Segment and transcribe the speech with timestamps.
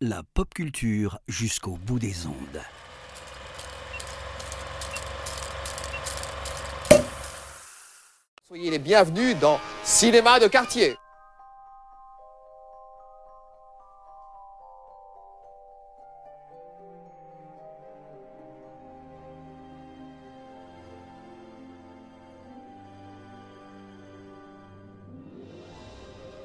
[0.00, 2.60] La pop culture jusqu'au bout des ondes.
[8.48, 10.96] Soyez les bienvenus dans Cinéma de quartier.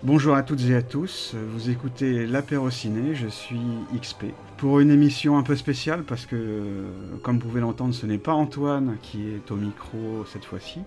[0.08, 3.60] Bonjour à toutes et à tous, vous écoutez l'apéro ciné, je suis
[3.94, 4.28] XP.
[4.56, 6.86] Pour une émission un peu spéciale parce que,
[7.24, 10.80] comme vous pouvez l'entendre, ce n'est pas Antoine qui est au micro cette fois-ci.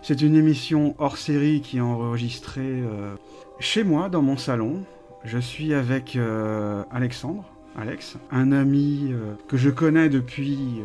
[0.00, 3.16] C'est une émission hors série qui est enregistrée euh,
[3.58, 4.84] chez moi, dans mon salon.
[5.24, 7.44] Je suis avec euh, Alexandre,
[7.76, 10.82] Alex, un ami euh, que je connais depuis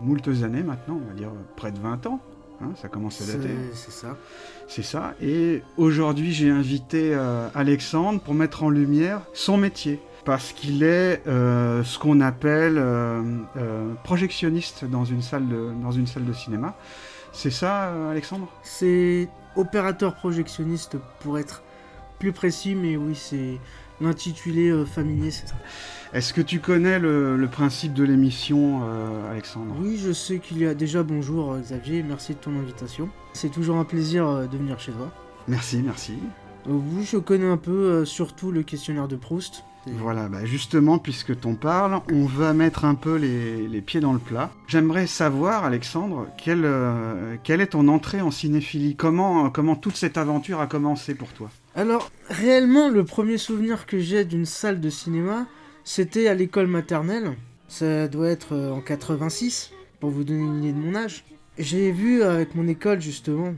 [0.00, 2.20] moultes années maintenant, on va dire près de 20 ans.
[2.62, 3.50] Hein, ça commence à dater.
[3.74, 4.16] C'est ça.
[4.68, 5.14] C'est ça.
[5.20, 10.00] Et aujourd'hui, j'ai invité euh, Alexandre pour mettre en lumière son métier.
[10.24, 13.22] Parce qu'il est euh, ce qu'on appelle euh,
[14.02, 16.76] projectionniste dans une salle de, dans une salle de cinéma.
[17.32, 18.48] C'est ça, Alexandre?
[18.62, 21.62] C'est opérateur projectionniste pour être
[22.18, 23.60] plus précis, mais oui, c'est
[24.00, 25.54] l'intitulé familier, c'est ça.
[26.12, 29.74] Est-ce que tu connais le, le principe de l'émission, euh, Alexandre?
[29.80, 33.08] Oui, je sais qu'il y a déjà bonjour euh, Xavier, merci de ton invitation.
[33.32, 35.10] C'est toujours un plaisir euh, de venir chez toi.
[35.48, 36.14] Merci, merci.
[36.66, 39.64] Oui, je connais un peu surtout le questionnaire de Proust.
[39.86, 44.12] Voilà, bah justement, puisque t'en parles, on va mettre un peu les, les pieds dans
[44.12, 44.50] le plat.
[44.66, 48.96] J'aimerais savoir, Alexandre, quelle, euh, quelle est ton entrée en cinéphilie?
[48.96, 51.50] Comment, comment toute cette aventure a commencé pour toi?
[51.76, 55.46] Alors, réellement, le premier souvenir que j'ai d'une salle de cinéma,
[55.86, 57.36] c'était à l'école maternelle.
[57.68, 59.70] Ça doit être euh, en 86,
[60.00, 61.24] pour vous donner une idée de mon âge.
[61.58, 63.54] J'ai vu avec mon école, justement,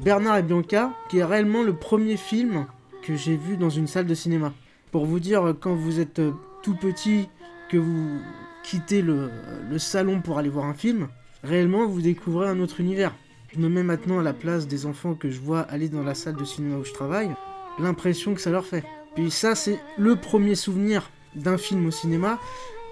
[0.00, 2.66] Bernard et Bianca, qui est réellement le premier film
[3.02, 4.54] que j'ai vu dans une salle de cinéma.
[4.92, 7.28] Pour vous dire, euh, quand vous êtes euh, tout petit,
[7.68, 8.20] que vous
[8.62, 9.30] quittez le
[9.78, 11.08] salon pour aller voir un film,
[11.42, 13.14] réellement, vous découvrez un autre univers.
[13.52, 16.14] Je me mets maintenant à la place des enfants que je vois aller dans la
[16.14, 17.30] salle de cinéma où je travaille
[17.78, 18.84] l'impression que ça leur fait.
[19.14, 22.38] Puis ça, c'est le premier souvenir d'un film au cinéma,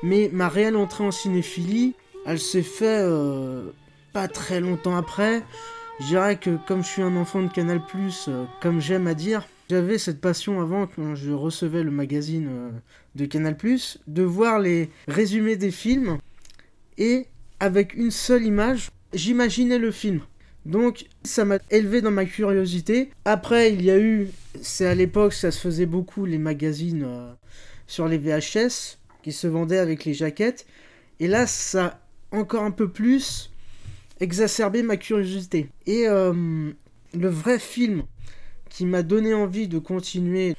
[0.02, 1.94] mais ma réelle entrée en cinéphilie,
[2.26, 3.70] elle s'est fait euh,
[4.12, 5.42] pas très longtemps après.
[6.00, 7.80] Je dirais que comme je suis un enfant de Canal+,
[8.28, 12.70] euh, comme j'aime à dire, j'avais cette passion avant, quand je recevais le magazine euh,
[13.14, 13.56] de Canal+,
[14.06, 16.18] de voir les résumés des films,
[16.98, 17.26] et
[17.60, 20.20] avec une seule image, j'imaginais le film.
[20.66, 23.10] Donc ça m'a élevé dans ma curiosité.
[23.24, 24.28] Après, il y a eu,
[24.60, 27.32] c'est à l'époque, ça se faisait beaucoup, les magazines euh,
[27.86, 30.66] sur les VHS qui se vendaient avec les jaquettes.
[31.20, 32.00] Et là, ça
[32.32, 33.50] encore un peu plus
[34.20, 35.68] exacerbé ma curiosité.
[35.86, 36.72] Et euh,
[37.14, 38.02] le vrai film
[38.68, 40.56] qui m'a donné envie de continuer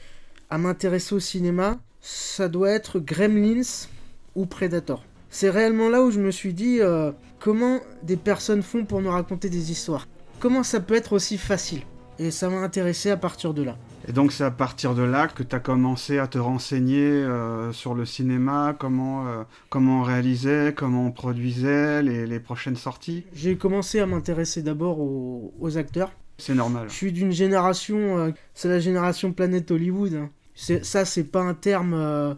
[0.49, 3.87] à m'intéresser au cinéma, ça doit être Gremlins
[4.35, 5.03] ou Predator.
[5.29, 9.11] C'est réellement là où je me suis dit euh, comment des personnes font pour nous
[9.11, 10.07] raconter des histoires.
[10.39, 11.81] Comment ça peut être aussi facile
[12.19, 13.77] Et ça m'a intéressé à partir de là.
[14.07, 17.73] Et donc c'est à partir de là que tu as commencé à te renseigner euh,
[17.73, 23.25] sur le cinéma, comment, euh, comment on réalisait, comment on produisait les, les prochaines sorties.
[23.33, 26.11] J'ai commencé à m'intéresser d'abord aux, aux acteurs.
[26.37, 26.87] C'est normal.
[26.89, 30.13] Je suis d'une génération, euh, c'est la génération Planète Hollywood.
[30.13, 30.29] hein.
[30.55, 32.35] Ça, c'est pas un terme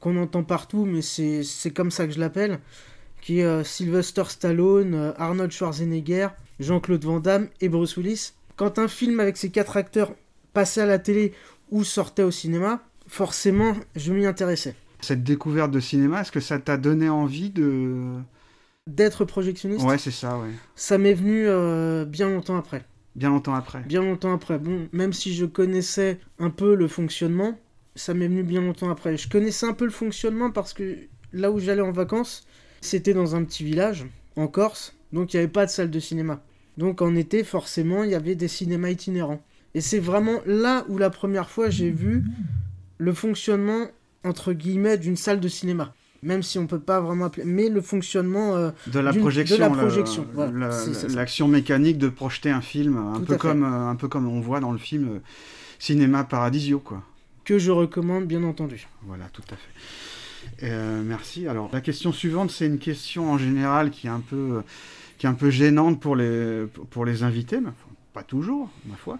[0.00, 2.58] qu'on entend partout, mais c'est c'est comme ça que je l'appelle.
[3.20, 8.32] Qui est Sylvester Stallone, Arnold Schwarzenegger, Jean-Claude Van Damme et Bruce Willis.
[8.56, 10.12] Quand un film avec ces quatre acteurs
[10.56, 11.34] passait à la télé
[11.70, 14.74] ou sortait au cinéma, forcément, je m'y intéressais.
[15.02, 18.14] Cette découverte de cinéma, est-ce que ça t'a donné envie de...
[18.86, 20.48] D'être projectionniste, Ouais, c'est ça, ouais.
[20.74, 22.86] ça m'est venu euh, bien longtemps après.
[23.16, 23.80] Bien longtemps après.
[23.80, 24.58] Bien longtemps après.
[24.58, 27.58] Bon, même si je connaissais un peu le fonctionnement,
[27.94, 29.18] ça m'est venu bien longtemps après.
[29.18, 30.96] Je connaissais un peu le fonctionnement parce que
[31.34, 32.46] là où j'allais en vacances,
[32.80, 34.06] c'était dans un petit village,
[34.36, 36.40] en Corse, donc il n'y avait pas de salle de cinéma.
[36.78, 39.42] Donc en été, forcément, il y avait des cinémas itinérants.
[39.76, 42.24] Et c'est vraiment là où la première fois j'ai vu
[42.98, 43.88] le fonctionnement,
[44.24, 45.92] entre guillemets, d'une salle de cinéma.
[46.22, 47.44] Même si on peut pas vraiment appeler...
[47.44, 48.56] Mais le fonctionnement...
[48.56, 49.58] euh, De la d'une- de projection.
[49.58, 50.70] la projection, voilà.
[51.14, 53.42] L'action mécanique de projeter un film, un Tout peu, à fait.
[53.42, 55.18] comme, euh, un peu comme on voit dans le film euh,
[55.78, 57.02] Cinéma Paradisio, quoi.
[57.44, 58.88] que je recommande, bien entendu.
[59.02, 60.66] Voilà, tout à fait.
[60.66, 61.46] Euh, merci.
[61.46, 64.62] Alors, la question suivante, c'est une question en général qui est un peu,
[65.18, 67.70] qui est un peu gênante pour les, pour les invités, mais
[68.16, 69.18] pas toujours, ma foi.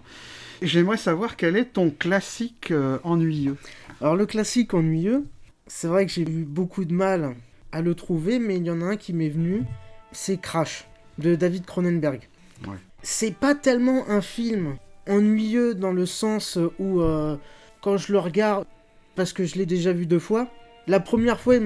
[0.63, 3.55] J'aimerais savoir quel est ton classique euh, ennuyeux.
[4.01, 5.23] Alors le classique ennuyeux,
[5.67, 7.35] c'est vrai que j'ai eu beaucoup de mal
[7.71, 9.65] à le trouver, mais il y en a un qui m'est venu,
[10.11, 10.87] c'est Crash,
[11.19, 12.21] de David Cronenberg.
[12.67, 12.77] Ouais.
[13.03, 14.77] C'est pas tellement un film
[15.07, 17.37] ennuyeux dans le sens où euh,
[17.83, 18.65] quand je le regarde,
[19.15, 20.47] parce que je l'ai déjà vu deux fois,
[20.87, 21.59] la première fois,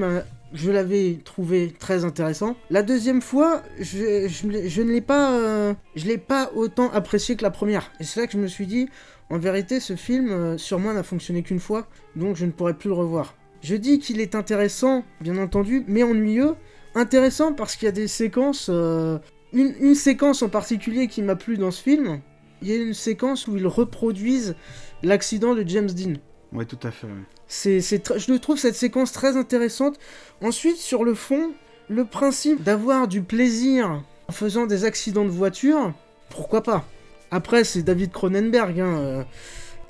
[0.54, 2.56] je l'avais trouvé très intéressant.
[2.70, 7.44] La deuxième fois, je, je, ne l'ai pas, euh, je l'ai pas autant apprécié que
[7.44, 7.92] la première.
[8.00, 8.90] Et c'est là que je me suis dit,
[9.30, 12.74] en vérité, ce film, euh, sur moi, n'a fonctionné qu'une fois, donc je ne pourrais
[12.74, 13.36] plus le revoir.
[13.62, 16.56] Je dis qu'il est intéressant, bien entendu, mais ennuyeux.
[16.96, 18.68] Intéressant parce qu'il y a des séquences.
[18.70, 19.20] Euh,
[19.54, 22.22] une, séquence en particulier qui m'a plu dans ce film.
[22.62, 24.56] Il y a une séquence où ils reproduisent
[25.04, 26.14] l'accident de James Dean.
[26.54, 27.08] Ouais, tout à fait.
[27.48, 29.98] C'est, je trouve cette séquence très intéressante.
[30.42, 31.52] Ensuite, sur le fond,
[31.90, 35.94] le principe d'avoir du plaisir en faisant des accidents de voiture,
[36.30, 36.86] pourquoi pas?
[37.30, 38.80] Après, c'est David Cronenberg.
[38.80, 39.24] Hein, euh,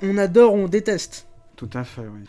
[0.02, 1.26] on adore, on déteste.
[1.56, 2.20] Tout à fait, oui.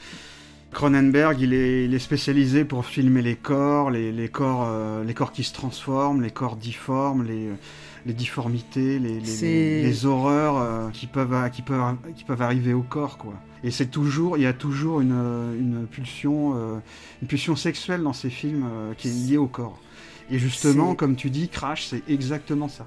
[0.72, 5.54] Cronenberg, il est, spécialisé pour filmer les corps, les, corps, euh, les corps qui se
[5.54, 7.50] transforment, les corps difformes, les,
[8.06, 13.34] les difformités, les, horreurs euh, qui, peuvent, qui, peuvent, qui peuvent arriver au corps, quoi.
[13.64, 16.80] Et c'est toujours, il y a toujours une, une pulsion, euh,
[17.22, 18.66] une pulsion sexuelle dans ces films
[18.98, 19.80] qui est liée au corps.
[20.30, 22.86] Et justement, comme tu dis, Crash, c'est exactement ça.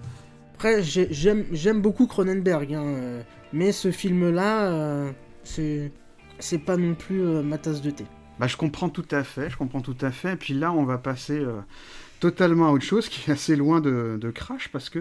[0.55, 3.23] Après, j'aime beaucoup Cronenberg, hein,
[3.53, 5.13] mais ce film-là,
[6.39, 8.05] c'est pas non plus euh, ma tasse de thé.
[8.39, 10.35] Bah, je comprends tout à fait, je comprends tout à fait.
[10.35, 11.61] Et puis là, on va passer euh,
[12.21, 15.01] totalement à autre chose qui est assez loin de, Crash parce que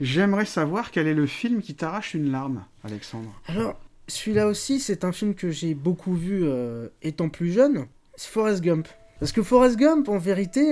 [0.00, 3.32] j'aimerais savoir quel est le film qui t'arrache une larme, Alexandre.
[3.46, 3.78] Alors,
[4.08, 7.86] celui-là aussi, c'est un film que j'ai beaucoup vu euh, étant plus jeune.
[8.16, 8.88] C'est Forrest Gump.
[9.18, 10.62] Parce que Forrest Gump, en vérité,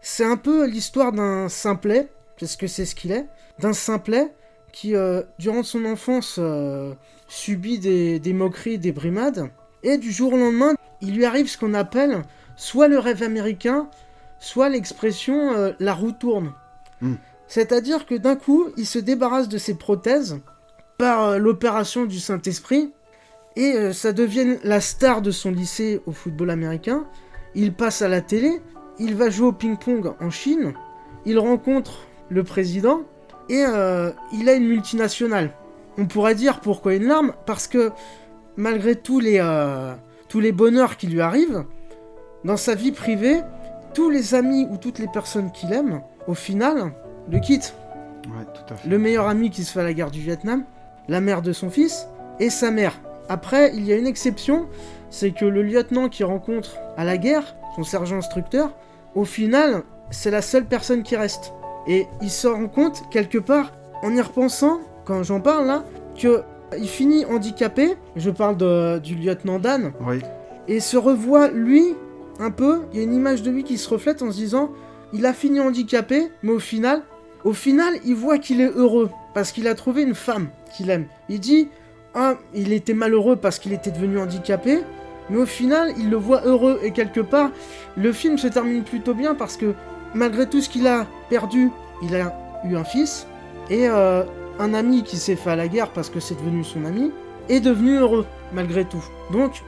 [0.00, 2.08] c'est un peu l'histoire d'un simplet,
[2.38, 3.26] parce que c'est ce qu'il est,
[3.58, 4.32] d'un simplet
[4.72, 4.94] qui,
[5.40, 6.38] durant son enfance,
[7.26, 9.50] subit des, moqueries, des brimades,
[9.82, 12.22] et du jour au lendemain, il lui arrive ce qu'on appelle
[12.56, 13.88] soit le rêve américain,
[14.38, 16.52] soit l'expression euh, la roue tourne.
[17.00, 17.14] Hmm.
[17.46, 20.40] C'est-à-dire que d'un coup, il se débarrasse de ses prothèses
[20.98, 22.92] par euh, l'opération du Saint-Esprit,
[23.56, 27.06] et euh, ça devient la star de son lycée au football américain.
[27.54, 28.60] Il passe à la télé,
[28.98, 30.74] il va jouer au ping-pong en Chine,
[31.24, 33.02] il rencontre le président,
[33.48, 33.64] et
[34.34, 35.54] il a une multinationale
[35.96, 37.90] on pourrait dire pourquoi une larme, parce que
[38.56, 39.42] malgré tous les,
[40.28, 41.64] tous les bonheurs qui lui arrivent,
[42.44, 43.40] dans sa vie privée,
[43.94, 46.92] tous les amis ou toutes les personnes qu'il aime, au final,
[47.30, 47.74] le quittent.
[48.86, 50.64] Le meilleur ami qui se fait à la guerre du Vietnam,
[51.08, 52.06] la mère de son fils
[52.40, 53.00] et sa mère.
[53.28, 54.66] Après, il y a une exception,
[55.10, 58.74] c'est que le lieutenant qui rencontre à la guerre, son sergent instructeur,
[59.14, 61.52] au final, c'est la seule personne qui reste.
[61.86, 65.84] Et il se rend compte, quelque part, en y repensant, quand j'en parle là,
[66.16, 66.42] que
[66.76, 67.96] il finit handicapé.
[68.16, 69.92] Je parle du lieutenant Dan.
[70.06, 70.20] Oui.
[70.66, 71.94] Et se revoit lui
[72.38, 72.82] un peu.
[72.92, 74.70] Il y a une image de lui qui se reflète en se disant,
[75.12, 77.02] il a fini handicapé, mais au final,
[77.44, 81.06] au final, il voit qu'il est heureux parce qu'il a trouvé une femme qu'il aime.
[81.28, 81.68] Il dit,
[82.14, 84.80] ah, il était malheureux parce qu'il était devenu handicapé,
[85.30, 87.50] mais au final, il le voit heureux et quelque part,
[87.96, 89.74] le film se termine plutôt bien parce que
[90.14, 91.70] malgré tout ce qu'il a perdu,
[92.02, 93.26] il a eu un fils
[93.70, 94.24] et euh,
[94.58, 97.12] un ami qui s'est fait à la guerre parce que c'est devenu son ami,
[97.48, 99.04] est devenu heureux, malgré tout.
[99.32, 99.62] Donc,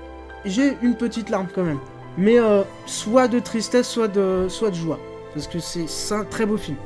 [0.44, 1.78] j'ai une petite larme quand même.
[2.18, 4.98] Mais euh, soit de tristesse, soit de, soit de joie.
[5.34, 6.76] Parce que c'est un très beau film.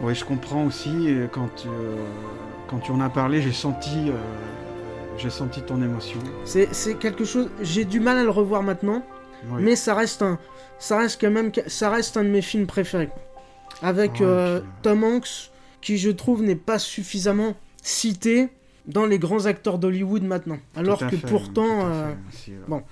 [0.00, 1.14] Oui, je comprends aussi.
[1.32, 1.96] Quand, euh,
[2.68, 4.14] quand tu en as parlé, j'ai senti, euh,
[5.18, 6.20] j'ai senti ton émotion.
[6.44, 7.50] C'est quelque chose.
[7.60, 9.02] J'ai du mal à le revoir maintenant,
[9.58, 10.38] mais ça reste un,
[10.78, 13.10] ça reste quand même, ça reste un de mes films préférés.
[13.82, 14.22] Avec
[14.82, 18.50] Tom Hanks, qui je trouve n'est pas suffisamment cité
[18.86, 20.58] dans les grands acteurs d'Hollywood maintenant.
[20.76, 22.12] Alors que pourtant, euh,
[22.68, 22.82] bon.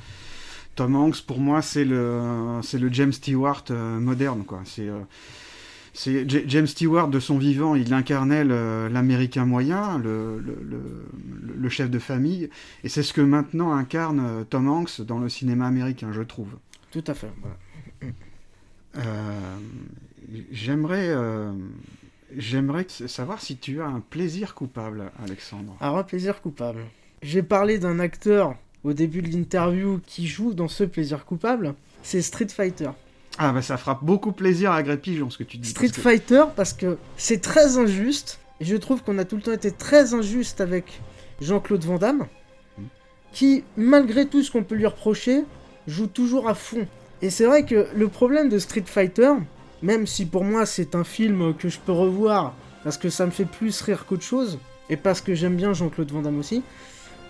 [0.79, 4.61] Tom Hanks, pour moi, c'est le, c'est le James Stewart euh, moderne, quoi.
[4.65, 5.01] C'est, euh,
[5.93, 10.57] c'est James Stewart de son vivant, il incarnait l'Américain moyen, le, le,
[11.57, 12.49] le, chef de famille,
[12.85, 16.51] et c'est ce que maintenant incarne Tom Hanks dans le cinéma américain, je trouve.
[16.93, 17.33] Tout à fait.
[20.53, 21.13] J'aimerais
[22.37, 25.77] J'aimerais savoir si tu as un plaisir coupable, Alexandre.
[25.81, 26.85] Alors, un plaisir coupable.
[27.23, 28.55] J'ai parlé d'un acteur
[28.85, 31.75] au début de l'interview qui joue dans ce plaisir coupable.
[32.03, 32.91] C'est Street Fighter.
[33.39, 35.69] Ah bah ça fera beaucoup plaisir à Greg Pigeon ce que tu dis.
[35.69, 38.41] Street Fighter parce que c'est très injuste.
[38.61, 41.01] Et je trouve qu'on a tout le temps été très injuste avec
[41.41, 42.27] Jean-Claude Van Damme.
[42.77, 42.85] Hmm.
[43.33, 45.45] Qui, malgré tout ce qu'on peut lui reprocher,
[45.87, 46.87] joue toujours à fond.
[47.23, 49.33] Et c'est vrai que le problème de Street Fighter,
[49.83, 52.55] même si pour moi c'est un film que je peux revoir
[52.85, 54.59] parce que ça me fait plus rire qu'autre chose
[54.89, 56.63] et parce que j'aime bien Jean-Claude Van Damme aussi.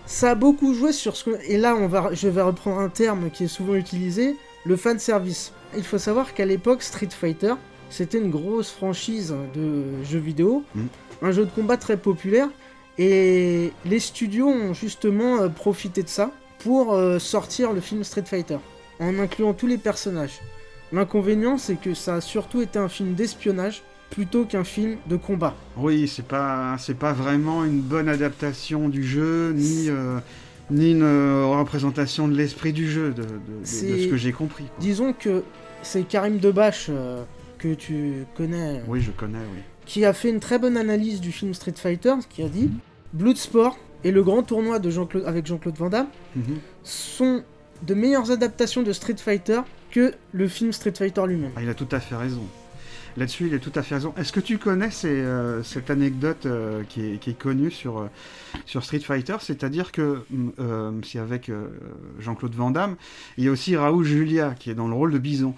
[0.08, 1.38] Ça a beaucoup joué sur ce que...
[1.46, 2.14] Et là, on va...
[2.14, 5.52] je vais reprendre un terme qui est souvent utilisé, le fan service.
[5.76, 7.52] Il faut savoir qu'à l'époque, Street Fighter,
[7.90, 10.86] c'était une grosse franchise de jeux vidéo, mm.
[11.20, 12.48] un jeu de combat très populaire,
[12.96, 18.24] Et les studios ont justement euh, profité de ça pour euh, sortir le film Street
[18.24, 18.58] Fighter,
[19.00, 20.40] en incluant tous les personnages.
[20.90, 25.54] L'inconvénient, c'est que ça a surtout été un film d'espionnage plutôt qu'un film de combat.
[25.76, 30.18] Oui, c'est pas, c'est pas vraiment une bonne adaptation du jeu, ni, euh,
[30.70, 34.16] ni une euh, représentation de l'esprit du jeu, de, de- de- de C'est- ce que
[34.16, 34.64] j'ai compris.
[34.64, 34.74] quoi.
[34.80, 35.42] Disons que
[35.82, 37.22] c'est Karim Debache, euh,
[37.58, 39.60] que tu connais, Oui, je connais, oui.
[39.84, 42.70] qui a fait une très bonne analyse du film Street Fighter, qui a dit
[43.12, 44.90] Bloodsport et le grand tournoi de
[45.26, 46.42] avec Jean-Claude Van Damme Mhm.
[46.84, 47.42] sont
[47.86, 49.60] de meilleures adaptations de Street Fighter
[49.90, 51.50] que le film Street Fighter lui-même.
[51.56, 52.42] Ah, il a tout à fait raison.
[53.18, 54.14] Là-dessus, il a tout à fait raison.
[54.16, 58.06] Est-ce que tu connais euh, cette anecdote euh, qui, est, est connue sur, euh,
[58.64, 59.34] sur Street Fighter?
[59.40, 61.50] C'est-à-dire que mm, c'est avec
[62.20, 62.94] Jean-Claude Van Damme,
[63.36, 65.54] il y a aussi Raoul Julia qui est dans le rôle de Bison.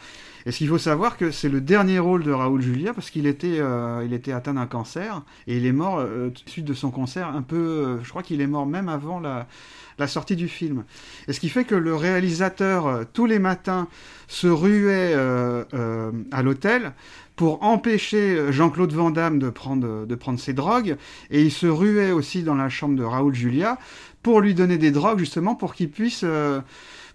[0.46, 3.26] Et ce qu'il faut savoir que c'est le dernier rôle de Raoul Julia parce qu'il
[3.26, 6.02] était, atteint d'un cancer et il est mort
[6.46, 7.98] suite de son cancer un peu.
[8.02, 9.46] je crois qu'il est mort même avant la,
[9.98, 10.84] la sortie du film.
[11.28, 13.86] Et ce qui fait que le réalisateur, tous les matins,
[14.28, 16.92] se ruait à l'hôtel
[17.40, 20.98] pour empêcher euh, Jean-Claude Van Damme de prendre, de prendre ses drogues.
[21.30, 23.78] Et il se ruait aussi dans la chambre de Raoul Julia
[24.22, 26.60] pour lui donner des drogues, justement, pour qu'il puisse, euh,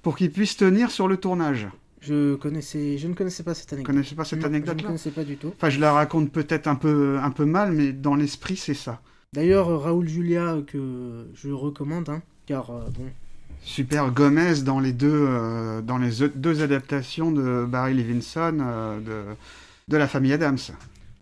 [0.02, 1.68] pour qu'il puisse tenir sur le tournage.
[2.02, 3.94] Je, connaissais, je ne connaissais pas cette anecdote.
[3.94, 5.54] connaissez pas cette Non, Je ne connaissais pas du tout.
[5.56, 9.02] Enfin, je la raconte peut-être un peu, un peu mal, mais dans l'esprit, c'est ça.
[9.34, 13.12] D'ailleurs, euh, Raoul Julia, euh, que je recommande, hein, car euh, bon,
[13.66, 19.36] Super Gomez dans les deux, euh, dans les deux adaptations de Barry Levinson euh, de,
[19.88, 20.58] de la famille Adams.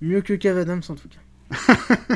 [0.01, 1.75] mieux que Kev Adams en tout cas.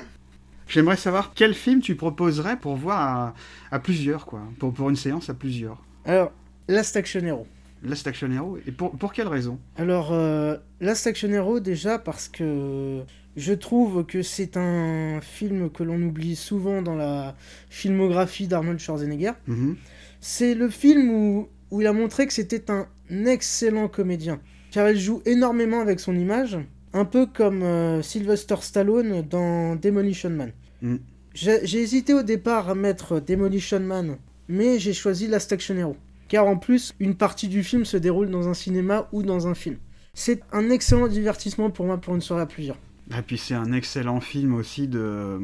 [0.70, 3.34] J'aimerais savoir quel film tu proposerais pour voir à,
[3.72, 5.84] à plusieurs, quoi, pour, pour une séance à plusieurs.
[6.06, 6.32] Alors,
[6.68, 7.48] Last Action Hero.
[7.84, 9.60] Last Action Hero, et pour, pour quelle raison?
[9.77, 13.04] Alors, euh, Last Action Hero, déjà parce que
[13.36, 17.36] je trouve que c'est un film que l'on oublie souvent dans la
[17.70, 19.34] filmographie d'Arnold Schwarzenegger.
[19.48, 19.75] Mhm.
[20.22, 22.88] C'est le film où, où il a montré que c'était un
[23.25, 24.39] excellent comédien,
[24.72, 26.58] car il joue énormément avec son image,
[26.94, 30.52] un peu comme euh, Sylvester Stallone dans Demolition Man.
[30.82, 30.96] Mm.
[31.34, 35.96] J'ai hésité au départ à mettre Demolition Man, mais j'ai choisi Last Action Hero,
[36.28, 39.54] car en plus, une partie du film se déroule dans un cinéma ou dans un
[39.54, 39.78] film.
[40.16, 42.78] C'est un excellent divertissement pour moi pour une soirée à plusieurs.
[43.16, 45.40] Et puis c'est un excellent film aussi de,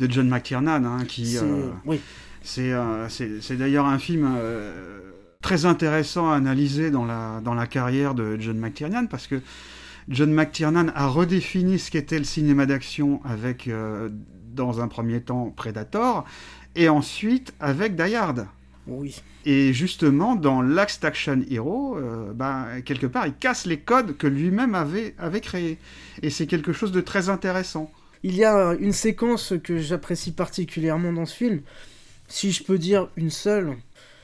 [0.00, 1.26] de John McTiernan, hein, qui...
[1.26, 2.00] C'est- euh, Oui,
[2.42, 5.07] C'est euh, c'est- d'ailleurs un film euh,
[5.42, 9.40] très intéressant à analyser dans la, dans la carrière de John McTiernan parce que
[10.08, 14.08] John McTiernan a redéfini ce qu'était le cinéma d'action avec, euh,
[14.52, 16.24] dans un premier temps, Predator
[16.74, 18.46] et ensuite avec Die Hard.
[18.86, 19.22] oui.
[19.44, 24.26] Et justement, dans Last Action Hero, euh, bah, quelque part, il casse les codes que
[24.26, 25.78] lui-même avait, avait créés.
[26.20, 27.90] Et c'est quelque chose de très intéressant.
[28.22, 31.60] Il y a une séquence que j'apprécie particulièrement dans ce film,
[32.26, 33.76] si je peux dire une seule.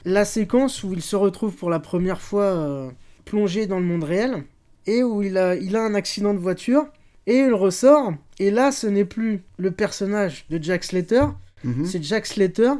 [0.04, 2.90] La séquence où il se retrouve pour la première fois euh,
[3.24, 4.44] plongé dans le monde réel,
[4.86, 6.86] et où il a, il a un accident de voiture,
[7.26, 11.24] et il ressort, et là ce n'est plus le personnage de Jack Slater,
[11.64, 11.86] Mhm.
[11.86, 12.72] c'est Jack Slater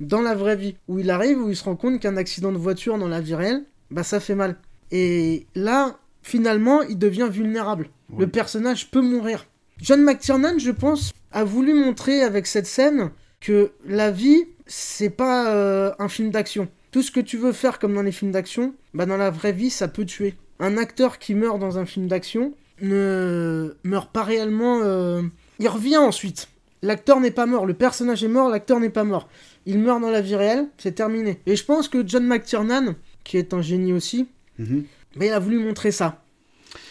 [0.00, 2.58] dans la vraie vie, où il arrive, où il se rend compte qu'un accident de
[2.58, 4.56] voiture dans la vie réelle, bah ça fait mal.
[4.90, 7.88] Et là, finalement, il devient vulnérable.
[8.10, 8.16] Oui.
[8.20, 9.46] Le personnage peut mourir.
[9.80, 15.50] John McTiernan, je pense, a voulu montrer avec cette scène que la vie, c'est pas
[15.52, 16.68] euh, un film d'action.
[16.90, 19.52] Tout ce que tu veux faire comme dans les films d'action, bah dans la vraie
[19.52, 20.34] vie, ça peut tuer.
[20.58, 24.80] Un acteur qui meurt dans un film d'action ne meurt pas réellement.
[24.82, 25.22] euh,
[25.58, 26.48] Il revient ensuite.
[26.82, 29.28] L'acteur n'est pas mort, le personnage est mort, l'acteur n'est pas mort.
[29.66, 31.40] Il meurt dans la vie réelle, c'est terminé.
[31.46, 34.28] Et je pense que John McTiernan, qui est un génie aussi,
[34.58, 34.84] Mhm.
[35.16, 36.22] mais il a voulu montrer ça,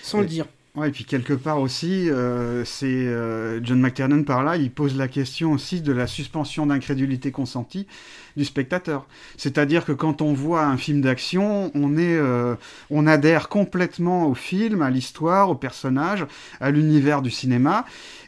[0.04, 0.48] sans le dire.
[0.75, 4.98] Ouais, et puis quelque part aussi, euh, c'est euh, John McTiernan par là, il pose
[4.98, 7.88] la question aussi de la suspension d'incrédulité consentie
[8.36, 9.08] du spectateur.
[9.38, 12.55] C'est-à-dire que quand on voit un film d'action, on est, euh,
[12.89, 16.25] on adhère complètement au film, à l'histoire, au personnage,
[16.60, 17.86] à l'univers du cinéma.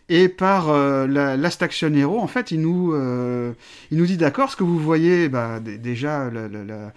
[0.08, 3.52] Et par euh, la Last Action Hero, en fait, il nous, euh,
[3.92, 6.94] il nous dit d'accord, ce que vous voyez, bah, déjà, la, la- la-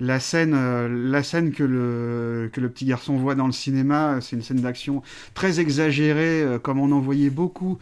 [0.00, 4.18] la scène, euh, la scène que, le, que le petit garçon voit dans le cinéma,
[4.20, 5.02] c'est une scène d'action
[5.34, 7.78] très exagérée, euh, comme on en voyait beaucoup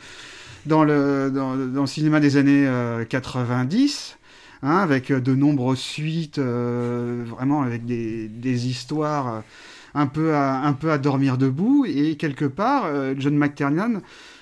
[0.67, 4.19] dans le, dans, le cinéma des années euh, 90,
[4.63, 9.41] hein, avec euh, de nombreuses suites, euh, vraiment avec des, des histoires euh,
[9.95, 11.85] un, peu à, un peu à dormir debout.
[11.87, 14.01] Et quelque part, euh, John McTiernan,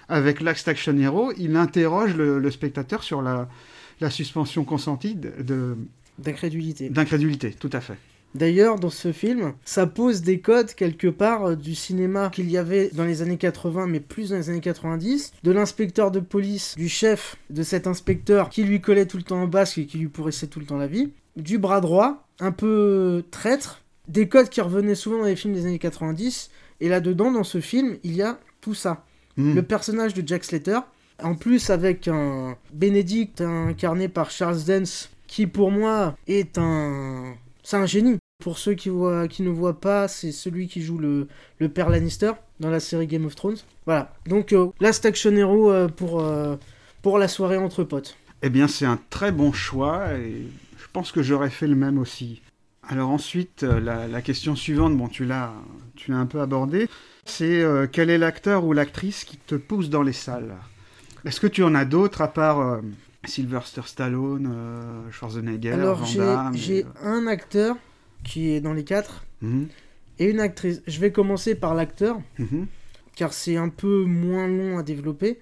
[0.09, 3.49] avec Last Action Hero, il interroge le, spectateur sur la,
[4.11, 5.77] suspension consentie de,
[6.21, 6.89] D'incrédulité.
[6.89, 7.97] D'incrédulité, tout à fait.
[8.35, 12.57] D'ailleurs, dans ce film, ça pose des codes quelque part euh, du cinéma qu'il y
[12.57, 16.77] avait dans les années 80, mais plus dans les années 90, de l'inspecteur de police,
[16.77, 19.99] du chef de cet inspecteur qui lui collait tout le temps en basque et qui
[19.99, 24.49] lui pourrissait tout le temps la vie, du bras droit, un peu traître, des codes
[24.49, 26.51] qui revenaient souvent dans les films des années 90,
[26.81, 29.05] et là-dedans, dans ce film, il y a tout ça.
[29.37, 29.55] Hmm.
[29.55, 30.81] Le personnage de Jack Slater,
[31.23, 37.35] en plus avec un Benedict incarné par Charles Dance, qui pour moi est un...
[37.63, 38.19] C'est un génie.
[38.43, 41.89] Pour ceux qui, voient, qui ne voient pas, c'est celui qui joue le, le père
[41.89, 43.59] Lannister dans la série Game of Thrones.
[43.87, 44.13] Voilà.
[44.27, 46.57] Donc, euh, Last Action Hero euh, pour, euh,
[47.03, 48.17] pour la soirée entre potes.
[48.43, 51.99] Eh bien, c'est un très bon choix et je pense que j'aurais fait le même
[51.99, 52.43] aussi.
[52.89, 55.53] Alors ensuite, la, la question suivante, bon, tu l'as,
[55.95, 56.89] tu l'as un peu abordée,
[57.25, 60.57] c'est quel est l'acteur ou l'actrice qui te pousse dans les salles?
[61.25, 62.81] Est-ce que tu en as d'autres à part
[63.25, 67.77] Sylvester Stallone, euh, Schwarzenegger, Alors, j'ai euh, un acteur
[68.25, 69.69] qui est dans les quatre mhm,
[70.19, 70.83] et une actrice.
[70.87, 72.67] Je vais commencer par l'acteur, mhm.
[73.15, 75.39] car c'est un peu moins long à développer.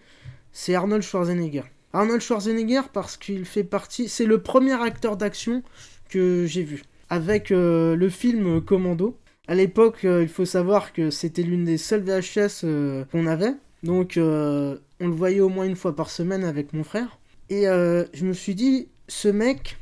[0.53, 1.65] C'est Arnold Schwarzenegger.
[1.93, 4.09] Arnold Schwarzenegger parce qu'il fait partie...
[4.09, 5.63] C'est le premier acteur d'action
[6.09, 6.83] que j'ai vu.
[7.11, 9.17] Avec euh, le film Commando.
[9.47, 13.55] À l'époque, euh, il faut savoir que c'était l'une des seules VHS euh, qu'on avait.
[13.83, 17.19] Donc, on le voyait au moins une fois par semaine avec mon frère.
[17.51, 19.79] Et euh, je me suis dit, ce mec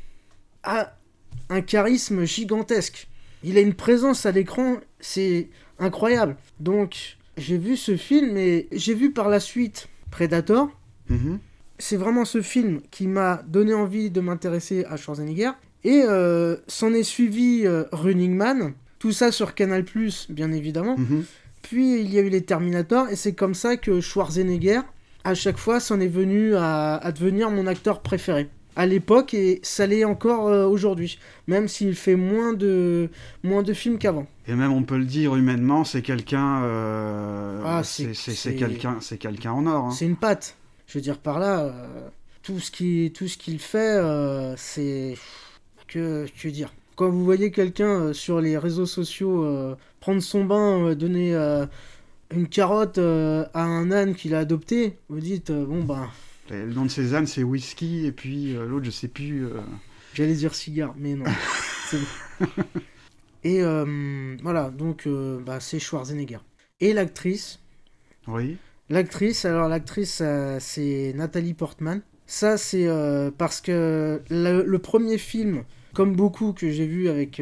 [0.63, 0.97] a
[1.49, 3.07] un charisme gigantesque.
[3.43, 6.37] Il a une présence à l'écran, c'est incroyable.
[6.59, 10.69] Donc, j'ai vu ce film et j'ai vu par la suite Predator.
[11.09, 11.39] Mhm.
[11.79, 15.51] C'est vraiment ce film qui m'a donné envie de m'intéresser à Schwarzenegger.
[15.83, 18.73] Et euh, s'en est suivi euh, Running Man.
[18.97, 19.85] Tout ça sur Canal,
[20.29, 20.97] bien évidemment.
[20.97, 21.23] Mhm.
[21.61, 24.81] Puis il y a eu les Terminator, et c'est comme ça que Schwarzenegger,
[25.29, 28.49] à chaque fois, s'en est venu à, à devenir mon acteur préféré.
[28.75, 31.17] À l'époque, et ça l'est encore euh, aujourd'hui,
[31.47, 33.09] même s'il fait moins de,
[33.43, 34.27] moins de films qu'avant.
[34.47, 39.51] Et même on peut le dire humainement, c'est quelqu'un, euh, Ah, c'est quelqu'un, c'est quelqu'un
[39.51, 39.85] en or.
[39.85, 39.91] hein.
[39.91, 40.55] C'est une patte.
[40.85, 42.07] Je veux dire, par là, euh,
[42.43, 43.99] tout ce qui- tout ce qu'il fait,
[44.57, 45.15] c'est.
[45.87, 51.33] Que, que dire Quand vous voyez quelqu'un sur les réseaux sociaux prendre son bain, donner
[52.31, 56.09] une carotte euh, à un âne qu'il a adopté, vous dites, euh, bon ben.
[56.49, 59.47] Le nom de Cézanne, c'est whisky, et puis euh, l'autre, je sais plus.
[60.13, 61.25] J'allais dire cigare, mais non.
[61.89, 62.63] c'est bon.
[63.43, 63.61] Et
[64.41, 65.07] voilà, donc
[65.45, 66.39] bah, c'est Schwarzenegger.
[66.79, 67.59] Et l'actrice,
[68.27, 68.57] Oui.
[68.89, 70.21] L'actrice, alors l'actrice,
[70.59, 72.01] c'est Nathalie Portman.
[72.25, 72.87] Ça, c'est
[73.37, 75.63] parce que le, le premier film,
[75.93, 77.41] comme beaucoup que j'ai vu avec,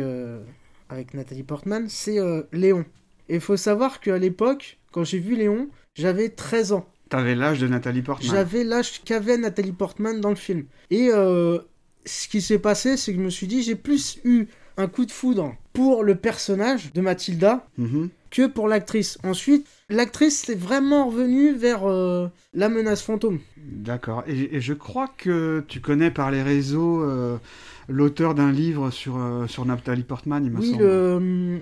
[0.90, 2.18] avec Nathalie Portman, c'est
[2.52, 2.86] Léon.
[3.30, 6.86] Et il faut savoir qu'à l'époque, quand j'ai vu Léon, j'avais 13 ans.
[7.10, 8.30] T'avais l'âge de Nathalie Portman.
[8.32, 10.66] J'avais l'âge qu'avait Nathalie Portman dans le film.
[10.90, 11.60] Et euh,
[12.06, 14.46] ce qui s'est passé, c'est que je me suis dit, j'ai plus eu
[14.78, 18.10] un coup de foudre pour le personnage de Mathilda Mhm.
[18.32, 19.18] que pour l'actrice.
[19.24, 23.40] Ensuite, l'actrice est vraiment revenue vers euh, la menace fantôme.
[23.58, 24.24] D'accord.
[24.28, 27.38] Et, et je crois que tu connais par les réseaux euh,
[27.88, 30.84] l'auteur d'un livre sur, euh, sur Nathalie Portman, il me Oui semble.
[30.84, 31.60] le, hum,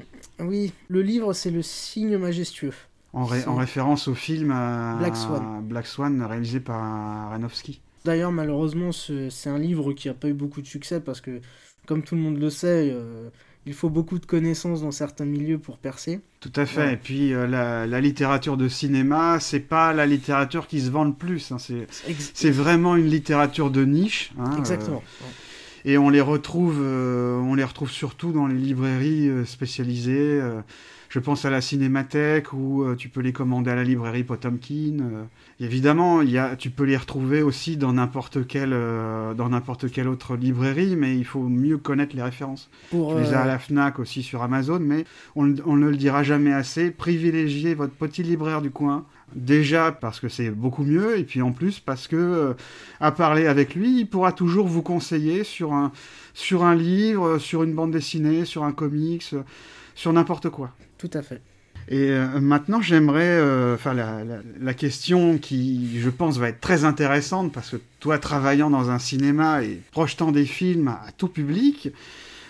[0.48, 2.74] oui, le livre, c'est le signe majestueux.
[3.14, 5.62] En, ré- c'est- en référence au film euh, Black Swan.
[5.64, 7.80] Black Swan, réalisé par Aronofsky.
[8.06, 11.40] D'ailleurs, malheureusement, ce- c'est un livre qui n'a pas eu beaucoup de succès parce que,
[11.86, 13.30] comme tout le monde le sait, euh,
[13.66, 16.20] il faut beaucoup de connaissances dans certains milieux pour percer.
[16.42, 16.82] Tout à fait.
[16.88, 16.94] Ouais.
[16.96, 21.06] Et puis euh, la, la littérature de cinéma, c'est pas la littérature qui se vend
[21.06, 21.52] le plus.
[21.54, 21.58] hein.
[21.60, 24.34] C'est vraiment une littérature de niche.
[24.40, 25.02] hein, Exactement.
[25.22, 25.26] euh,
[25.86, 30.40] et on les retrouve, euh, on les retrouve surtout dans les librairies euh, spécialisées.
[30.42, 30.62] euh,
[31.10, 35.28] je pense à la Cinémathèque où tu peux les commander à la librairie Potemkin.
[35.60, 40.08] évidemment, il y a, tu peux les retrouver aussi dans n'importe quelle, dans n'importe quelle
[40.08, 42.68] autre librairie, mais il faut mieux connaître les références.
[42.90, 45.98] Pour, Tu les as à la Fnac aussi sur Amazon, mais on, on ne le
[45.98, 46.90] dira jamais assez.
[46.90, 49.06] Privilégiez votre petit libraire du coin.
[49.36, 52.54] Déjà parce que c'est beaucoup mieux, et puis en plus parce que euh,
[53.00, 55.92] à parler avec lui, il pourra toujours vous conseiller sur un,
[56.34, 59.42] sur un livre, sur une bande dessinée, sur un comics, euh,
[59.96, 60.72] sur n'importe quoi.
[60.98, 61.42] Tout à fait.
[61.90, 66.62] Et euh, maintenant, j'aimerais, euh, enfin, la, la- la question qui, je pense, va être
[66.62, 71.12] très intéressante parce que toi, travaillant dans un cinéma et projetant des films à, à
[71.12, 71.90] tout public,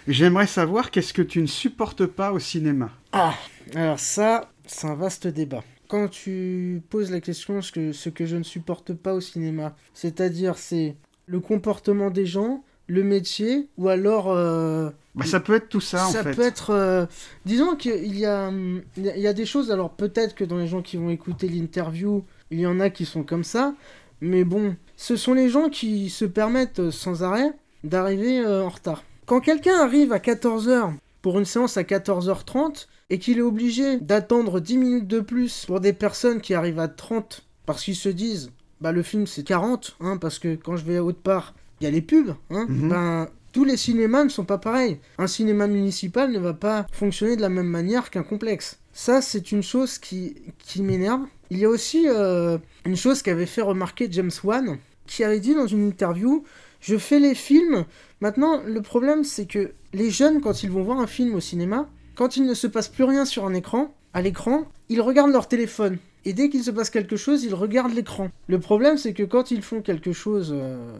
[0.08, 2.92] j'aimerais savoir qu'est-ce que tu ne supportes pas au cinéma?
[3.12, 3.34] Ah,
[3.76, 5.64] alors ça, c'est un vaste débat.
[5.94, 9.76] Quand tu poses la question ce que, ce que je ne supporte pas au cinéma,
[9.94, 10.96] c'est-à-dire c'est
[11.28, 14.32] le comportement des gens, le métier, ou alors...
[14.32, 16.34] euh, Bah, ça peut être tout ça, en fait.
[16.36, 16.72] peut être...
[16.72, 17.06] euh,
[17.46, 18.52] disons qu'il y a,
[18.98, 22.60] il y des choses, alors peut-être que dans les gens qui vont écouter l'interview, il
[22.60, 23.76] y en a qui sont comme ça,
[24.20, 27.54] mais bon, ce sont les gens qui se permettent euh, sans arrêt
[27.84, 29.04] d'arriver euh, en retard.
[29.28, 34.60] Quand quelqu'un arrive à 14h pour une séance à 14h30 et qu'il est obligé d'attendre
[34.60, 38.52] 10 minutes de plus pour des personnes qui arrivent à 30 parce qu'ils se disent
[38.82, 41.84] bah le film c'est 40 hein, parce que quand je vais à autre part il
[41.86, 42.90] y a les pubs hein, Mhm.
[42.90, 44.98] ben tous les cinémas ne sont pas pareils.
[45.20, 48.80] Un cinéma municipal ne va pas fonctionner de la même manière qu'un complexe.
[48.94, 51.22] Ça, c'est une chose qui, qui m'énerve.
[51.52, 55.54] Il y a aussi euh, une chose qu'avait fait remarquer James Wan, qui avait dit
[55.54, 56.44] dans une interview
[56.82, 57.86] Je fais les films.
[58.22, 61.88] Maintenant, le problème, c'est que les jeunes, quand ils vont voir un film au cinéma,
[62.16, 65.48] quand il ne se passe plus rien sur un écran, à l'écran, ils regardent leur
[65.48, 65.98] téléphone.
[66.26, 68.30] Et dès qu'il se passe quelque chose, ils regardent l'écran.
[68.48, 70.98] Le problème, c'est que quand ils font quelque chose, euh,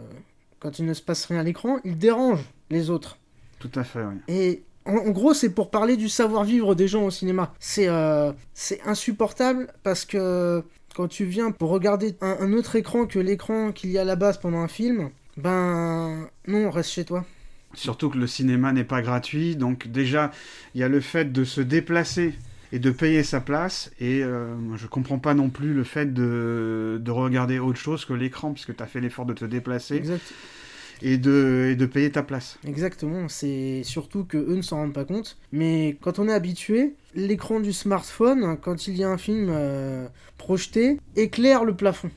[0.60, 3.18] quand il ne se passe rien à l'écran, ils dérangent les autres.
[3.58, 4.16] Tout à fait, oui.
[4.28, 7.54] Et en, en gros, c'est pour parler du savoir-vivre des gens au cinéma.
[7.58, 10.62] C'est euh, c'est insupportable parce que
[10.94, 14.04] quand tu viens pour regarder un, un autre écran que l'écran qu'il y a à
[14.04, 17.24] la base pendant un film, ben non, reste chez toi.
[17.74, 20.30] Surtout que le cinéma n'est pas gratuit, donc déjà,
[20.74, 22.34] il y a le fait de se déplacer
[22.72, 27.00] et de payer sa place, et euh, je comprends pas non plus le fait de,
[27.00, 30.32] de regarder autre chose que l'écran, puisque tu as fait l'effort de te déplacer Exact-
[31.02, 32.58] et de, et de payer ta place.
[32.66, 35.36] exactement, c'est surtout que eux ne s'en rendent pas compte.
[35.52, 40.06] Mais quand on est habitué, l'écran du smartphone, quand il y a un film euh,
[40.38, 42.10] projeté, éclaire le plafond.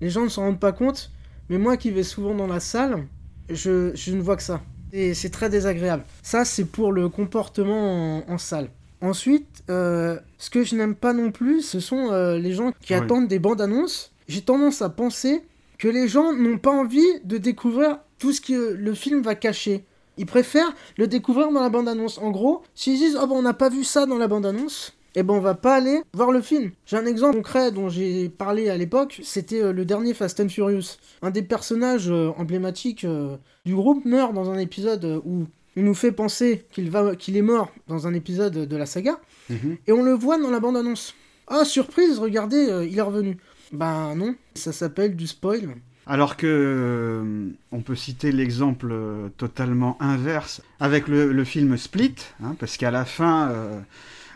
[0.00, 1.10] Les gens ne s'en rendent pas compte,
[1.48, 3.06] mais moi qui vais souvent dans la salle,
[3.48, 4.62] je, je ne vois que ça.
[4.96, 6.04] Et c'est très désagréable.
[6.22, 8.68] Ça, c'est pour le comportement en, en salle.
[9.00, 12.94] Ensuite, euh, ce que je n'aime pas non plus, ce sont euh, les gens qui
[12.94, 13.00] Oui.
[13.00, 14.12] attendent des bandes annonces.
[14.28, 15.42] J'ai tendance à penser
[15.78, 19.84] que les gens n'ont pas envie de découvrir tout ce que le film va cacher.
[20.16, 22.18] Ils préfèrent le découvrir dans la bande-annonce.
[22.18, 25.22] En gros, s'ils disent Oh ben on n'a pas vu ça dans la bande-annonce, eh
[25.22, 26.70] ben on va pas aller voir le film.
[26.86, 30.48] J'ai un exemple concret dont j'ai parlé à l'époque, c'était euh, le dernier Fast and
[30.48, 30.96] Furious.
[31.22, 35.46] Un des personnages euh, emblématiques euh, du groupe meurt dans un épisode où
[35.76, 39.18] il nous fait penser qu'il va qu'il est mort dans un épisode de la saga,
[39.50, 39.76] Mhm.
[39.86, 41.14] et on le voit dans la bande-annonce.
[41.48, 43.36] Ah surprise, regardez, il est revenu.
[43.72, 45.74] Ben non, ça s'appelle du spoil.
[46.06, 52.14] Alors que euh, on peut citer l'exemple euh, totalement inverse avec le, le film Split,
[52.42, 53.80] hein, parce qu'à la fin, euh,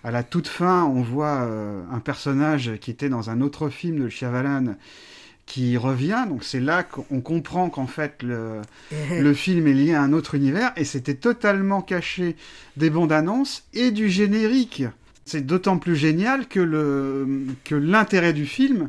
[0.04, 4.04] à la toute fin, on voit euh, un personnage qui était dans un autre film
[4.04, 4.76] de Shyamalan
[5.48, 6.24] qui revient.
[6.28, 8.61] Donc c'est là qu'on comprend qu'en fait le,
[9.11, 12.37] le film est lié à un autre univers et c'était totalement caché
[12.76, 14.84] des bandes annonces et du générique.
[15.24, 18.88] C'est d'autant plus génial que le que l'intérêt du film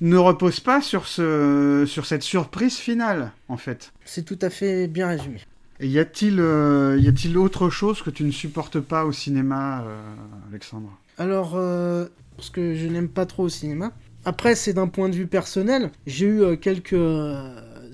[0.00, 3.92] ne repose pas sur ce sur cette surprise finale en fait.
[4.04, 5.40] C'est tout à fait bien résumé.
[5.80, 10.00] Y a-t-il euh, y a-t-il autre chose que tu ne supportes pas au cinéma, euh,
[10.48, 10.90] Alexandre?
[11.18, 13.92] Alors, euh, parce que je n'aime pas trop au cinéma.
[14.24, 15.90] Après, c'est d'un point de vue personnel.
[16.06, 16.96] J'ai eu quelques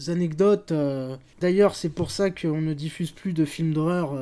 [0.08, 0.72] anecdotes.
[1.40, 4.16] D'ailleurs, c'est pour ça qu'on ne diffuse plus de films d'horreur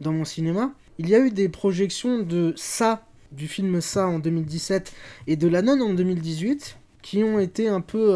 [0.00, 0.72] dans mon cinéma.
[0.98, 4.92] Il y a eu des projections de ça, du film ça en 2017,
[5.26, 8.10] et de La Nonne en 2018, qui ont été un peu,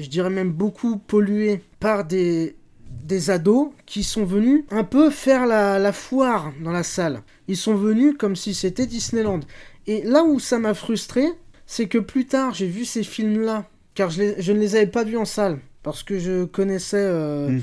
[0.00, 2.54] je dirais même beaucoup polluées par des,
[3.02, 7.22] des ados qui sont venus un peu faire la, la foire dans la salle.
[7.48, 9.40] Ils sont venus comme si c'était Disneyland.
[9.86, 11.24] Et là où ça m'a frustré,
[11.66, 14.86] c'est que plus tard j'ai vu ces films-là, car je, les- je ne les avais
[14.86, 17.60] pas vus en salle, parce que je connaissais euh, Mm.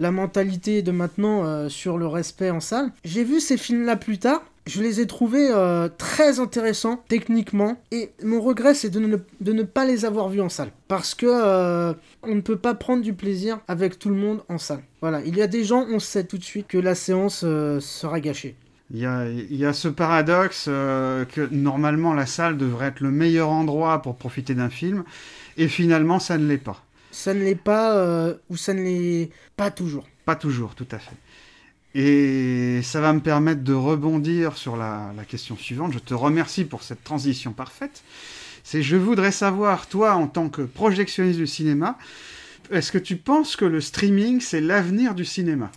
[0.00, 2.92] la mentalité de maintenant euh, sur le respect en salle.
[3.04, 4.42] J'ai vu ces films-là plus tard.
[4.66, 9.52] Je les ai trouvés euh, très intéressants techniquement et mon regret c'est de ne, de
[9.52, 13.02] ne pas les avoir vus en salle parce que euh, on ne peut pas prendre
[13.02, 14.82] du plaisir avec tout le monde en salle.
[15.02, 17.78] Voilà, il y a des gens on sait tout de suite que la séance euh,
[17.78, 18.56] sera gâchée.
[18.90, 23.00] Il y a, il y a ce paradoxe euh, que normalement la salle devrait être
[23.00, 25.04] le meilleur endroit pour profiter d'un film,
[25.56, 26.84] et finalement ça ne l'est pas.
[27.10, 30.06] Ça ne l'est pas euh, ou ça ne l'est pas toujours.
[30.26, 31.16] Pas toujours, tout à fait.
[31.94, 35.92] Et ça va me permettre de rebondir sur la, la question suivante.
[35.92, 38.02] Je te remercie pour cette transition parfaite.
[38.64, 41.96] C'est je voudrais savoir, toi, en tant que projectionniste du cinéma,
[42.72, 45.70] est-ce que tu penses que le streaming, c'est l'avenir du cinéma?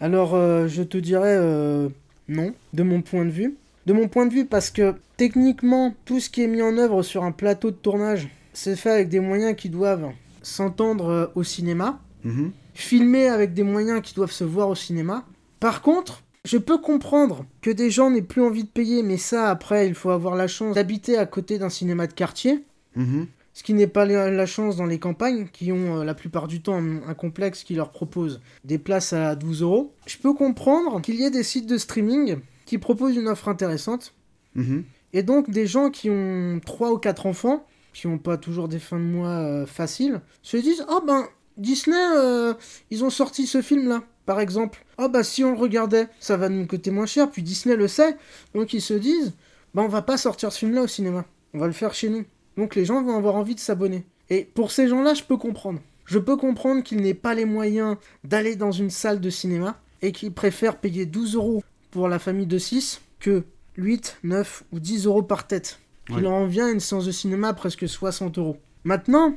[0.00, 1.88] Alors, euh, je te dirais euh,
[2.28, 3.56] non, de mon point de vue.
[3.86, 7.02] De mon point de vue, parce que techniquement, tout ce qui est mis en œuvre
[7.02, 10.10] sur un plateau de tournage, c'est fait avec des moyens qui doivent
[10.42, 12.50] s'entendre euh, au cinéma, Mhm.
[12.74, 15.24] filmé avec des moyens qui doivent se voir au cinéma.
[15.60, 19.50] Par contre, je peux comprendre que des gens n'aient plus envie de payer, mais ça,
[19.50, 22.64] après, il faut avoir la chance d'habiter à côté d'un cinéma de quartier.
[22.96, 23.26] Mhm.
[23.54, 26.62] Ce qui n'est pas la chance dans les campagnes, qui ont euh, la plupart du
[26.62, 29.92] temps un, un complexe qui leur propose des places à 12 euros.
[30.06, 34.14] Je peux comprendre qu'il y ait des sites de streaming qui proposent une offre intéressante.
[34.54, 34.84] Mhm.
[35.12, 38.78] Et donc des gens qui ont 3 ou 4 enfants, qui n'ont pas toujours des
[38.78, 42.54] fins de mois euh, faciles, se disent Ah ben, Disney, euh,
[42.90, 44.04] ils ont sorti ce film-là.
[44.28, 47.42] Par exemple, oh bah si on le regardait, ça va nous coûter moins cher, puis
[47.42, 48.14] Disney le sait,
[48.54, 49.32] donc ils se disent,
[49.72, 52.26] bah on va pas sortir ce film-là au cinéma, on va le faire chez nous.
[52.58, 54.04] Donc les gens vont avoir envie de s'abonner.
[54.28, 55.80] Et pour ces gens-là, je peux comprendre.
[56.04, 60.12] Je peux comprendre qu'ils n'aient pas les moyens d'aller dans une salle de cinéma et
[60.12, 63.44] qu'ils préfèrent payer 12 euros pour la famille de 6 que
[63.78, 65.80] 8, 9 ou 10 euros par tête.
[66.06, 66.20] Qui Ouais.
[66.20, 68.58] leur en vient une séance de cinéma à presque 60 euros.
[68.84, 69.34] Maintenant,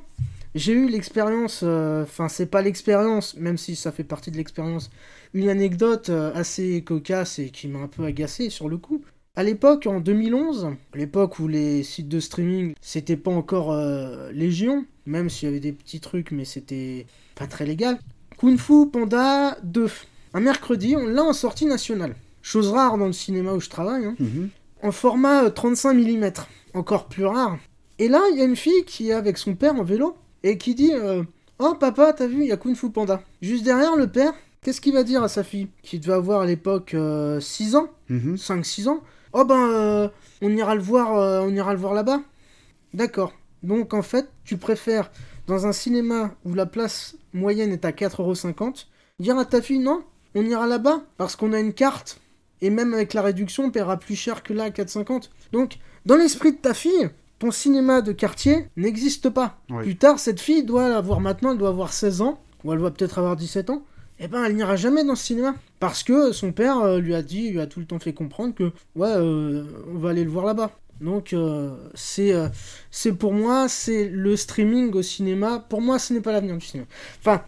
[0.53, 4.89] j'ai eu l'expérience, euh, enfin c'est pas l'expérience, même si ça fait partie de l'expérience,
[5.33, 9.01] une anecdote euh, assez cocasse et qui m'a un peu agacé sur le coup.
[9.35, 14.29] À l'époque, en 2011, à l'époque où les sites de streaming, c'était pas encore euh,
[14.33, 17.97] légion, même s'il y avait des petits trucs, mais c'était pas très légal.
[18.37, 19.87] Kung Fu Panda 2.
[20.33, 22.15] Un mercredi, on l'a en sortie nationale.
[22.41, 24.15] Chose rare dans le cinéma où je travaille, hein.
[24.19, 24.49] Mhm.
[24.83, 26.31] en format euh, 35 mm.
[26.73, 27.57] Encore plus rare.
[27.99, 30.57] Et là, il y a une fille qui est avec son père en vélo et
[30.57, 31.23] qui dit euh,
[31.59, 33.21] Oh papa, t'as vu, il y a Kung Fu Panda.
[33.41, 36.45] Juste derrière le père, qu'est-ce qu'il va dire à sa fille Qui devait avoir à
[36.45, 36.95] l'époque
[37.39, 38.35] 6 ans Mhm.
[38.35, 39.01] 5-6 ans.
[39.33, 40.07] Oh ben, euh,
[40.41, 42.21] on ira le voir, euh, on ira le voir là-bas.
[42.93, 43.33] D'accord.
[43.63, 45.11] Donc en fait, tu préfères
[45.47, 48.87] dans un cinéma où la place moyenne est à 4,50€,
[49.19, 50.03] dire à ta fille non,
[50.35, 52.19] on ira là-bas parce qu'on a une carte
[52.61, 55.29] et même avec la réduction, on paiera plus cher que là à 4,50.
[55.53, 57.09] Donc dans l'esprit de ta fille,
[57.41, 59.57] ton cinéma de quartier n'existe pas.
[59.71, 59.83] Oui.
[59.83, 62.91] Plus tard, cette fille doit l'avoir maintenant, elle doit avoir 16 ans, ou elle doit
[62.91, 63.83] peut-être avoir 17 ans.
[64.19, 65.55] Eh ben, elle n'ira jamais dans ce cinéma.
[65.79, 68.53] Parce que son père euh, lui a dit, lui a tout le temps fait comprendre
[68.53, 70.69] que, ouais, euh, on va aller le voir là-bas.
[71.01, 72.47] Donc, euh, c'est euh,
[72.91, 75.65] c'est pour moi, c'est le streaming au cinéma.
[75.67, 76.87] Pour moi, ce n'est pas l'avenir du cinéma.
[77.21, 77.41] Enfin,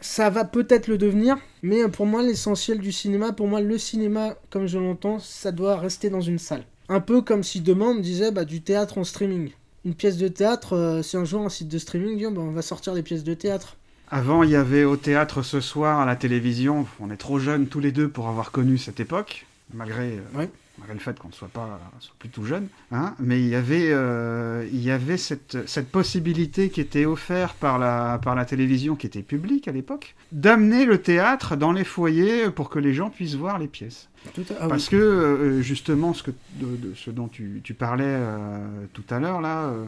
[0.00, 4.34] ça va peut-être le devenir, mais pour moi, l'essentiel du cinéma, pour moi, le cinéma,
[4.50, 6.64] comme je l'entends, ça doit rester dans une salle.
[6.88, 9.50] Un peu comme si demain on me disait bah, du théâtre en streaming.
[9.84, 12.52] Une pièce de théâtre, euh, si un jour un site de streaming dit bah, on
[12.52, 13.76] va sortir des pièces de théâtre.
[14.08, 16.86] Avant, il y avait au théâtre ce soir, à la télévision.
[17.00, 20.50] On est trop jeunes tous les deux pour avoir connu cette époque, malgré, euh, Ouais.
[20.78, 22.68] Malgré le fait qu'on ne soit pas soit plus tout jeune.
[22.92, 27.56] Hein Mais il y avait, euh, il y avait cette, cette possibilité qui était offerte
[27.58, 31.84] par la, par la télévision, qui était publique à l'époque, d'amener le théâtre dans les
[31.84, 34.08] foyers pour que les gens puissent voir les pièces.
[34.34, 34.68] Tout à- ah.
[34.68, 38.58] Parce que euh, justement, ce, que, de, de ce dont tu, tu parlais euh,
[38.92, 39.84] tout à l'heure, là, euh,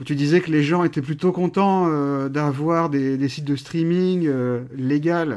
[0.00, 3.54] où tu disais que les gens étaient plutôt contents euh, d'avoir des, des sites de
[3.56, 5.36] streaming euh, légaux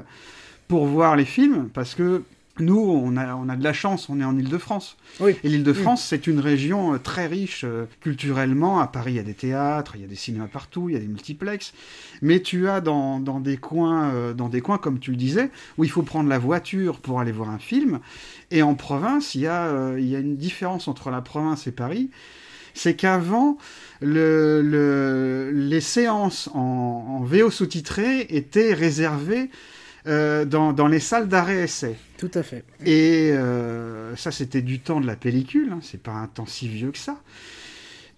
[0.67, 2.23] pour voir les films, parce que
[2.60, 4.96] nous, on a, on a de la chance, on est en Ile-de-France.
[5.20, 5.36] Oui.
[5.44, 8.80] Et l'Île-de-France, c'est une région euh, très riche euh, culturellement.
[8.80, 10.96] À Paris, il y a des théâtres, il y a des cinémas partout, il y
[10.96, 11.74] a des multiplexes.
[12.22, 15.50] Mais tu as dans, dans des coins, euh, dans des coins, comme tu le disais,
[15.78, 18.00] où il faut prendre la voiture pour aller voir un film.
[18.52, 21.68] Et en province, il y a, euh, il y a une différence entre la province
[21.68, 22.10] et Paris.
[22.74, 23.58] C'est qu'avant,
[24.02, 29.50] le, le- les séances en, en VO sous-titré étaient réservées
[30.08, 31.96] euh, dans, dans les salles d'arrêt-essai.
[32.18, 32.63] Tout à fait.
[32.86, 36.68] Et euh, ça, c'était du temps de la pellicule, hein, c'est pas un temps si
[36.68, 37.18] vieux que ça.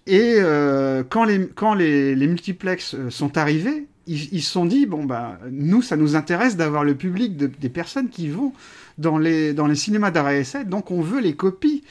[0.06, 4.66] Et euh, quand les, quand les, les multiplex euh, sont arrivés, ils ils se sont
[4.66, 8.54] dit, bon, bah, nous, ça nous intéresse d'avoir le public de- des personnes qui vont
[8.98, 11.84] dans les, dans les cinémas d'arrêt essai, donc on veut les copies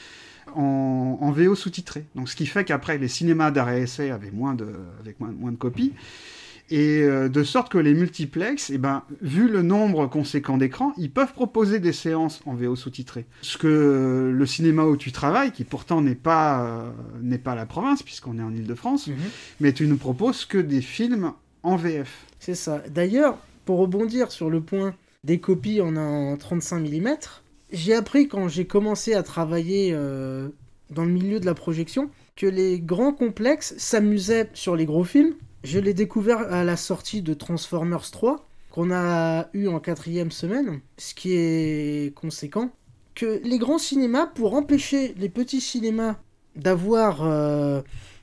[0.55, 2.05] en, en VO sous-titré.
[2.15, 4.67] Donc ce qui fait qu'après, les cinémas d'arrêt essai avaient moins de,
[4.99, 5.93] avec moins, moins de copies.
[6.69, 11.09] Et euh, de sorte que les multiplex, eh ben, vu le nombre conséquent d'écrans, ils
[11.11, 13.25] peuvent proposer des séances en VO sous-titré.
[13.41, 17.55] Ce que euh, le cinéma où tu travailles, qui pourtant n'est pas, euh, n'est pas
[17.55, 19.15] la province, puisqu'on est en Ile-de-France, Mhm.
[19.61, 21.31] mais tu ne proposes que des films
[21.63, 22.25] en VF.
[22.39, 22.81] C'est ça.
[22.89, 27.15] D'ailleurs, pour rebondir sur le point des copies en, en 35 mm,
[27.71, 30.49] j'ai appris quand j'ai commencé à travailler euh,
[30.89, 35.33] dans le milieu de la projection que les grands complexes s'amusaient sur les gros films.
[35.63, 40.81] Je l'ai découvert à la sortie de Transformers 3, qu'on a eu en quatrième semaine,
[40.97, 42.71] ce qui est conséquent.
[43.15, 46.17] Que les grands cinémas, pour empêcher les petits cinémas
[46.55, 47.81] d'avoir euh,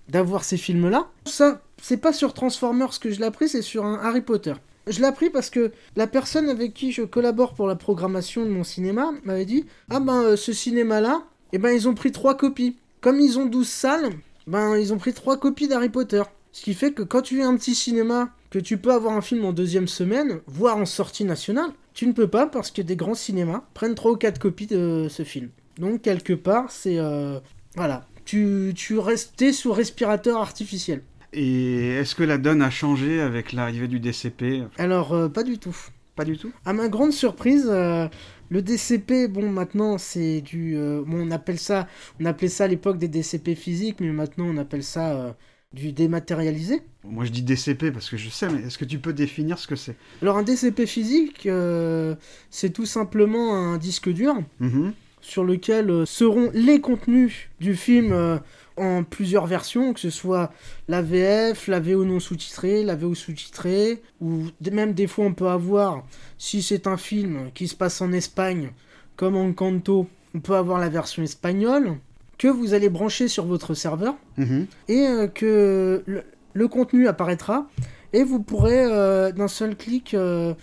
[0.08, 3.98] d'avoir ces films-là, ça, c'est pas sur Transformers que je l'ai appris, c'est sur un
[3.98, 4.54] Harry Potter.
[4.86, 8.50] Je l'ai appris parce que la personne avec qui je collabore pour la programmation de
[8.50, 12.36] mon cinéma m'avait dit Ah ben euh, ce cinéma-là, eh ben ils ont pris trois
[12.36, 12.76] copies.
[13.00, 14.10] Comme ils ont 12 salles,
[14.46, 16.22] ben ils ont pris trois copies d'Harry Potter.
[16.54, 19.20] Ce qui fait que quand tu es un petit cinéma, que tu peux avoir un
[19.20, 22.94] film en deuxième semaine, voire en sortie nationale, tu ne peux pas parce que des
[22.94, 25.48] grands cinémas prennent trois ou quatre copies de ce film.
[25.80, 26.96] Donc quelque part, c'est...
[27.00, 27.40] euh,
[27.74, 28.06] voilà.
[28.24, 31.02] Tu, tu restais sous respirateur artificiel.
[31.32, 35.58] Et est-ce que la donne a changé avec l'arrivée du DCP Alors, euh, pas du
[35.58, 35.76] tout.
[36.14, 36.52] Pas du tout?
[36.64, 38.06] À ma grande surprise, euh,
[38.48, 40.76] le DCP, bon, maintenant, c'est du.
[40.76, 41.88] bon, on appelle ça.
[42.20, 45.36] On appelait ça à l'époque des DCP physiques, mais maintenant, on appelle ça.
[45.74, 46.82] Du dématérialisé.
[47.04, 49.66] Moi je dis DCP parce que je sais, mais est-ce que tu peux définir ce
[49.66, 49.96] que c'est?
[50.22, 52.14] Alors un DCP physique, euh,
[52.50, 54.92] c'est tout simplement un disque dur Mhm.
[55.20, 58.38] sur lequel euh, seront les contenus du film euh,
[58.76, 60.52] en plusieurs versions, que ce soit
[60.88, 65.48] la VF, la VO non sous-titrée, la VO sous-titrée, ou même des fois on peut
[65.48, 66.04] avoir,
[66.38, 68.70] si c'est un film qui se passe en Espagne,
[69.16, 71.96] comme Encanto, on peut avoir la version espagnole,
[72.38, 74.66] que vous allez brancher sur votre serveur, Mhm.
[74.88, 77.68] et euh, que le, le contenu apparaîtra,
[78.12, 80.54] et vous pourrez euh, d'un seul clic euh,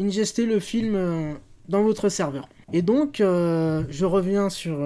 [0.00, 1.36] ingester le film
[1.68, 2.48] dans votre serveur.
[2.72, 4.78] Et donc, je reviens sur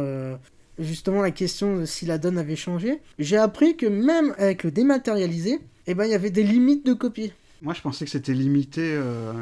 [0.78, 3.00] justement la question de si la donne avait changé.
[3.18, 6.94] J'ai appris que même avec le dématérialisé, eh ben, il y avait des limites de
[6.94, 7.32] copie.
[7.62, 8.98] Moi je pensais que c'était limité,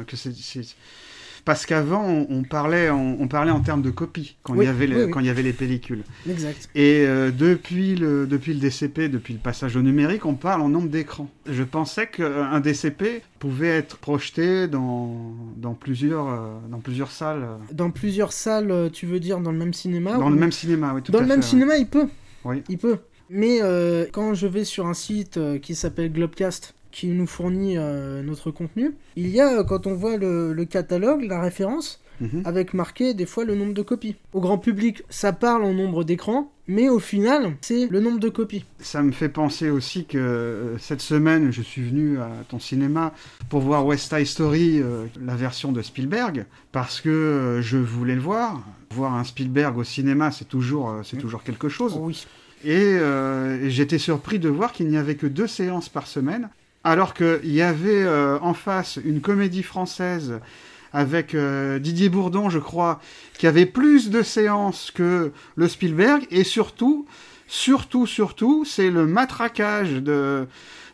[0.07, 0.31] que c'est...
[1.45, 4.67] Parce qu'avant on, on parlait, on, on parlait en termes de copies quand, Oui, il
[4.67, 6.03] y avait les, oui, quand il y avait les pellicules.
[6.29, 6.69] Exact.
[6.73, 10.69] Et euh, depuis, le, depuis le DCP, depuis le passage au numérique, on parle en
[10.69, 11.29] nombre d'écrans.
[11.45, 16.37] Je pensais qu'un DCP pouvait être projeté dans, dans, plusieurs, euh,
[16.69, 20.27] dans plusieurs salles, Dans plusieurs salles, euh, tu veux dire dans le même cinéma dans
[20.27, 21.45] ou- le même cinéma, oui, tout Dans à le fait, même ouais.
[21.45, 22.07] cinéma, il peut.
[22.45, 22.63] Oui.
[22.69, 22.99] Il peut.
[23.29, 28.21] Mais euh, quand je vais sur un site qui s'appelle Globcast, qui nous fournit euh,
[28.23, 32.43] notre contenu, il y a, euh, quand on voit le, le catalogue, la référence, Mhm.
[32.45, 34.15] avec marqué des fois le nombre de copies.
[34.33, 38.29] Au grand public, ça parle en nombre d'écrans, mais au final, c'est le nombre de
[38.29, 38.65] copies.
[38.77, 43.13] Ça me fait penser aussi que euh, cette semaine, je suis venu à ton cinéma
[43.49, 48.15] pour voir West Side Story, euh, la version de Spielberg, parce que euh, je voulais
[48.15, 48.61] le voir.
[48.91, 51.97] Voir un Spielberg au cinéma, c'est toujours, euh, c'est toujours quelque chose.
[51.99, 52.25] oui.
[52.65, 52.97] Et
[53.69, 56.47] j'étais surpris de voir qu'il n'y avait que deux séances par semaine,
[56.83, 60.39] alors qu'il y avait euh, en face une comédie française
[60.93, 62.99] avec euh, Didier Bourdon, je crois,
[63.37, 67.07] qui avait plus de séances que le Spielberg, et surtout,
[67.47, 70.47] surtout, surtout, c'est le matraquage de,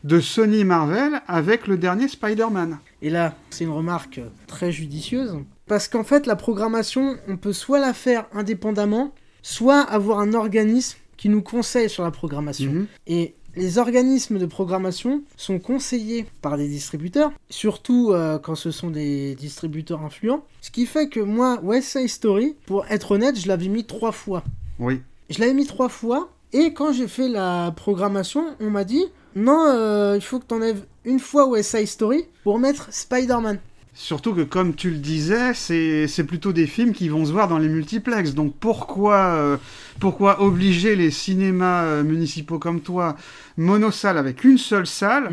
[0.05, 2.79] de Sony Marvel avec le dernier Spider-Man.
[3.01, 5.37] Et là, c'est une remarque très judicieuse.
[5.67, 10.97] Parce qu'en fait, la programmation, on peut soit la faire indépendamment, soit avoir un organisme
[11.17, 12.71] qui nous conseille sur la programmation.
[12.71, 12.87] Mhm.
[13.07, 18.89] Et les organismes de programmation sont conseillés par des distributeurs, surtout euh, quand ce sont
[18.89, 20.45] des distributeurs influents.
[20.61, 24.13] Ce qui fait que moi, West Side Story, pour être honnête, je l'avais mis trois
[24.13, 24.43] fois.
[24.79, 25.01] Oui.
[25.29, 29.65] Je l'avais mis trois fois, et quand j'ai fait la programmation, on m'a dit non,
[29.67, 33.59] euh, il faut que tu enlèves une fois West Side Story pour mettre Spider-Man.
[34.01, 37.57] Surtout que, comme tu le disais, c'est plutôt des films qui vont se voir dans
[37.57, 38.33] les multiplex.
[38.33, 39.57] Donc pourquoi, euh,
[39.99, 43.17] pourquoi obliger les cinémas euh, municipaux comme toi,
[43.57, 45.31] monosalle avec une seule salle,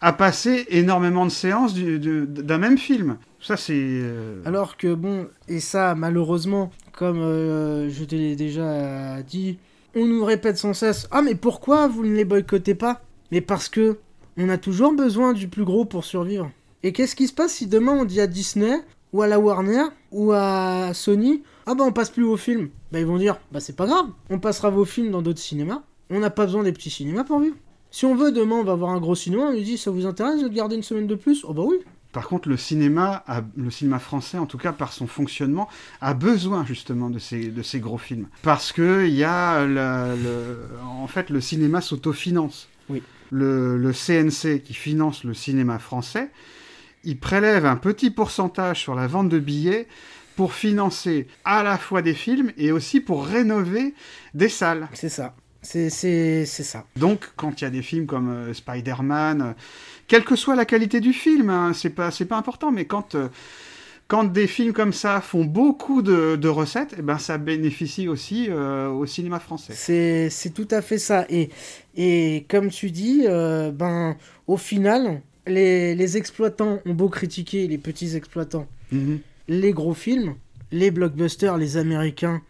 [0.00, 3.18] à passer énormément de séances du- du- d'un même film?
[3.40, 3.74] Ça, c'est...
[3.78, 9.58] euh, Alors que bon, et ça malheureusement, comme je te l'ai déjà dit,
[9.94, 13.00] on nous répète sans cesse Ah mais pourquoi vous ne les boycottez pas?
[13.30, 13.98] Mais parce que
[14.36, 16.50] on a toujours besoin du plus gros pour survivre.
[16.88, 18.80] Et qu'est-ce qui se passe si demain on dit à Disney,
[19.12, 22.98] ou à la Warner, ou à Sony Ah bah on passe plus vos films Bah
[22.98, 25.82] ils vont dire Bah c'est pas grave, on passera vos films dans d'autres cinémas.
[26.08, 27.56] On n'a pas besoin des petits cinémas pour vivre.
[27.90, 30.06] Si on veut, demain on va voir un gros cinéma, on lui dit Ça vous
[30.06, 31.44] intéresse de garder une semaine de plus?
[31.46, 31.76] Oh bah oui
[32.12, 35.68] Par contre, le cinéma, a- le cinéma français, en tout cas par son fonctionnement,
[36.00, 38.28] a besoin justement de ces, de ces gros films.
[38.42, 42.66] Parce que il y a le, en fait, le cinéma s'autofinance.
[42.88, 43.02] Oui.
[43.30, 46.30] Le, le CNC qui finance le cinéma français,
[47.08, 49.88] il prélève un petit pourcentage sur la vente de billets
[50.36, 53.94] pour financer à la fois des films et aussi pour rénover
[54.34, 54.88] des salles.
[54.92, 55.34] C'est ça.
[55.62, 56.84] C'est ça.
[56.96, 59.52] Donc, quand il y a des films comme euh, Spider-Man, euh,
[60.06, 63.28] quelle que soit la qualité du film, hein, c'est pas, pas important, mais quand, euh,
[64.06, 68.50] quand des films comme ça font beaucoup de, de recettes, eh ben, ça bénéficie aussi
[68.50, 69.72] au cinéma français.
[70.30, 71.24] C'est tout à fait ça.
[71.30, 71.48] Et,
[71.96, 74.16] et comme tu dis, ben,
[74.46, 79.18] au final, les, les exploitants ont beau critiquer les petits exploitants, Mhm.
[79.48, 80.34] les gros films,
[80.72, 82.42] les blockbusters, les américains,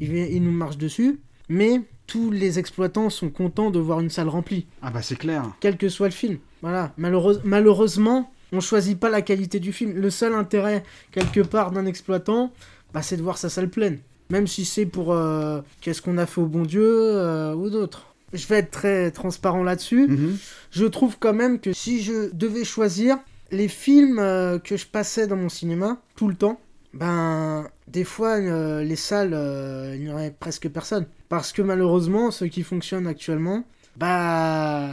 [0.00, 4.28] ils, ils nous marchent dessus, mais tous les exploitants sont contents de voir une salle
[4.28, 5.44] remplie, Ah bah c'est clair.
[5.60, 6.38] quel que soit le film.
[6.62, 6.92] Voilà.
[6.98, 9.92] Malheureuse- malheureusement, on choisit pas la qualité du film.
[9.94, 12.52] Le seul intérêt, quelque part, d'un exploitant,
[12.92, 13.98] bah, c'est de voir sa salle pleine.
[14.30, 18.13] Même si c'est pour euh, qu'est-ce qu'on a fait au bon Dieu euh, ou d'autres.
[18.34, 20.06] Je vais être très transparent là-dessus.
[20.08, 20.36] Mhm.
[20.70, 23.16] Je trouve quand même que si je devais choisir
[23.50, 26.60] les films euh, que je passais dans mon cinéma tout le temps,
[26.92, 31.06] ben des fois euh, les salles, euh, il n'y aurait presque personne.
[31.28, 33.64] Parce que malheureusement, ce qui fonctionne actuellement,
[33.96, 34.90] bah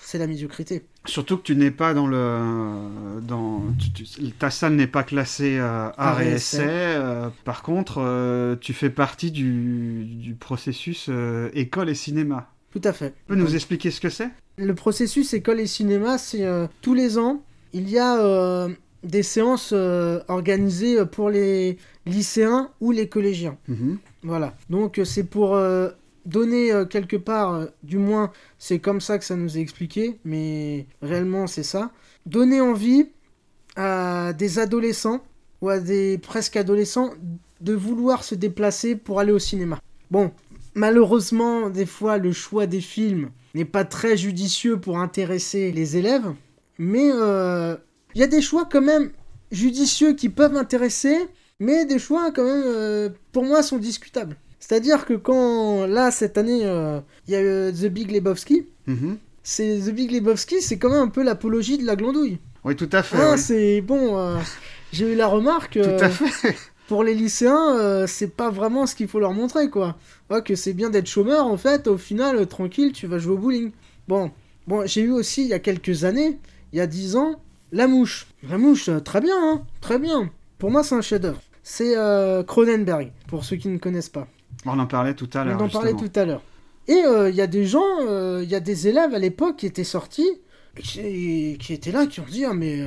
[0.00, 0.84] c'est la médiocrité.
[1.06, 3.20] Surtout que tu n'es pas dans le.
[3.22, 6.62] Dans, tu- tu- ta salle n'est pas classée euh, art et essai.
[6.66, 11.10] euh, par contre, euh, tu fais partie du, du processus
[11.54, 12.50] école et cinéma.
[12.74, 13.10] Tout à fait.
[13.10, 14.30] Tu peux nous expliquer ce que c'est?
[14.58, 18.68] Le processus école et cinéma, c'est euh, tous les ans, il y a euh,
[19.04, 23.56] des séances euh, organisées pour les lycéens ou les collégiens.
[23.68, 23.98] Mhm.
[24.24, 24.56] Voilà.
[24.70, 25.56] Donc c'est pour
[26.26, 31.46] donner quelque part, du moins c'est comme ça que ça nous est expliqué, mais réellement
[31.46, 31.92] c'est ça,
[32.26, 33.06] donner envie
[33.76, 35.22] à des adolescents
[35.60, 37.10] ou à des presque adolescents
[37.60, 39.78] de vouloir se déplacer pour aller au cinéma.
[40.10, 40.32] Bon,
[40.74, 46.32] malheureusement, des fois le choix des films n'est pas très judicieux pour intéresser les élèves,
[46.78, 47.76] mais euh,
[48.14, 49.10] il y a des choix quand même
[49.52, 51.16] judicieux qui peuvent intéresser,
[51.60, 54.36] mais des choix quand même, euh, pour moi, sont discutables.
[54.58, 59.18] C'est-à-dire que quand, là, cette année, euh, il y a eu The Big Lebowski, Mhm.
[59.42, 62.38] c'est The Big Lebowski, c'est quand même un peu l'apologie de la glandouille.
[62.64, 63.16] Oui, tout à fait.
[63.20, 63.38] Ah, oui.
[63.38, 64.38] c'est bon,
[64.92, 66.56] j'ai eu la remarque, Tout à fait.
[66.88, 69.96] Pour les lycéens, euh, c'est pas vraiment ce qu'il faut leur montrer, quoi.
[70.30, 73.34] Ouais, que c'est bien d'être chômeur, en fait, au final, euh, tranquille, tu vas jouer
[73.34, 73.72] au bowling.
[74.08, 74.30] Bon,
[74.66, 76.38] bon j'ai eu aussi, il y a quelques années,
[76.72, 77.40] il y a 10 ans,
[77.72, 78.26] La Mouche.
[78.48, 80.30] La Mouche, euh, très bien, hein, très bien.
[80.58, 81.40] Pour moi, c'est un chef-d'œuvre.
[81.62, 84.28] C'est euh, Cronenberg, pour ceux qui ne connaissent pas.
[84.66, 85.62] On en parlait tout à On l'heure.
[85.62, 86.42] en parlait tout à l'heure.
[86.86, 89.84] Et il y a des gens, il y a des élèves à l'époque qui étaient
[89.84, 90.28] sortis,
[90.78, 92.86] qui, qui étaient là, qui ont dit ah, mais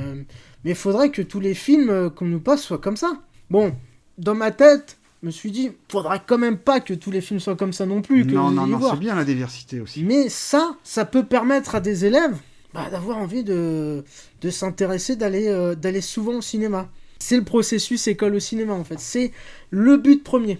[0.64, 3.20] mais faudrait que tous les films qu'on nous passe soient comme ça.
[3.50, 3.74] Bon,
[4.18, 7.40] dans ma tête, je me suis dit faudrait quand même pas que tous les films
[7.40, 8.26] soient comme ça non plus.
[8.26, 10.04] Que Non, non, non, c'est bien la diversité aussi.
[10.04, 12.36] Mais ça, ça peut permettre à des élèves
[12.74, 14.04] bah, d'avoir envie de,
[14.42, 16.88] de s'intéresser, d'aller euh, d'aller souvent au cinéma.
[17.18, 19.00] C'est le processus école au cinéma en fait.
[19.00, 19.32] C'est
[19.70, 20.58] le but premier.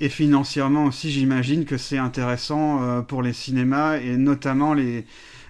[0.00, 5.04] Et financièrement aussi, j'imagine que c'est intéressant euh, pour les cinémas et notamment les,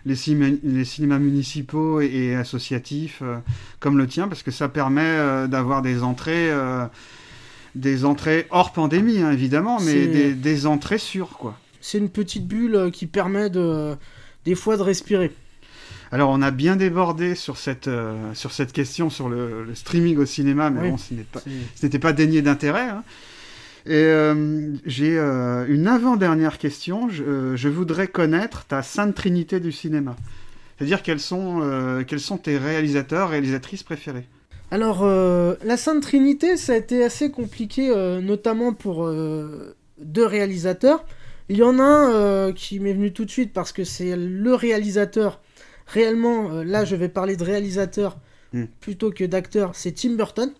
[0.05, 3.37] les, ciné- les cinémas municipaux et, et associatifs euh,
[3.81, 6.51] comme le tien, parce que ça permet d'avoir des entrées,
[7.75, 11.59] des entrées hors pandémie, hein, évidemment, mais des, des entrées sûres, quoi.
[11.81, 13.95] C'est une petite bulle euh, qui permet de,
[14.45, 15.33] des fois de respirer.
[16.13, 20.17] Alors, on a bien débordé sur cette, euh, sur cette question sur le, le streaming
[20.19, 20.91] au cinéma, mais Oui.
[20.91, 21.41] bon, ce n'est pas,
[21.83, 22.89] n'était pas dénié d'intérêt.
[22.89, 23.03] hein.
[23.87, 27.09] Et euh, j'ai euh, une avant-dernière question.
[27.11, 30.17] Je, je voudrais connaître ta sainte trinité du cinéma.
[30.79, 34.27] C'est-à-dire quels sont, quels sont tes réalisateurs, réalisatrices préférés
[34.75, 40.27] Alors, euh, la Sainte Trinité, ça a été assez compliqué, euh, notamment pour euh, deux
[40.27, 41.05] réalisateurs.
[41.49, 44.53] Il y en a un qui m'est venu tout de suite parce que c'est le
[44.53, 45.41] réalisateur.
[45.87, 48.19] Réellement, là, je vais parler de réalisateur
[48.53, 48.65] Hmm.
[48.81, 49.77] plutôt que d'acteur.
[49.77, 50.53] C'est Tim Burton.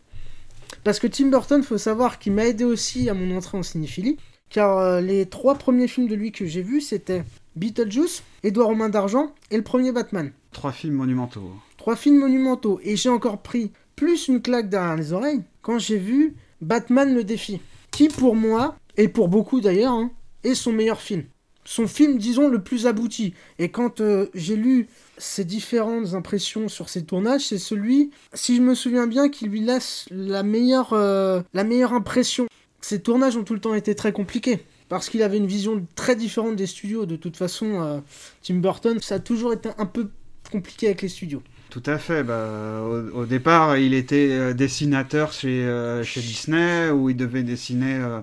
[0.85, 4.17] Parce que Tim Burton, faut savoir qu'il m'a aidé aussi à mon entrée en cinéphilie.
[4.49, 7.25] Car les trois premiers films de lui que j'ai vus, c'était
[7.57, 10.31] Beetlejuice, Édouard aux mains d'argent et le premier Batman.
[10.53, 11.51] Trois films monumentaux.
[11.79, 12.79] Trois films monumentaux.
[12.85, 17.25] Et j'ai encore pris plus une claque derrière les oreilles quand j'ai vu Batman le
[17.25, 17.61] défi.
[17.91, 20.11] Qui pour moi, et pour beaucoup d'ailleurs, hein,
[20.43, 21.25] est son meilleur film.
[21.65, 23.33] Son film, disons, le plus abouti.
[23.59, 28.61] Et quand euh, j'ai lu ses différentes impressions sur ses tournages, c'est celui, si je
[28.61, 32.47] me souviens bien, qui lui laisse la meilleure, euh, la meilleure impression.
[32.83, 34.61] Ses tournages ont tout le temps été très compliqués.
[34.91, 37.07] Parce qu'il avait une vision très différente des studios.
[37.07, 38.01] De toute façon, euh,
[38.43, 40.11] Tim Burton, ça a toujours été un peu
[40.53, 41.43] compliqué avec les studios.
[41.75, 42.23] Tout à fait.
[42.23, 47.43] Bah, au, au départ, il était euh, dessinateur chez, euh, chez Disney, où il devait
[47.43, 48.21] dessiner euh,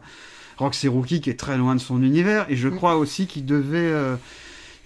[0.58, 2.46] Roxy Rookie, qui est très loin de son univers.
[2.48, 2.76] Et je Mm.
[2.78, 4.16] crois aussi qu'il devait, euh,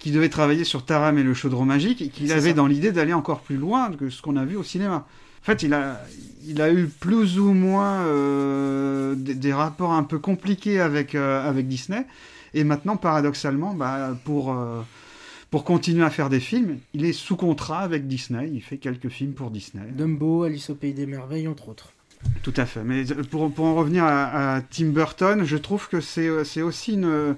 [0.00, 2.54] qu'il devait travailler sur Taram et le chaudron magique, et qu'il avait ça.
[2.56, 5.06] dans l'idée d'aller encore plus loin que ce qu'on a vu au cinéma.
[5.42, 6.02] En fait, il a,
[6.44, 8.02] il a eu plus ou moins
[9.14, 12.04] des, des rapports un peu compliqués avec, avec Disney.
[12.52, 14.52] Et maintenant, paradoxalement, bah, pour,
[15.50, 18.50] pour continuer à faire des films, il est sous contrat avec Disney.
[18.52, 19.84] Il fait quelques films pour Disney.
[19.92, 21.92] Dumbo, Alice au Pays des Merveilles, entre autres.
[22.42, 22.82] Tout à fait.
[22.82, 26.94] Mais pour, pour en revenir à, à Tim Burton, je trouve que c'est c'est aussi
[26.94, 27.36] une.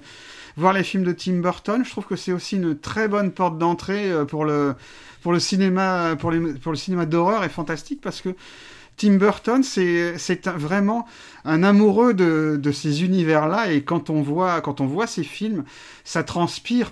[0.57, 3.57] Voir les films de Tim Burton, je trouve que c'est aussi une très bonne porte
[3.57, 4.75] d'entrée euh, pour le,
[5.21, 8.35] pour le cinéma, pour les, pour le cinéma d'horreur et fantastique parce que
[8.99, 11.07] Tim Burton, c'est vraiment
[11.45, 15.63] un amoureux de, ces univers-là et quand on voit ces films,
[16.03, 16.91] ça transpire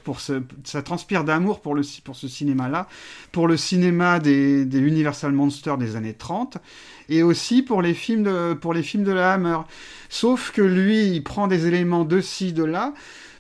[1.26, 2.88] d'amour pour ce cinéma-là,
[3.34, 6.60] pour le cinéma des, des Universal Monsters des années 30
[7.10, 9.58] et aussi pour les films de pour les films de la Hammer.
[10.08, 12.94] Sauf que lui, il prend des éléments de ci de là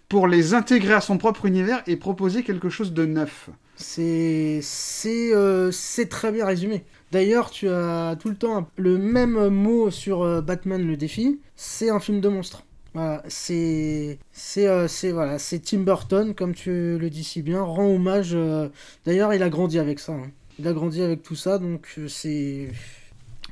[0.10, 3.50] pour les intégrer à son propre univers et proposer quelque chose de neuf.
[3.78, 4.62] C'est
[5.06, 6.84] euh, c'est très bien résumé.
[7.12, 11.40] D'ailleurs, tu as tout le temps le même mot sur euh, Batman le défi.
[11.56, 12.64] C'est un film de monstre.
[12.94, 17.62] Voilà, c'est c'est euh, c'est voilà, c'est Tim Burton comme tu le dis si bien,
[17.62, 18.32] rend hommage.
[18.34, 18.70] euh,
[19.06, 20.14] D'ailleurs, il a grandi avec ça.
[20.14, 20.32] hein.
[20.60, 22.70] Il a grandi avec tout ça, donc c'est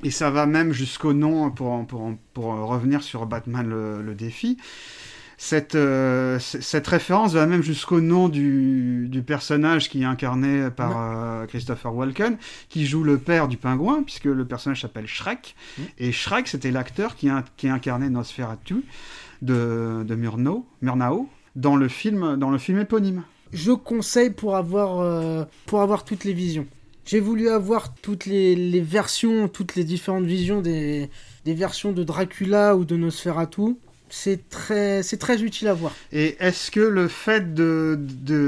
[0.03, 1.85] Et ça va même jusqu'au nom, pour,
[2.35, 4.57] revenir sur Batman le défi.
[5.37, 10.93] Cette, euh, cette référence va même jusqu'au nom du, du personnage qui est incarné par
[10.97, 12.37] euh, Christopher Walken,
[12.69, 15.55] qui joue le père du pingouin, puisque le personnage s'appelle Shrek.
[15.77, 15.81] Mm.
[15.99, 17.29] Et Shrek, c'était l'acteur qui,
[17.67, 18.83] incarnait Nosferatu
[19.41, 23.23] de, de Murnau, Murnau dans le film, dans le film éponyme.
[23.53, 26.67] Je conseille pour avoir, euh, pour avoir toutes les visions.
[27.05, 31.09] J'ai voulu avoir toutes les, les versions, toutes les différentes visions des,
[31.45, 33.75] des versions de Dracula ou de Nosferatu.
[34.17, 35.91] C'est très, c'est très utile à voir.
[36.13, 37.97] Et est-ce que le fait de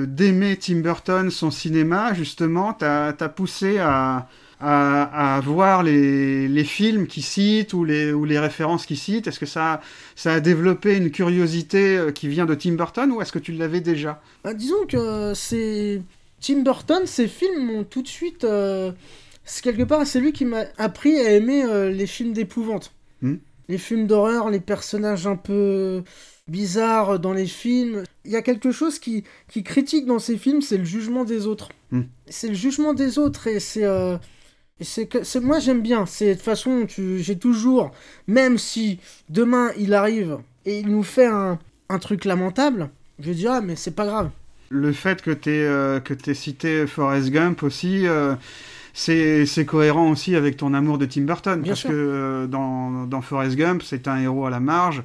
[0.08, 4.30] d'aimer Tim Burton, son cinéma, justement, t'a poussé à,
[4.62, 9.28] à, à voir les, les films qu'il cite ou les, ou les références qu'il cite?
[9.28, 9.82] Est-ce que ça,
[10.16, 13.52] ça a développé une curiosité euh, qui vient de Tim Burton ou est-ce que tu
[13.52, 14.22] l'avais déjà?
[14.46, 16.02] Bah, disons que c'est
[16.40, 18.46] Tim Burton, ses films m'ont tout de suite.
[18.46, 18.94] euh,
[19.44, 22.94] C'est quelque part, c'est lui qui m'a appris à aimer euh, les films d'épouvante.
[23.22, 23.36] Hmm.
[23.70, 26.04] Les films d'horreur, les personnages un peu
[26.48, 28.04] bizarres dans les films.
[28.26, 31.46] Il y a quelque chose qui, qui critique dans ces films, c'est le jugement des
[31.48, 31.70] autres.
[31.92, 32.04] Hmm.
[32.28, 33.84] C'est le jugement des autres et c'est.
[33.84, 34.18] euh,
[34.80, 36.06] c'est que c'est moi j'aime bien.
[36.06, 37.92] C'est de toute façon tu- j'ai toujours,
[38.28, 39.00] même si
[39.30, 41.58] demain il arrive et il nous fait un,
[41.90, 42.90] un truc lamentable,
[43.20, 44.30] je dirais ah, mais c'est pas grave.
[44.70, 48.36] Le fait que tu aies cité Forrest Gump aussi, euh,
[48.98, 51.62] c'est cohérent aussi avec ton amour de Tim Burton.
[51.62, 51.92] Bien parce sûr.
[51.92, 55.04] que euh, dans, dans Forrest Gump, c'est un héros à la marge,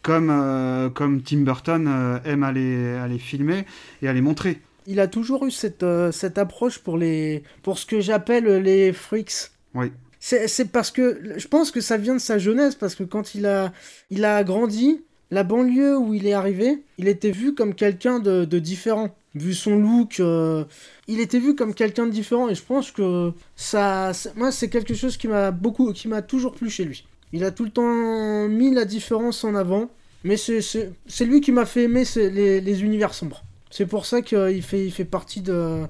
[0.00, 3.66] comme, euh, comme Tim Burton euh, aime à les, à les filmer
[4.00, 4.60] et à les montrer.
[4.86, 8.92] Il a toujours eu cette, euh, cette approche pour, les, pour ce que j'appelle les
[8.92, 9.50] freaks.
[9.74, 9.92] Oui.
[10.20, 13.34] C'est c'est parce que je pense que ça vient de sa jeunesse, parce que quand
[13.34, 13.72] il a,
[14.08, 18.46] il a grandi, la banlieue où il est arrivé, il était vu comme quelqu'un de,
[18.46, 19.14] de différent.
[19.34, 20.64] Vu son look, euh,
[21.08, 24.94] il était vu comme quelqu'un de différent, et je pense que ça, moi, c'est quelque
[24.94, 27.04] chose qui m'a beaucoup, qui m'a toujours plu chez lui.
[27.32, 29.90] Il a tout le temps mis la différence en avant,
[30.22, 30.92] mais c'est-
[31.24, 33.42] lui qui m'a fait aimer les, les univers sombres.
[33.70, 35.80] C'est pour ça qu'il fait, il fait partie de,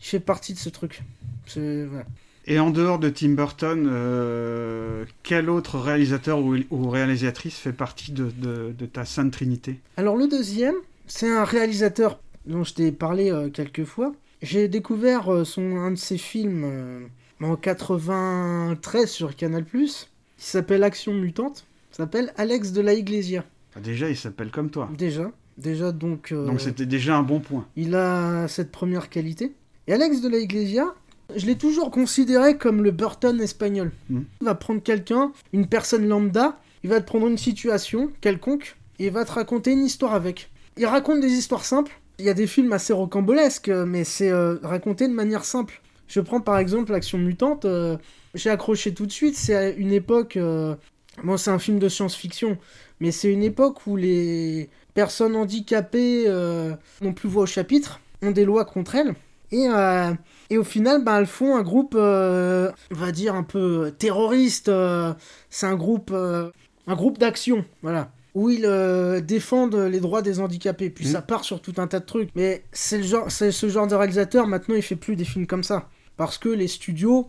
[0.00, 1.02] il fait partie de ce truc.
[1.54, 2.04] Voilà.
[2.46, 8.12] Et en dehors de Tim Burton, euh, quel autre réalisateur ou, ou réalisatrice fait partie
[8.12, 9.80] de, de- de ta sainte trinité?
[9.98, 10.76] Alors le deuxième,
[11.08, 14.12] c'est un réalisateur dont je t'ai parlé euh, quelques fois.
[14.42, 17.00] J'ai découvert euh, son, un de ses films euh,
[17.42, 19.88] en 93 sur Canal+, qui
[20.36, 21.66] s'appelle Action Mutante.
[21.90, 23.44] S'appelle Alex de la Iglesia.
[23.74, 24.88] Ah, Déjà, il s'appelle comme toi.
[24.96, 26.32] Déjà, déjà donc...
[26.32, 27.66] euh, Donc c'était déjà un bon point.
[27.76, 29.52] il a cette première qualité.
[29.86, 30.94] Et Alex de la Iglesia,
[31.34, 33.92] je l'ai toujours considéré comme le Burton espagnol.
[34.10, 34.24] Mhm.
[34.42, 39.06] Il va prendre quelqu'un, une personne lambda, il va te prendre une situation quelconque, et
[39.06, 40.50] il va te raconter une histoire avec.
[40.76, 41.98] Il raconte des histoires simples.
[42.18, 45.82] Il y a des films assez rocambolesques, mais c'est euh, raconté de manière simple.
[46.08, 47.96] Je prends par exemple Action Mutante, euh,
[48.34, 50.36] j'ai accroché tout de suite, c'est une époque...
[50.36, 50.74] euh,
[51.24, 52.58] Bon, c'est un film de science-fiction,
[53.00, 56.26] mais c'est une époque où les personnes handicapées
[57.00, 59.14] n'ont plus voix au chapitre, ont des lois contre elles,
[59.50, 59.66] et,
[60.50, 64.70] et au final, bah, elles font un groupe, on va dire, un peu terroriste.
[65.48, 70.90] c'est un groupe, un groupe d'action, voilà, où ils euh, défendent les droits des handicapés.
[70.90, 71.12] Puis Mhm.
[71.12, 72.28] ça part sur tout un tas de trucs.
[72.36, 75.46] Mais c'est le genre, c'est ce genre de réalisateur, maintenant, il fait plus des films
[75.46, 75.88] comme ça.
[76.18, 77.28] Parce que les studios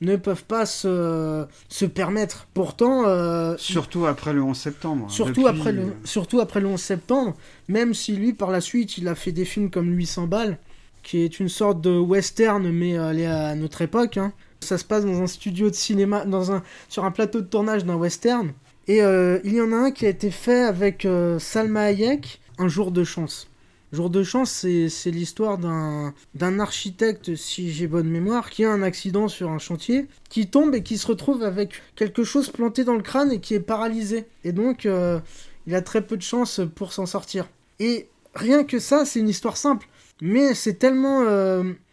[0.00, 2.46] ne peuvent pas se, se permettre.
[2.54, 5.10] Pourtant, euh, Surtout après le 11 septembre.
[5.10, 7.34] Surtout, Depuis, après le, euh, surtout après le 11 septembre,
[7.68, 10.58] même si lui, par la suite, il a fait des films comme 800 balles,
[11.02, 14.18] qui est une sorte de western, mais est à notre époque.
[14.18, 14.32] hein.
[14.60, 17.84] Ça se passe dans un studio de cinéma, dans un, sur un plateau de tournage
[17.84, 18.52] d'un western.
[18.86, 22.40] Et euh, il y en a un qui a été fait avec euh, Salma Hayek,
[22.58, 23.48] Un jour de chance.
[23.92, 29.28] Jour de chance, c'est l'histoire d'un architecte, si j'ai bonne mémoire, qui a un accident
[29.28, 33.02] sur un chantier, qui tombe et qui se retrouve avec quelque chose planté dans le
[33.02, 34.26] crâne et qui est paralysé.
[34.42, 35.20] Et donc, euh,
[35.68, 37.48] il a très peu de chance pour s'en sortir.
[37.78, 39.86] Et rien que ça, c'est une histoire simple.
[40.20, 41.22] Mais c'est tellement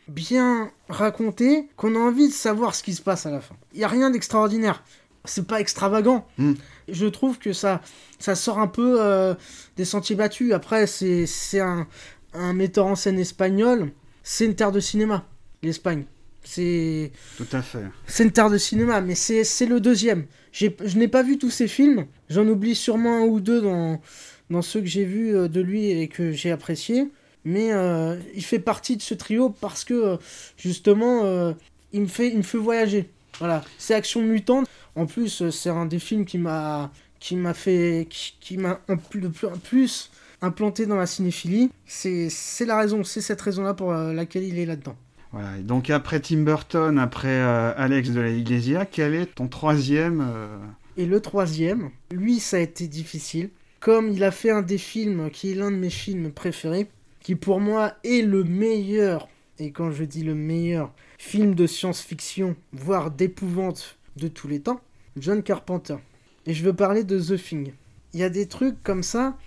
[0.08, 3.56] bien raconté qu'on a envie de savoir ce qui se passe à la fin.
[3.74, 4.84] Il n'y a rien d'extraordinaire.
[5.26, 6.26] C'est pas extravagant.
[6.38, 6.54] Mm.
[6.90, 7.82] Je trouve que ça,
[8.20, 9.36] ça sort un peu euh,
[9.78, 10.52] des sentiers battus.
[10.54, 11.88] Après, c'est c'est un,
[12.34, 13.92] un metteur en scène espagnol.
[14.24, 15.26] C'est une terre de cinéma,
[15.64, 16.06] l'Espagne.
[16.44, 17.84] C'est Tout à fait.
[18.08, 20.26] c'est une terre de cinéma, mais c'est c'est le deuxième.
[20.52, 22.08] J'ai- Je n'ai pas vu tous ces films.
[22.30, 24.02] J'en oublie sûrement un ou deux dans,
[24.50, 27.10] dans ceux que j'ai vus euh, de lui et que j'ai appréciés.
[27.46, 30.18] Mais euh, il fait partie de ce trio parce que,
[30.58, 31.54] justement, euh,
[31.94, 33.10] il, me fait, il me fait voyager.
[33.40, 34.68] Voilà, c'est Action Mutante.
[34.96, 38.80] En plus, euh, c'est un des films qui m'a qui m'a fait qui, qui m'a
[38.90, 40.12] en plus, de plus, en plus
[40.42, 41.72] implanté dans la cinéphilie.
[41.86, 42.30] C'est
[42.66, 44.96] la raison, c'est cette raison-là pour euh, laquelle il est là-dedans.
[45.32, 45.58] Voilà.
[45.58, 50.28] Et donc après Tim Burton, après euh, Alex de la Iglesia, quel est ton troisième
[50.30, 50.58] euh,
[50.98, 53.50] Et le troisième, lui, ça a été difficile.
[53.80, 56.88] comme il a fait un des films qui est l'un de mes films préférés,
[57.22, 62.56] qui pour moi est le meilleur, et quand je dis le meilleur, film de science-fiction,
[62.74, 64.82] voire d'épouvante de tous les temps,
[65.18, 65.98] John Carpenter.
[66.46, 67.74] Et je veux parler de The Thing.
[68.14, 69.38] Il y a des trucs comme ça.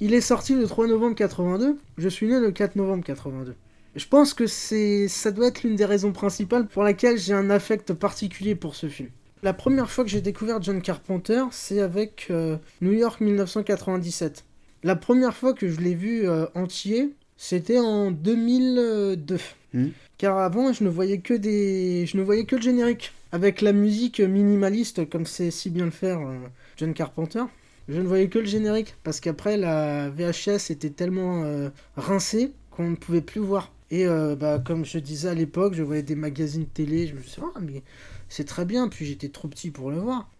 [0.00, 1.78] Il est sorti le 3 novembre 82.
[1.98, 3.54] Je suis né le 4 novembre 82.
[3.94, 7.50] Je pense que c'est, ça doit être l'une des raisons principales pour laquelle j'ai un
[7.50, 9.10] affect particulier pour ce film.
[9.42, 14.44] La première fois que j'ai découvert John Carpenter, c'est avec euh, New York 1997.
[14.84, 19.38] La première fois que je l'ai vu euh, entier, c'était en 2002.
[19.74, 19.88] Hmm.
[20.16, 23.72] Car avant, je ne voyais que des, je ne voyais que le générique avec la
[23.72, 26.36] musique minimaliste comme c'est si bien le faire euh,
[26.76, 27.42] John Carpenter.
[27.88, 32.90] Je ne voyais que le générique parce qu'après la VHS était tellement euh, rincée qu'on
[32.90, 33.72] ne pouvait plus voir.
[33.90, 37.20] Et euh, bah, comme je disais à l'époque, je voyais des magazines télé, je me
[37.20, 37.82] suis dit, ah, mais
[38.28, 40.30] c'est très bien, puis j'étais trop petit pour le voir.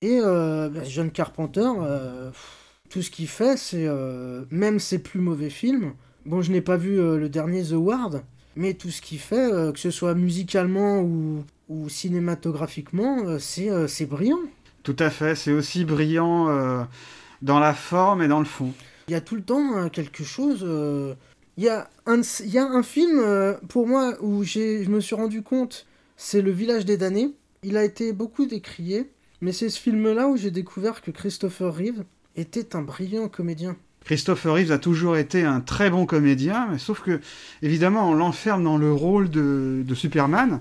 [0.00, 1.68] Et bah, John Carpenter,
[2.88, 3.88] tout ce qu'il fait, c'est
[4.50, 5.94] même ses plus mauvais films.
[6.24, 8.22] Bon, je n'ai pas vu le dernier The Ward,
[8.56, 14.38] mais tout ce qu'il fait, que ce soit musicalement ou, ou cinématographiquement, c'est brillant.
[14.82, 16.82] Tout à fait, c'est aussi brillant euh,
[17.42, 18.72] dans la forme et dans le fond.
[19.08, 20.60] Il y a tout le temps euh, quelque chose.
[20.62, 21.14] euh,
[21.56, 24.90] Il y, a un, il y a un film, euh, pour moi, où j'ai- je
[24.90, 27.32] me suis rendu compte, c'est Le Village des damnés.
[27.64, 29.10] Il a été beaucoup décrié,
[29.40, 32.04] mais c'est ce film-là où j'ai découvert que Christopher Reeve
[32.36, 33.76] était un brillant comédien.
[34.04, 37.20] Christopher Reeves a toujours été un très bon comédien, mais sauf que,
[37.60, 40.60] évidemment, on l'enferme dans le rôle de, de Superman.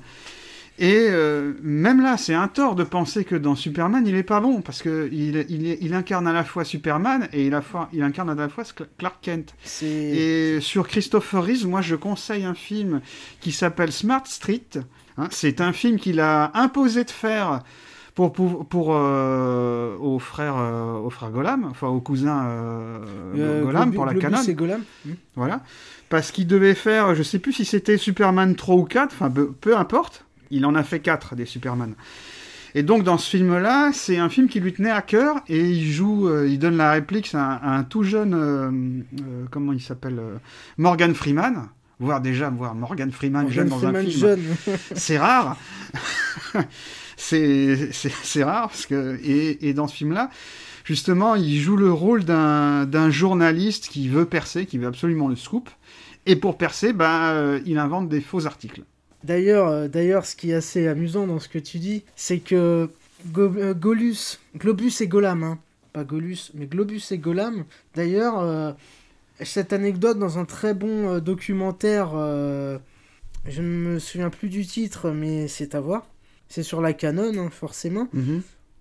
[0.80, 4.40] Et euh, même là, c'est un tort de penser que dans Superman, il est pas
[4.40, 8.04] bon, parce que il, il, incarne à la fois Superman et il, a fois- il
[8.04, 8.64] incarne à la fois
[9.00, 9.56] Clark Kent.
[9.64, 13.02] C'est Et sur Christopher Reeves, moi, je conseille un film
[13.42, 14.62] qui s'appelle Smart Street.
[15.18, 17.64] Hein, c'est un film qu'il a imposé de faire
[18.14, 23.00] pour, pour, pour, euh, aux frères euh, aux frères Golam, enfin aux cousins euh,
[23.36, 24.42] euh, Golam pour la canon.
[24.42, 24.82] et Golam.
[25.06, 25.14] Hmm.
[25.36, 25.62] Voilà.
[26.10, 29.52] Parce qu'il devait faire, je sais plus si c'était Superman 3 ou 4, enfin peu,
[29.52, 30.27] peu importe.
[30.52, 31.94] Il en a fait 4 des Superman.
[32.76, 35.90] Et donc dans ce film-là, c'est un film qui lui tenait à cœur et il
[35.92, 38.70] joue, euh, il donne la réplique à un, à un tout jeune, euh,
[39.22, 40.36] euh, comment il s'appelle, euh,
[40.78, 41.70] Morgan Freeman.
[42.00, 44.44] Voir déjà voir Morgan Freeman Morgan jeune dans Freeman un film, jeune.
[44.96, 45.58] c'est rare.
[47.18, 50.30] c'est c'est- c'est rare parce que et, et dans ce film-là,
[50.84, 55.36] justement, il joue le rôle d'un d'un journaliste qui veut percer, qui veut absolument le
[55.36, 55.70] scoop.
[56.26, 58.84] Et pour percer, bah, euh, il invente des faux articles.
[59.24, 62.90] D'ailleurs, euh, d'ailleurs, ce qui est assez amusant dans ce que tu dis, c'est que
[63.32, 65.60] Go- euh, Golus, Globus et Golam, hein,
[65.94, 67.66] pas Golus, mais Globus et Golam.
[67.96, 68.72] D'ailleurs, euh,
[69.44, 72.78] cette anecdote dans un très bon euh, documentaire, euh,
[73.48, 76.06] je ne me souviens plus du titre, mais c'est à voir.
[76.50, 78.08] C'est sur la canon, hein, forcément,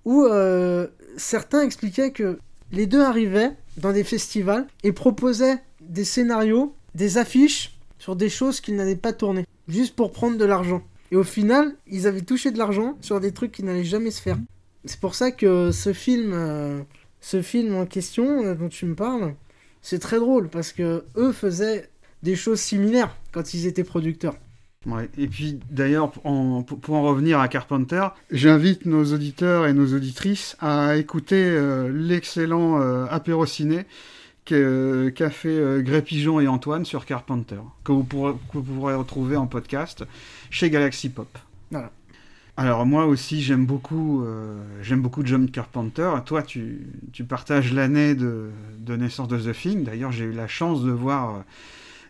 [0.05, 2.39] où euh, certains expliquaient que
[2.73, 8.61] les deux arrivaient dans des festivals et proposaient des scénarios, des affiches sur des choses
[8.61, 10.83] qu'ils n'avaient pas tournées, juste pour prendre de l'argent.
[11.13, 14.21] Et au final, ils avaient touché de l'argent sur des trucs qui n'allaient jamais se
[14.21, 14.39] faire.
[14.85, 16.81] C'est pour ça que ce film, euh,
[17.21, 19.35] ce film en question euh, dont tu me parles,
[19.83, 21.91] c'est très drôle parce que eux faisaient
[22.23, 24.37] des choses similaires quand ils étaient producteurs.
[24.87, 25.09] Ouais.
[25.19, 26.63] Et puis d'ailleurs, pour en,
[27.03, 33.47] revenir à Carpenter, j'invite nos auditeurs et nos auditrices à écouter euh, l'excellent euh, apéro
[33.47, 33.89] ciné que-
[34.47, 38.95] qu'a fait euh, Gré Pigeon et Antoine sur Carpenter, que vous, pourrez, que vous pourrez
[38.95, 40.05] retrouver en podcast
[40.51, 41.29] chez Galaxy Pop.
[41.71, 41.91] Voilà.
[42.57, 46.11] Alors moi aussi j'aime beaucoup, euh, j'aime beaucoup John Carpenter.
[46.25, 49.85] Toi tu, tu partages l'année de, de naissance de The Thing.
[49.85, 51.41] D'ailleurs j'ai eu la chance de voir euh,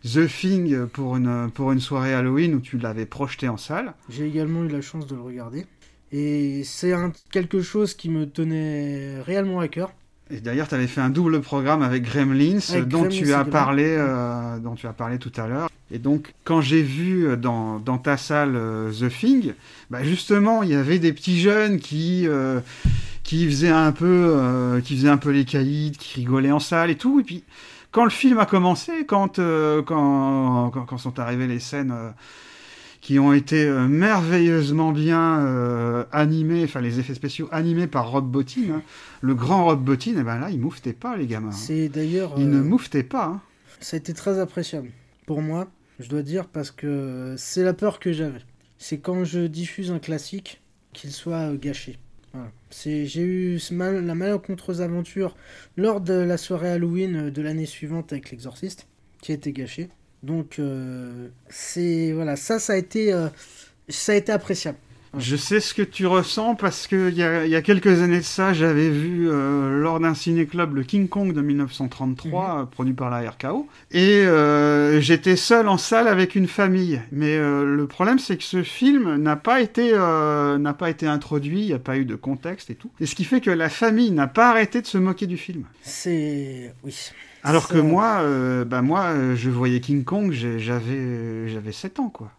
[0.04, 3.94] The Thing pour une, pour une soirée Halloween où tu l'avais projeté en salle.
[4.08, 5.66] J'ai également eu la chance de le regarder.
[6.12, 6.94] Et c'est
[7.32, 9.92] quelque chose qui me tenait réellement à cœur.
[10.30, 13.44] Et d'ailleurs, tu avais fait un double programme avec Gremlins, Avec dont, Gremlins tu as
[13.44, 15.68] parlé, euh, dont tu as parlé tout à l'heure.
[15.92, 19.52] Et donc, quand j'ai vu euh, dans, dans ta salle euh, The Thing,
[19.88, 22.58] bah justement, il y avait des petits jeunes qui, euh,
[23.22, 26.90] qui, faisaient un peu, euh, qui faisaient un peu les caïds, qui rigolaient en salle
[26.90, 27.20] et tout.
[27.20, 27.44] Et puis,
[27.92, 32.10] quand le film a commencé, quand, euh, quand, quand, quand sont arrivées les scènes euh,
[33.06, 38.28] qui ont été euh, merveilleusement bien euh, animées, enfin les effets spéciaux animés par Rob
[38.28, 38.82] Bottin, hein,
[39.20, 41.50] le grand Rob Bottin, et ben là, il mouftait pas, les gamins.
[41.50, 41.52] hein.
[41.52, 42.34] C'est d'ailleurs.
[42.36, 43.26] Il ne euh, mouftait pas.
[43.26, 43.40] hein.
[43.78, 44.90] Ça a été très appréciable
[45.24, 45.68] pour moi,
[46.00, 48.40] je dois dire, parce que c'est la peur que j'avais.
[48.76, 50.60] C'est quand je diffuse un classique
[50.92, 52.00] qu'il soit gâché.
[52.32, 52.50] Voilà.
[52.72, 55.36] J'ai eu mal, la malencontreuse aventure
[55.76, 58.88] lors de la soirée Halloween de l'année suivante avec l'exorciste,
[59.22, 59.90] qui a été gâché.
[60.22, 63.28] Donc, euh, c'est voilà, ça, ça a été, euh,
[63.88, 64.78] ça a été appréciable.
[65.18, 68.18] Je sais ce que tu ressens parce que il y a, y a quelques années
[68.18, 72.92] de ça, j'avais vu euh, lors d'un ciné-club le King Kong de 1933, euh, produit
[72.92, 77.00] par la RKO, et euh, j'étais seul en salle avec une famille.
[77.12, 81.66] Mais le problème, c'est que ce film n'a pas été n'a pas été introduit, il
[81.66, 82.90] n'y a pas eu de contexte et tout.
[83.00, 85.64] Et ce qui fait que la famille n'a pas arrêté de se moquer du film.
[85.82, 86.74] C'est.
[86.84, 86.94] Oui.
[87.46, 92.08] Alors que moi, euh, bah moi, euh, je voyais King Kong, j'avais j'avais 7 ans
[92.10, 92.30] quoi.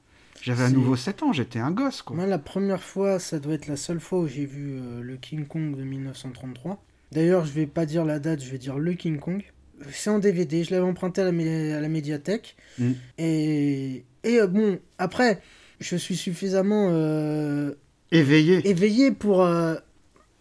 [0.42, 2.16] J'avais à nouveau 7 ans, j'étais un gosse quoi.
[2.16, 5.18] Moi, la première fois, ça doit être la seule fois où j'ai vu euh, le
[5.18, 6.82] King Kong de 1933.
[7.12, 9.44] D'ailleurs, je vais pas dire la date, je vais dire le King Kong.
[9.92, 12.56] C'est en DVD, je l'avais emprunté à la, mé- à la médiathèque.
[12.80, 12.92] Mm.
[13.18, 15.42] Et, et euh, bon, après,
[15.80, 17.74] je suis suffisamment euh,
[18.12, 18.68] Éveillé.
[18.70, 19.76] éveillé pour euh,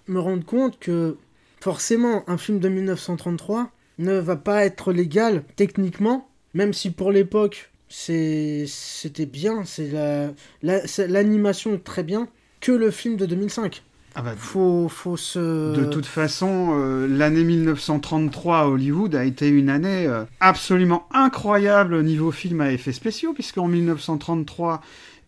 [0.08, 1.16] me rendre compte que
[1.60, 7.70] forcément, un film de 1933 ne va pas être légal techniquement, même si pour l'époque,
[7.88, 10.30] c'était bien, c'est la
[10.62, 12.28] la- l'animation est très bien,
[12.60, 13.82] que le film de 2005.
[14.18, 15.76] Ah bah, Faut, faut se...
[15.76, 21.92] De toute façon, euh, l'année 1933 à Hollywood a été une année euh, absolument incroyable
[21.92, 24.80] au niveau film à effets spéciaux, puisqu'en 1933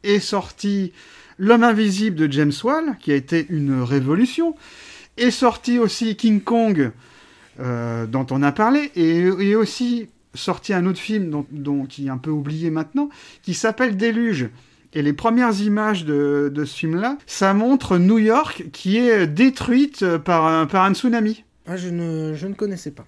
[0.05, 0.93] est sorti
[1.41, 4.57] L'homme invisible de James Whale, qui a été une révolution,
[5.19, 6.91] est sorti aussi King Kong,
[7.61, 12.07] euh, dont on a parlé, et, et aussi sorti un autre film dont, dont- qui
[12.07, 13.09] est un peu oublié maintenant,
[13.43, 14.49] qui s'appelle Déluge.
[14.95, 20.17] Et les premières images de, de ce film-là, ça montre New York qui est détruite
[20.19, 21.45] par un, par un tsunami.
[21.67, 23.05] Ah, je, ne, je ne connaissais pas.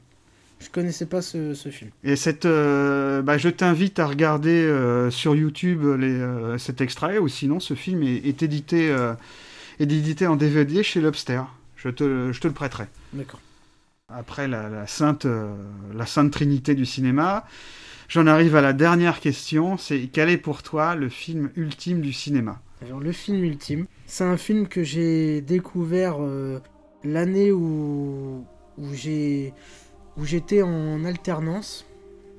[0.61, 1.91] Je connaissais pas ce, ce film.
[2.05, 7.17] Et cette, euh, bah, je t'invite à regarder euh, sur YouTube les, euh, cet extrait,
[7.17, 8.89] ou sinon ce film est, est édité,
[9.79, 11.41] est édité en DVD chez Lobster.
[11.77, 12.85] Je te, je te le prêterai.
[13.15, 13.41] D'accord.
[14.13, 15.55] Après la, sainte, euh,
[15.95, 17.45] la sainte trinité du cinéma,
[18.09, 19.77] j'en arrive à la dernière question.
[19.77, 22.61] C'est quel est pour toi le film ultime du cinéma?
[22.83, 26.59] Alors, le film ultime, c'est un film que j'ai découvert euh,
[27.05, 28.45] l'année où,
[28.79, 29.53] où j'ai
[30.17, 31.87] où j'étais en alternance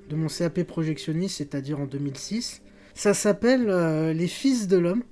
[0.10, 2.62] de mon CAP projectionniste, c'est-à-dire en 2006.
[2.94, 5.04] Ça s'appelle euh, Les Fils de l'homme,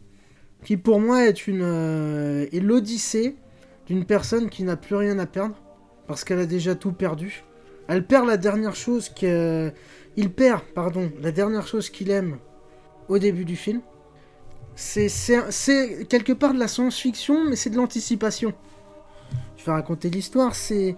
[0.66, 3.38] qui pour moi est une l'odyssée
[3.88, 5.56] d'une personne qui n'a plus rien à perdre
[6.10, 7.44] parce qu'elle a déjà tout perdu.
[7.88, 9.72] Elle perd la dernière chose que
[10.18, 12.40] il perd, pardon, la dernière chose qu'il aime
[13.10, 13.82] au début du film.
[14.76, 15.08] C'est,
[16.10, 18.54] quelque part de la science-fiction, mais c'est de l'anticipation.
[19.56, 20.56] Je vais raconter l'histoire.
[20.56, 20.96] C'est,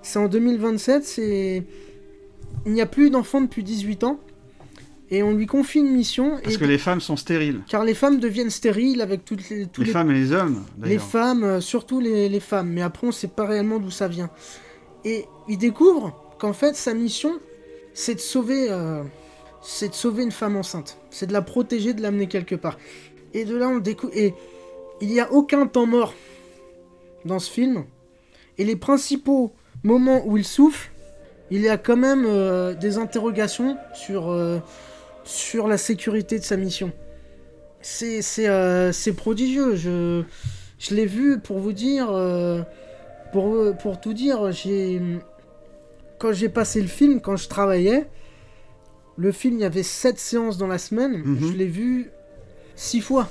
[0.00, 1.04] c'est en 2027.
[1.04, 1.62] C'est,
[2.64, 4.20] il n'y a plus d'enfants depuis 18 ans,
[5.10, 6.38] et on lui confie une mission.
[6.42, 7.60] Parce et- que les femmes sont stériles.
[7.68, 10.64] Car les femmes deviennent stériles avec toutes les, tous Les, les femmes et les hommes,
[10.82, 14.08] les femmes, euh, surtout les, les femmes, mais après on sait pas réellement d'où ça
[14.08, 14.30] vient.
[15.04, 17.40] Et il découvre qu'en fait sa mission,
[17.94, 19.02] c'est de sauver, euh,
[19.62, 22.78] c'est de sauver une femme enceinte, c'est de la protéger, de l'amener quelque part.
[23.34, 24.34] Et de là on découvre, et
[25.00, 26.14] il n'y a aucun temps mort
[27.24, 27.84] dans ce film.
[28.58, 29.52] Et les principaux
[29.82, 30.90] moments où il souffle,
[31.50, 34.58] il y a quand même euh, des interrogations sur euh,
[35.24, 36.92] sur la sécurité de sa mission.
[37.82, 39.74] C'est c'est euh, c'est prodigieux.
[39.76, 40.22] Je
[40.78, 42.62] je l'ai vu pour vous dire, euh,
[43.32, 45.00] pour, pour tout dire, j'ai
[46.18, 48.06] quand j'ai passé le film, quand je travaillais,
[49.16, 51.48] le film, il y avait 7 séances dans la semaine, Mhm.
[51.52, 52.10] je l'ai vu
[52.76, 53.28] 6 fois.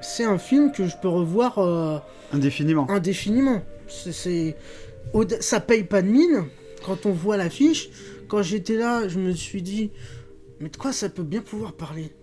[0.00, 1.98] C'est un film que je peux revoir euh,
[2.32, 2.88] Indéfiniment.
[2.90, 3.62] indéfiniment.
[3.88, 4.56] C'est,
[5.40, 6.44] ça paye pas de mine
[6.84, 7.88] quand on voit l'affiche.
[8.28, 9.90] Quand j'étais là, je me suis dit,
[10.60, 12.14] mais de quoi ça peut bien pouvoir parler?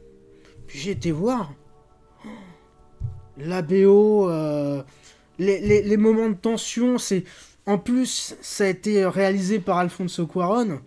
[0.68, 1.54] Puis j'ai été voir.
[2.26, 2.30] Oh,
[3.38, 4.82] La BO, euh,
[5.40, 7.24] les, les- les moments de tension, c'est.
[7.68, 10.80] En plus, ça a été réalisé par Alfonso Cuaron,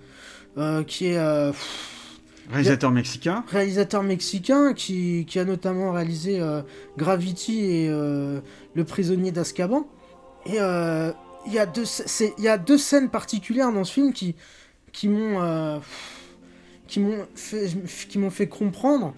[0.59, 1.53] euh, qui est euh,
[2.51, 3.45] Réalisateur mexicain.
[3.49, 6.41] réalisateur mexicain qui, qui a notamment réalisé
[6.97, 9.87] Gravity et Le prisonnier d'Azkaban.
[10.47, 13.93] Et il y, a deux sc- c'est- il y a deux scènes particulières dans ce
[13.93, 14.35] film qui,
[14.93, 15.81] qui m'ont
[16.89, 17.69] qui m'ont fait,
[18.09, 19.15] qui m'ont fait comprendre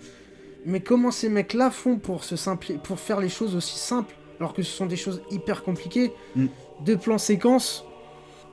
[0.66, 4.52] mais comment ces mecs-là font pour, se simpli- pour faire les choses aussi simples alors
[4.52, 6.12] que ce sont des choses hyper compliquées.
[6.36, 6.46] Mm.
[6.84, 7.84] Deux plans séquences.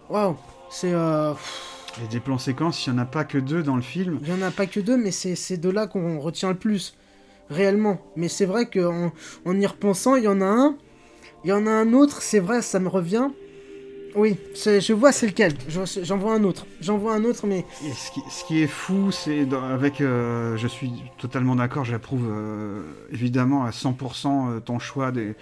[0.09, 0.38] Waouh,
[0.70, 0.91] c'est...
[0.93, 1.34] euh,
[2.03, 4.20] Et des plans séquences, il n'y en a pas que deux dans le film.
[4.22, 6.57] il n'y en a pas que deux, mais c'est c'est de là qu'on retient le
[6.57, 6.95] plus,
[7.49, 7.99] réellement.
[8.15, 9.11] Mais c'est vrai qu'en
[9.45, 10.78] en y repensant, il y en a un,
[11.43, 13.30] il y en a un autre, c'est vrai, ça me revient.
[14.16, 16.66] Oui, je vois c'est lequel, Je- j'en vois un autre.
[16.82, 20.01] J'en vois un autre, mais ce qui, est fou, c'est avec.
[20.01, 22.82] euh, je suis totalement d'accord, j'approuve euh,
[23.12, 25.36] évidemment à 100% euh, ton choix des,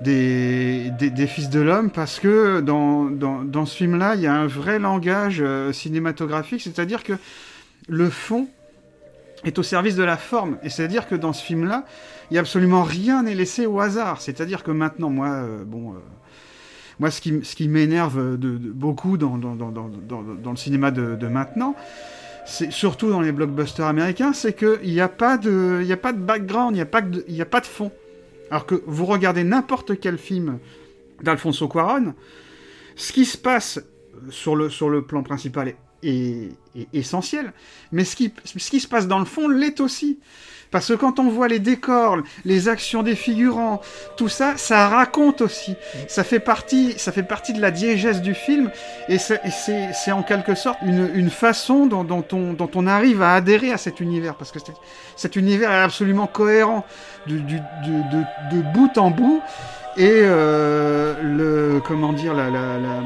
[0.00, 4.34] des, des, Fils de l'Homme, parce que dans, dans, dans ce film-là, il y a
[4.34, 7.12] un vrai langage cinématographique, c'est-à-dire que
[7.88, 8.48] le fond
[9.44, 10.56] est au service de la forme.
[10.62, 11.84] Et c'est-à-dire que dans ce film-là,
[12.30, 14.20] il y a absolument rien n'est laissé au hasard.
[14.20, 15.94] C'est-à-dire que maintenant, moi, bon,
[17.02, 21.74] moi, ce qui, m'énerve de, beaucoup dans, le cinéma de, maintenant,
[22.46, 27.40] c'est surtout dans les blockbusters américains, c'est qu'il n'y a pas de, background, il n'y
[27.40, 27.90] a pas de, fond.
[28.52, 30.60] Alors que vous regardez n'importe quel film
[31.24, 32.14] d'Alfonso Cuaron,
[32.94, 33.80] ce qui se passe
[34.30, 35.74] sur le, sur le plan principal
[36.04, 36.52] est
[36.92, 37.52] essentiel,
[37.90, 40.20] mais ce qui se passe dans le fond l'est aussi.
[40.72, 42.16] Parce que quand on voit les décors,
[42.46, 43.82] les actions des figurants,
[44.16, 45.76] tout ça, ça raconte aussi.
[46.08, 48.70] Ça fait partie, ça fait partie de la diégèse du film,
[49.08, 53.34] et c'est en quelque sorte une, une façon dont, dont, on, dont, on, arrive à
[53.34, 54.58] adhérer à cet univers, parce que
[55.14, 56.86] cet univers est absolument cohérent
[57.26, 59.42] du, du, de, de, bout en bout,
[59.98, 63.00] et euh, le comment dire la, la, la,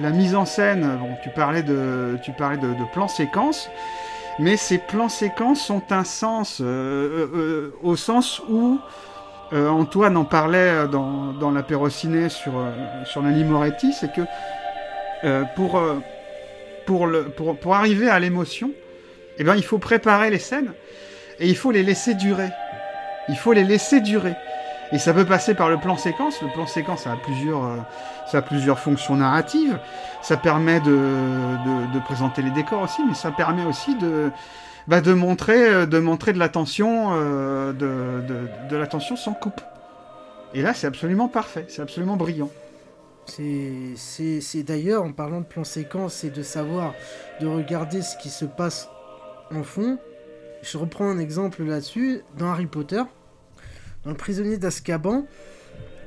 [0.00, 0.96] la, mise en scène.
[0.98, 3.68] Bon, tu parlais de tu parlais de, de plans séquences,
[4.38, 8.78] mais ces plans séquences sont un sens euh, euh, euh au sens où
[9.52, 14.22] Antoine en parlait dans, dans l'apéro sur sur Moretti, c'est que
[15.54, 15.80] pour
[17.76, 18.72] arriver à l'émotion,
[19.38, 20.72] eh ben il faut préparer les scènes
[21.38, 22.48] et il faut les laisser durer.
[23.28, 24.34] Il faut les laisser durer.
[24.92, 26.40] Et ça peut passer par le plan séquence.
[26.42, 27.76] Le plan séquence, ça a plusieurs, euh,
[28.30, 29.78] ça a plusieurs fonctions narratives.
[30.22, 30.96] Ça permet de,
[31.92, 34.30] de, présenter les décors aussi, mais ça permet aussi de,
[34.86, 39.60] bah, de montrer, euh, de montrer de l'attention, euh, de, de, de l'attention sans coupe.
[40.54, 41.66] Et là, c'est absolument parfait.
[41.68, 42.50] C'est absolument brillant.
[43.26, 46.94] C'est d'ailleurs, en parlant de plan séquence, et de savoir,
[47.40, 48.88] de regarder ce qui se passe
[49.54, 49.98] en fond.
[50.62, 52.22] Je reprends un exemple là-dessus.
[52.38, 53.02] Dans Harry Potter,
[54.06, 55.26] dans le prisonnier d'Azkaban,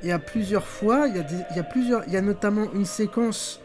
[0.02, 3.60] il y a plusieurs fois, il y a, plusieurs, il y a notamment une séquence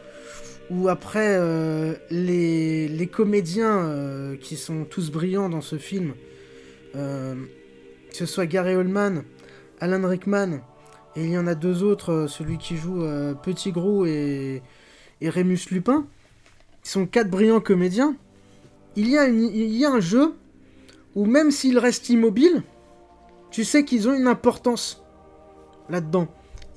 [0.69, 6.15] où après euh, les, comédiens euh, qui sont tous brillants dans ce film,
[6.97, 7.36] euh,
[8.09, 9.23] que ce soit Gary Oldman,
[9.79, 10.59] Alan Rickman,
[11.15, 13.07] et il y en a deux autres, celui qui joue
[13.41, 14.61] Petit Gros et,
[15.21, 16.05] et Rémus Lupin,
[16.83, 18.17] ils sont quatre brillants comédiens.
[18.97, 20.33] Il y a, il y a un jeu
[21.15, 22.63] où même s'ils restent immobiles,
[23.51, 25.03] tu sais qu'ils ont une importance
[25.89, 26.27] là-dedans.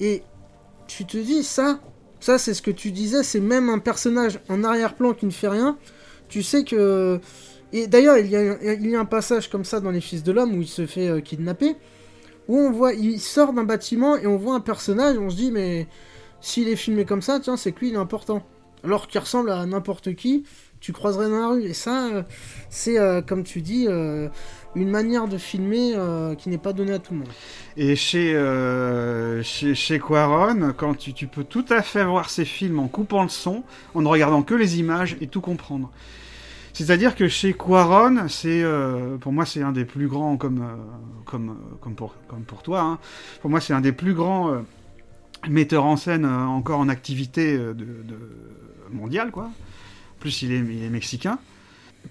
[0.01, 0.23] Et
[0.87, 1.81] tu te dis, ça,
[2.21, 5.49] ça c'est ce que tu disais, c'est même un personnage en arrière-plan qui ne fait
[5.49, 5.79] rien.
[6.29, 7.21] Tu sais que...
[7.73, 10.23] Et d'ailleurs, il, y a, il y a un passage comme ça dans Les Fils
[10.23, 11.77] de l'Homme où il se fait euh, kidnapper,
[12.49, 15.53] où on voit, il sort d'un bâtiment et on voit un personnage, on se dit,
[15.53, 15.87] mais
[16.41, 18.43] s'il est filmé comme ça, tiens, c'est que lui, il est important.
[18.85, 20.45] Alors qu'il ressemble à n'importe qui,
[20.81, 21.65] tu croiserais dans la rue.
[21.65, 22.23] Et ça, euh,
[22.71, 23.87] c'est, euh, comme tu dis,
[24.75, 27.29] une manière de filmer euh, qui n'est pas donnée à tout le monde.
[27.77, 32.45] Et chez, euh, chez, chez, Quaron, quand tu, tu, peux tout à fait voir ces
[32.45, 33.63] films en coupant le son,
[33.95, 35.91] en ne regardant que les images et tout comprendre.
[36.73, 40.65] C'est-à-dire que chez Quaron, euh, pour moi c'est un des plus grands comme
[41.25, 42.81] comme comme pour comme pour toi.
[42.83, 42.99] Hein.
[43.41, 44.63] Pour moi c'est un des plus grands
[45.49, 47.87] metteurs en scène encore en activité de,
[48.93, 49.45] mondiale quoi.
[49.45, 51.39] En plus il est, il est mexicain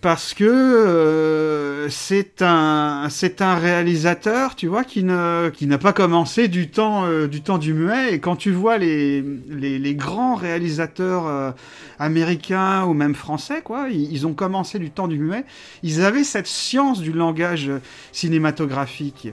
[0.01, 5.93] parce que euh, c'est un c'est un réalisateur tu vois qui ne qui n'a pas
[5.93, 8.13] commencé du temps euh, du temps du muet.
[8.13, 11.51] Et quand tu vois les les, les grands réalisateurs euh,
[11.99, 15.45] américains ou même français quoi ils, ils, ont commencé du temps du muet.
[15.83, 17.71] Ils avaient cette science du langage
[18.11, 19.29] cinématographique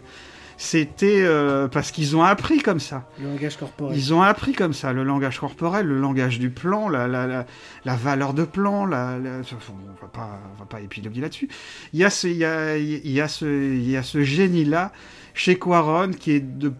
[0.57, 3.09] c'était euh, parce qu'ils ont appris comme ça.
[3.21, 3.97] Le langage corporel.
[3.97, 7.47] Ils ont appris comme ça, le langage corporel, le langage du plan, la, la, la,
[7.85, 11.49] la valeur de plan, la, on va pas, on va pas épiloguer là-dessus.
[11.93, 14.23] Il y a ce, il y a, il y a ce, il y a ce
[14.23, 14.93] génie-là
[15.35, 16.73] chez Quaron qui est de,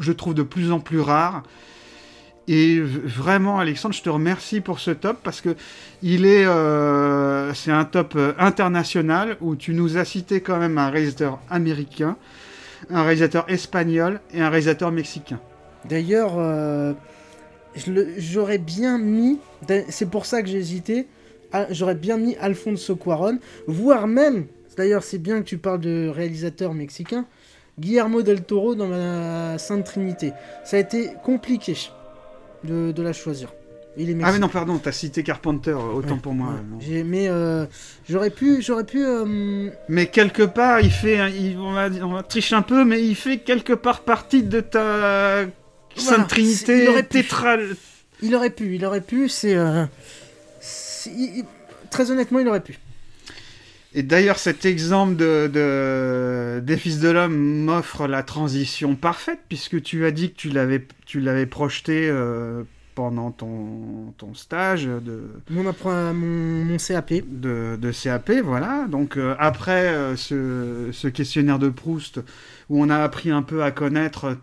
[0.00, 1.42] je trouve de plus en plus rare.
[2.48, 5.54] Et vraiment, Alexandre, je te remercie pour ce top parce que
[6.02, 10.76] il est, euh, c'est un top euh, international où tu nous as cité quand même
[10.76, 12.16] un réalisateur américain
[12.90, 15.40] un réalisateur espagnol et un réalisateur mexicain.
[15.88, 16.92] D'ailleurs, euh,
[18.18, 19.38] j'aurais bien mis,
[19.88, 21.06] c'est pour ça que j'ai hésité,
[21.70, 26.74] j'aurais bien mis Alfonso Cuaron, voire même, d'ailleurs c'est bien que tu parles de réalisateur
[26.74, 27.26] mexicain,
[27.78, 30.32] Guillermo del Toro dans la Sainte Trinité.
[30.64, 31.74] Ça a été compliqué
[32.64, 33.52] de la choisir.
[33.98, 36.54] Ah mais non pardon, t'as cité Carpenter, autant ouais, pour moi.
[36.80, 37.02] Ouais.
[37.04, 37.66] Mais euh,
[38.08, 39.04] j'aurais pu, j'aurais pu.
[39.04, 39.68] Euh...
[39.88, 43.14] Mais quelque part, il fait, il, on, va, on va tricher un peu, mais il
[43.14, 45.44] fait quelque part partie de ta
[45.96, 47.76] voilà, Sainte Trinité il tétrale.
[48.22, 49.28] Il aurait pu, il aurait pu.
[49.28, 49.84] C'est euh,
[51.90, 52.78] très honnêtement, il aurait pu.
[53.94, 59.82] Et d'ailleurs, cet exemple de, de, des Fils de l'Homme m'offre la transition parfaite, puisque
[59.82, 62.62] tu as dit que tu l'avais, tu l'avais projeté euh,
[62.94, 67.12] pendant ton, ton stage de, Mon, appre- mon, mon CAP.
[67.26, 68.86] de, de CAP, voilà.
[68.88, 72.20] Donc euh, après euh, ce, ce questionnaire de Proust,
[72.68, 74.36] où on a appris un peu à connaître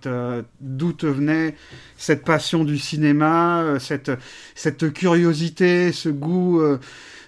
[0.61, 1.55] d'où te venait
[1.97, 4.11] cette passion du cinéma, euh, cette,
[4.55, 6.79] cette curiosité, ce goût, euh,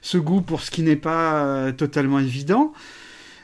[0.01, 2.73] ce goût pour ce qui n'est pas totalement évident.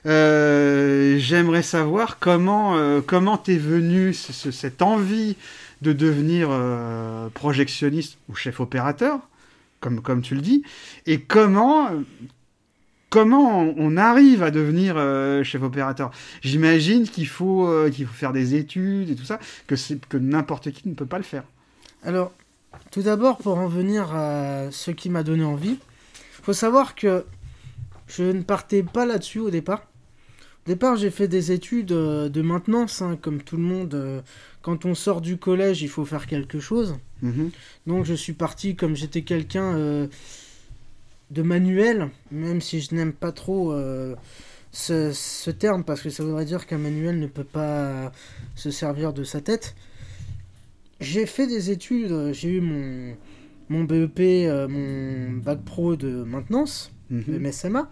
[0.05, 2.75] J'aimerais savoir comment
[3.05, 5.35] comment t'es venu ce- ce- cette envie
[5.81, 9.19] de devenir euh, projectionniste ou chef opérateur,
[9.79, 10.63] comme, tu le dis,
[11.05, 11.89] et comment,
[13.09, 16.11] comment on- arrive à devenir euh, chef opérateur?
[16.41, 19.75] J'imagine qu'il faut, euh, qu'il faut faire des études et tout ça, que,
[20.09, 21.43] que n'importe qui ne peut pas le faire.
[22.03, 22.31] Alors,
[22.91, 25.77] tout d'abord, pour en venir à ce qui m'a donné envie,
[26.43, 27.25] faut savoir que
[28.07, 29.83] je ne partais pas là-dessus au départ.
[30.67, 33.93] Au départ, j'ai fait des études euh, de maintenance, hein, comme tout le monde.
[33.93, 34.19] euh,
[34.61, 36.97] quand on sort du collège, il faut faire quelque chose.
[37.21, 37.51] Mhm.
[37.87, 40.07] Donc, je suis parti comme j'étais quelqu'un euh,
[41.31, 44.13] de manuel, même si je n'aime pas trop euh,
[44.73, 48.11] ce, ce terme, parce que ça voudrait dire qu'un manuel ne peut pas
[48.55, 49.73] se servir de sa tête.
[50.99, 53.15] J'ai fait des études, j'ai eu mon,
[53.69, 57.23] mon BEP, euh, mon bac pro de maintenance, Mhm.
[57.25, 57.89] le MSMA.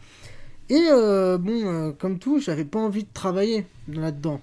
[0.70, 4.42] Et euh, bon, euh, comme tout, j'avais pas envie de travailler là-dedans.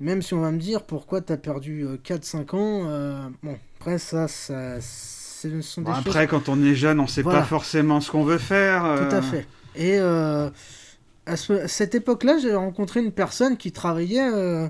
[0.00, 2.82] Même si on va me dire pourquoi t'as perdu euh, 4-5 ans.
[2.88, 6.06] euh, bon, après ça, ça ce sont des Bon, choses...
[6.06, 7.40] après, quand on est jeune, on sait Voilà.
[7.40, 8.82] pas forcément ce qu'on veut faire.
[9.08, 9.46] Tout à fait.
[9.76, 14.68] Et à, ce- à cette époque-là, j'ai rencontré une personne qui travaillait, euh,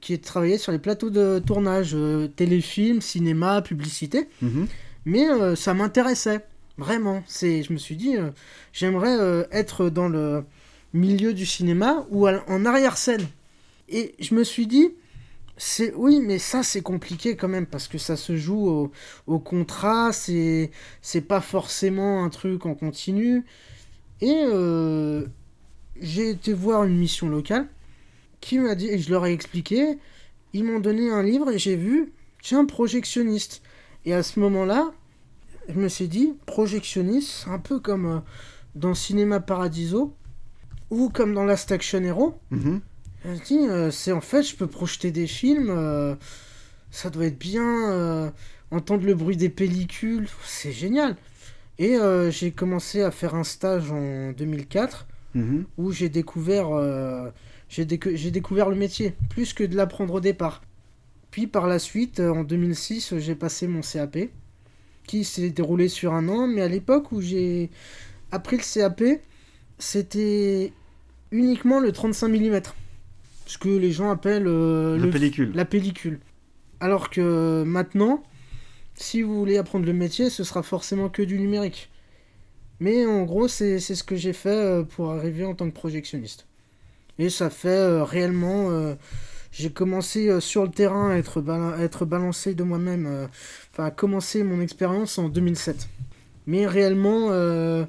[0.00, 4.28] qui travaillait sur les plateaux de tournage, euh, téléfilm, cinéma, publicité.
[4.42, 4.66] mhm.
[5.04, 6.44] Mais euh, ça m'intéressait,
[6.78, 7.22] vraiment.
[7.26, 8.30] C'est, je me suis dit, euh,
[8.72, 10.44] j'aimerais euh, être dans le
[10.92, 13.26] milieu du cinéma ou en arrière-scène.
[13.88, 14.90] Et je me suis dit,
[15.56, 18.92] c'est oui, mais ça c'est compliqué quand même parce que ça se joue au,
[19.26, 20.70] au contrat, c'est
[21.00, 23.44] c'est pas forcément un truc en continu.
[24.20, 25.26] Et euh,
[26.00, 27.68] j'ai été voir une mission locale
[28.40, 29.98] qui m'a dit, et je leur ai expliqué,
[30.52, 32.12] ils m'ont donné un livre et j'ai vu,
[32.42, 33.62] tiens, projectionniste.
[34.04, 34.92] Et à ce moment-là,
[35.68, 38.18] je me suis dit, projectionniste, un peu comme euh,
[38.74, 40.14] dans Cinéma Paradiso
[40.90, 42.38] ou comme dans Last Action Hero.
[42.52, 46.14] Je me dis, euh, c'est en fait, je peux projeter des films, euh,
[46.90, 48.30] ça doit être bien, euh,
[48.70, 51.16] entendre le bruit des pellicules, c'est génial.
[51.78, 55.64] Et euh, j'ai commencé à faire un stage en 2004 Mhm.
[55.76, 56.68] où j'ai découvert,
[57.68, 60.62] j'ai déco- j'ai découvert le métier, plus que de l'apprendre au départ.
[61.30, 64.30] Puis par la suite, en 2006, euh, j'ai passé mon CAP,
[65.06, 67.70] qui s'est déroulé sur un an, mais à l'époque où j'ai
[68.32, 69.02] appris le CAP,
[69.78, 70.72] c'était
[71.30, 72.60] uniquement le 35 mm,
[73.46, 75.52] ce que les gens appellent euh, La le- pellicule.
[75.54, 76.18] la pellicule.
[76.80, 78.22] Alors que maintenant,
[78.94, 81.90] si vous voulez apprendre le métier, ce sera forcément que du numérique.
[82.80, 86.46] Mais en gros, c'est ce que j'ai fait euh, pour arriver en tant que projectionniste.
[87.18, 88.70] Et ça fait euh, réellement...
[88.70, 88.94] euh,
[89.58, 93.26] j'ai commencé euh, sur le terrain à être, bala- à être balancé de moi-même, euh,
[93.72, 95.88] enfin à commencer mon expérience en 2007.
[96.46, 97.84] Mais réellement, euh,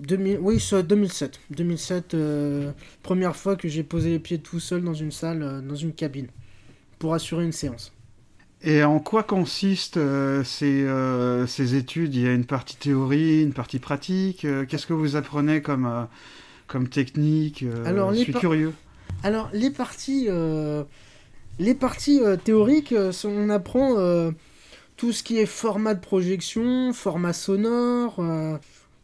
[0.00, 1.40] 2000, oui, c'est 2007.
[1.50, 2.72] 2007, euh,
[3.02, 5.92] première fois que j'ai posé les pieds tout seul dans une salle, euh, dans une
[5.92, 6.28] cabine,
[6.98, 7.92] pour assurer une séance.
[8.62, 12.14] Et en quoi consistent euh, ces, euh, ces études?
[12.14, 14.44] Il y a une partie théorie, une partie pratique.
[14.44, 16.04] euh, Qu'est-ce que vous apprenez comme, euh,
[16.66, 18.74] comme technique euh, Alors, Je suis par- curieux.
[19.22, 20.84] Alors, les parties, euh,
[21.58, 24.30] les parties euh, théoriques, euh, on apprend euh,
[24.96, 28.22] tout ce qui est format de projection, format sonore,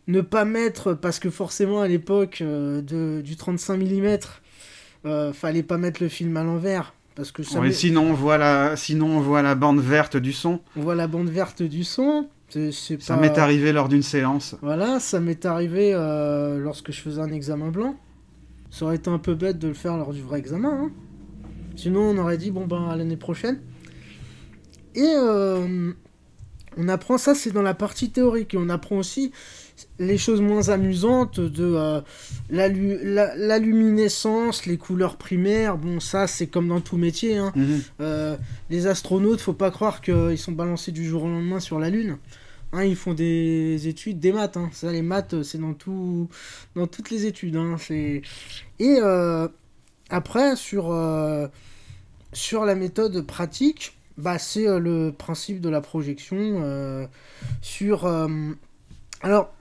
[0.08, 6.02] ne pas mettre, parce que forcément à l'époque de- du 35 mm, fallait pas mettre
[6.02, 6.92] le film à l'envers.
[7.14, 10.18] Parce que ça Ouais, met- sinon, on voit la, sinon, on voit la bande verte
[10.18, 10.60] du son.
[10.76, 12.28] on voit la bande verte du son.
[12.50, 14.54] Ça pas- m'est arrivé lors d'une séance.
[14.60, 15.92] Voilà, ça m'est arrivé
[16.62, 17.96] lorsque je faisais un examen blanc.
[18.76, 20.68] Ça aurait été un peu bête de le faire lors du vrai examen.
[20.86, 20.90] hein.
[21.76, 23.58] Sinon, on aurait dit, bon ben, à l'année prochaine.
[24.94, 25.92] Et euh,
[26.76, 28.52] on apprend ça, c'est dans la partie théorique.
[28.52, 29.32] Et on apprend aussi
[29.98, 32.00] les choses moins amusantes de euh,
[32.50, 35.78] la, lu- la- la luminescence, les couleurs primaires.
[35.78, 37.38] Bon, ça, c'est comme dans tout métier.
[37.38, 37.52] hein.
[37.56, 37.80] Mhm.
[38.02, 38.36] Euh,
[38.68, 42.18] les astronautes, faut pas croire qu'ils sont balancés du jour au lendemain sur la Lune.
[42.76, 44.58] Hein, ils font des études, des maths.
[44.58, 44.68] hein.
[44.72, 46.28] Ça, les maths, euh, c'est dans, tout,
[46.74, 47.56] dans toutes les études.
[47.56, 47.76] hein.
[47.90, 48.22] Et
[48.80, 49.48] euh,
[50.10, 51.48] après, sur, euh,
[52.34, 57.08] sur la méthode pratique, bah, c'est le principe de la projection.
[57.62, 58.06] sur.
[59.22, 59.54] Alors,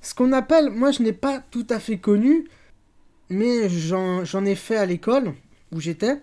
[0.00, 2.48] ce qu'on appelle, moi je n'ai pas tout à fait connu,
[3.28, 5.34] mais j'en ai fait à l'école
[5.72, 6.20] où j'étais.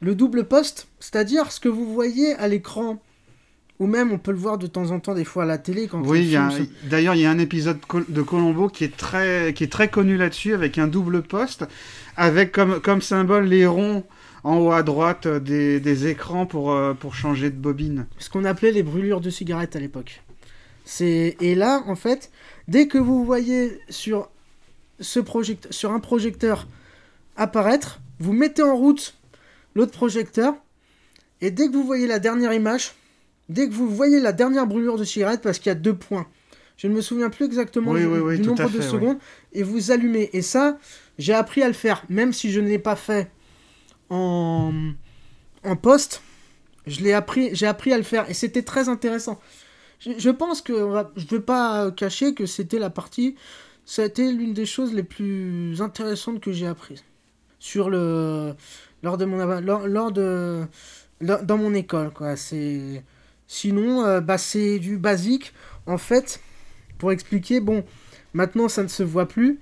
[0.00, 3.00] Le double poste, c'est-à-dire ce que vous voyez à l'écran
[3.78, 5.88] Ou même, on peut le voir de temps en temps, des fois à la télé.
[5.88, 9.64] Quand Oui, se- d'ailleurs, il y a un épisode de Colombo qui est très, qui
[9.64, 11.64] est très connu là-dessus, avec un double poste,
[12.16, 14.04] avec comme, comme symbole les ronds
[14.44, 18.06] en haut à droite euh, des, des écrans pour, euh, pour changer de bobine.
[18.18, 20.22] ce qu'on appelait les brûlures de cigarettes à l'époque.
[21.00, 22.30] Et là en fait,
[22.68, 24.28] dès que vous voyez sur
[25.00, 25.68] ce project...
[25.72, 26.66] sur un projecteur
[27.36, 29.14] apparaître, vous mettez en route
[29.76, 30.54] l'autre projecteur
[31.40, 32.92] et dès que vous voyez la dernière image,
[33.48, 36.26] dès que vous voyez la dernière brûlure de cigarette parce qu'il y a deux points.
[36.76, 39.18] Je ne me souviens plus exactement Oui, du, oui, oui, du tout nombre de secondes
[39.52, 40.78] et vous allumez et ça,
[41.18, 43.30] j'ai appris à le faire même si je ne l'ai pas fait
[44.10, 44.72] en
[45.64, 46.22] en poste.
[46.86, 49.38] Je l'ai appris, j'ai appris à le faire et c'était très intéressant.
[50.00, 50.72] Je, je pense que
[51.16, 53.36] je ne veux pas cacher que c'était la partie,
[53.84, 57.04] ça a été l'une des choses les plus intéressantes que j'ai apprises
[57.58, 58.54] sur le
[59.02, 60.66] lors de mon lors, lors de
[61.20, 62.36] dans mon école quoi.
[62.36, 63.04] C'est
[63.52, 65.52] sinon euh, bah c'est du basique
[65.86, 66.40] en fait
[66.98, 67.84] pour expliquer bon
[68.32, 69.58] maintenant ça ne se voit plus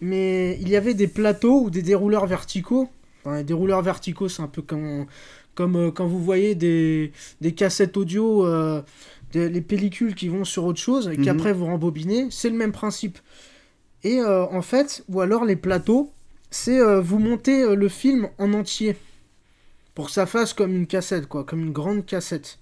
[0.00, 2.88] mais il y avait des plateaux ou des dérouleurs verticaux.
[3.22, 5.06] Enfin, les dérouleurs verticaux c'est un peu comme
[5.54, 7.12] comme euh, quand vous voyez des,
[7.42, 8.80] des cassettes audio, euh,
[9.32, 11.24] des- les pellicules qui vont sur autre chose et Mhm.
[11.24, 13.18] qu'après vous rembobinez, c'est le même principe.
[14.04, 16.10] Et euh, en fait, ou alors les plateaux,
[16.50, 18.96] c'est euh, vous montez le film en entier
[19.94, 22.58] pour que ça fasse comme une cassette, quoi, comme une grande cassette.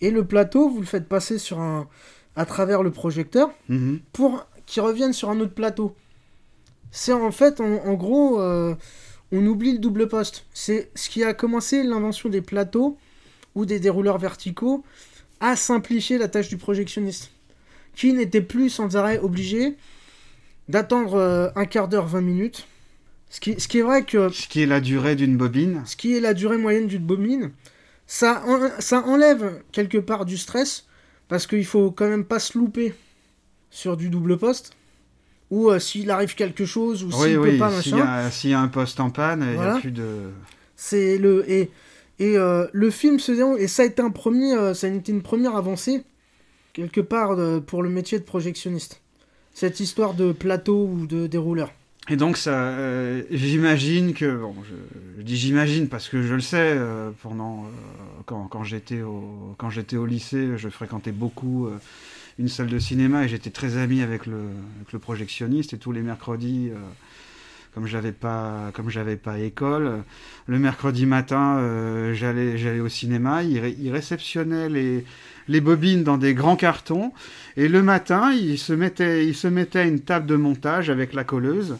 [0.00, 1.88] Et le plateau, vous le faites passer sur un,
[2.36, 4.00] à travers le projecteur Mhm.
[4.12, 5.94] pour qu'il revienne sur un autre plateau.
[6.90, 8.74] C'est en fait, en, en gros, euh,
[9.32, 10.44] on oublie le double poste.
[10.52, 12.96] C'est ce qui a commencé l'invention des plateaux
[13.54, 14.84] ou des dérouleurs verticaux
[15.40, 17.30] à simplifier la tâche du projectionniste,
[17.94, 19.76] qui n'était plus sans arrêt obligé
[20.68, 22.66] d'attendre euh, un quart d'heure, 20 minutes.
[23.30, 25.82] Ce qui, ce qui est vrai que Ce qui est la durée d'une bobine.
[25.84, 27.50] ce qui est la durée moyenne d'une bobine,
[28.06, 30.86] ça, en- ça enlève quelque part du stress,
[31.28, 32.94] parce qu'il faut quand même pas se louper
[33.70, 34.72] sur du double poste,
[35.50, 38.04] ou euh, s'il arrive quelque chose, ou Oui, s'il oui, peut pas, s'il machin.
[38.04, 40.30] y, a- s'il y a un poste en panne, il n'y a plus de...
[40.76, 41.70] C'est le et
[42.18, 44.90] et euh, le film se déroule et ça a été un premier, euh, ça a
[44.90, 46.02] été une première avancée
[46.72, 47.36] quelque part
[47.66, 49.00] pour le métier de projectionniste.
[49.54, 51.72] Cette histoire de plateau ou de dérouleur.
[52.08, 54.74] Et donc, ça, euh, j'imagine que, bon, je,
[55.18, 57.68] je dis j'imagine parce que je le sais, euh, pendant, euh,
[58.26, 61.78] quand, quand j'étais au, quand j'étais au lycée, je fréquentais beaucoup euh,
[62.38, 64.38] une salle de cinéma et j'étais très ami avec le,
[64.76, 66.76] avec le projectionniste et tous les mercredis, euh,
[67.74, 70.02] comme j'avais pas, comme j'avais pas école,
[70.46, 75.04] le mercredi matin, euh, j'allais, j'allais au cinéma, il, ré- il réceptionnait les,
[75.48, 77.12] les bobines dans des grands cartons
[77.56, 81.12] et le matin, il se mettait, il se mettait à une table de montage avec
[81.14, 81.76] la colleuse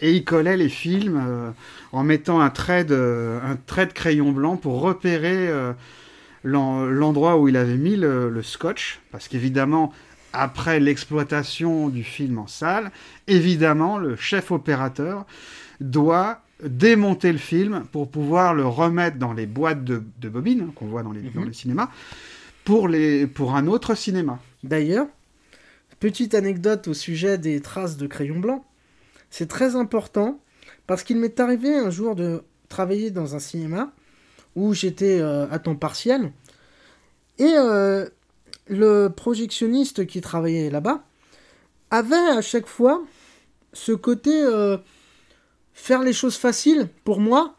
[0.00, 1.50] et il collait les films euh,
[1.92, 5.72] en mettant un trait, de, un trait de crayon blanc pour repérer euh,
[6.42, 8.98] l'en- l'endroit où il avait mis le, le scotch.
[9.12, 9.92] Parce qu'évidemment,
[10.32, 12.90] après l'exploitation du film en salle,
[13.28, 15.24] évidemment, le chef opérateur
[15.80, 20.72] doit démonter le film pour pouvoir le remettre dans les boîtes de, de bobines hein,
[20.74, 21.48] qu'on voit dans les, dans Mhm.
[21.48, 21.88] les cinémas
[22.64, 22.86] pour,
[23.54, 24.40] un autre cinéma.
[24.62, 25.06] D'ailleurs,
[26.00, 28.64] petite anecdote au sujet des traces de crayon blanc.
[29.30, 30.40] C'est très important
[30.86, 33.92] parce qu'il m'est arrivé un jour de travailler dans un cinéma
[34.56, 36.32] où j'étais euh, à temps partiel
[37.38, 38.08] et euh,
[38.66, 41.02] le projectionniste qui travaillait là-bas
[41.90, 43.02] avait à chaque fois
[43.72, 44.76] ce côté euh,
[45.72, 47.54] faire les choses faciles pour moi,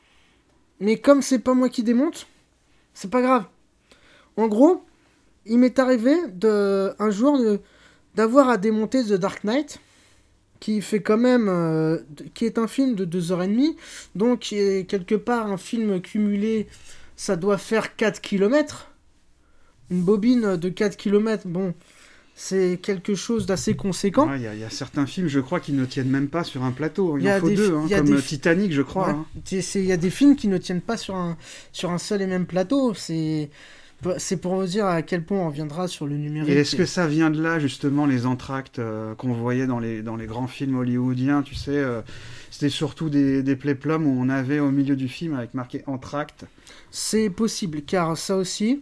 [0.79, 2.27] mais comme c'est pas moi qui démonte,
[2.93, 3.45] c'est pas grave.
[4.37, 4.83] En gros,
[5.45, 7.39] il m'est arrivé de, un jour
[8.15, 9.79] d'avoir à démonter The Dark Knight,
[10.59, 11.99] qui fait quand même, euh,
[12.33, 13.75] qui est un film de 2h30,
[14.15, 16.67] donc qui est quelque part un film cumulé,
[17.15, 18.91] ça doit faire 4 km.
[19.91, 21.73] Une bobine de 4 km, bon,
[22.35, 24.27] c'est quelque chose d'assez conséquent.
[24.27, 26.63] Ouais, Il y, y a certains films, je crois, qui ne tiennent même pas sur
[26.63, 27.17] un plateau.
[27.17, 29.07] Il, y en a faut deux, hein, comme Titanic, je crois.
[29.09, 29.13] Ouais.
[29.13, 29.25] hein.
[29.75, 31.37] Il y a des films qui ne tiennent pas sur un,
[31.71, 32.93] sur un seul et même plateau.
[32.93, 33.49] C'est
[34.17, 36.49] c'est pour vous dire à quel point on reviendra sur le numérique.
[36.49, 40.01] Et est-ce que ça vient de là, justement, les entractes euh, qu'on voyait dans les,
[40.01, 42.01] dans les grands films hollywoodiens Tu sais, euh,
[42.51, 46.45] c'était surtout des, des péplums où on avait au milieu du film avec marqué entracte.
[46.91, 48.81] C'est possible, car ça aussi,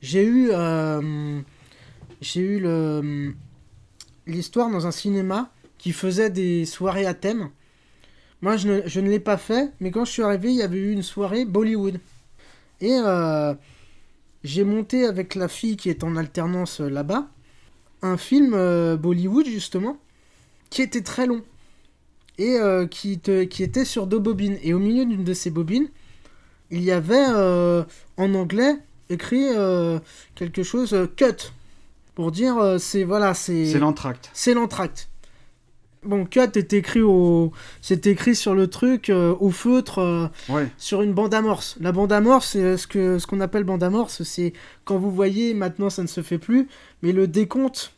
[0.00, 1.40] j'ai eu, euh,
[2.20, 3.34] j'ai eu le,
[4.26, 7.50] l'histoire dans un cinéma qui faisait des soirées à thème.
[8.40, 10.62] Moi, je ne, je ne l'ai pas fait, mais quand je suis arrivé, il y
[10.62, 12.00] avait eu une soirée Bollywood.
[12.80, 12.98] Et
[14.44, 17.28] j'ai monté avec la fille qui est en alternance euh, là-bas
[18.02, 19.96] un film euh, Bollywood, justement,
[20.70, 21.42] qui était très long.
[22.38, 24.58] Et euh, qui, te- qui était sur deux bobines.
[24.62, 25.88] Et au milieu d'une de ces bobines,
[26.70, 27.84] il y avait euh,
[28.16, 28.74] en anglais
[29.10, 29.44] écrit
[30.34, 31.52] quelque chose cut
[32.14, 34.30] pour dire c'est voilà c'est C'est l'entracte.
[34.32, 35.08] c'est l'entracte.
[36.04, 40.66] Bon, cut est écrit au c'est écrit sur le truc euh, au feutre euh, Ouais.
[40.76, 41.76] sur une bande amorce.
[41.80, 44.52] La bande amorce, c'est euh, ce que ce qu'on appelle bande amorce, c'est
[44.84, 46.66] quand vous voyez maintenant ça ne se fait plus,
[47.02, 47.92] mais le décompte,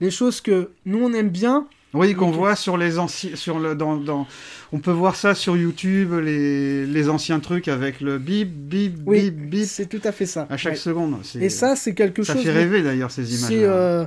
[0.00, 3.74] les choses que nous on aime bien, Oui, qu'on voit sur les anciens, sur le,
[3.74, 4.28] dans, dans,
[4.72, 9.32] on peut voir ça sur YouTube, les, les anciens trucs avec le bip, bip, Oui,
[9.32, 10.46] bip, bip, c'est tout à fait ça.
[10.48, 10.78] à chaque Ouais.
[10.78, 11.16] seconde.
[11.24, 12.42] C'est- Et ça, c'est quelque ça chose.
[12.44, 13.68] fait de- rêver d'ailleurs ces C'est, images.
[13.68, 14.06] euh,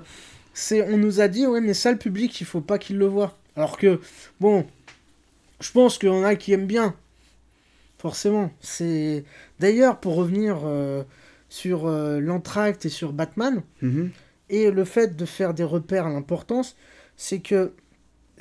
[0.55, 3.05] c'est, on nous a dit, ouais, mais ça, le public, il faut pas qu'il le
[3.05, 3.37] voit.
[3.55, 3.99] Alors que,
[4.39, 4.65] bon,
[5.59, 6.95] je pense qu'il y en a qui aiment bien.
[7.99, 8.51] Forcément.
[8.61, 9.23] C'est
[9.59, 11.03] d'ailleurs pour revenir euh,
[11.49, 14.11] sur euh, l'entracte et sur Batman Mhm.
[14.49, 16.75] et le fait de faire des repères à l'importance,
[17.17, 17.71] c'est que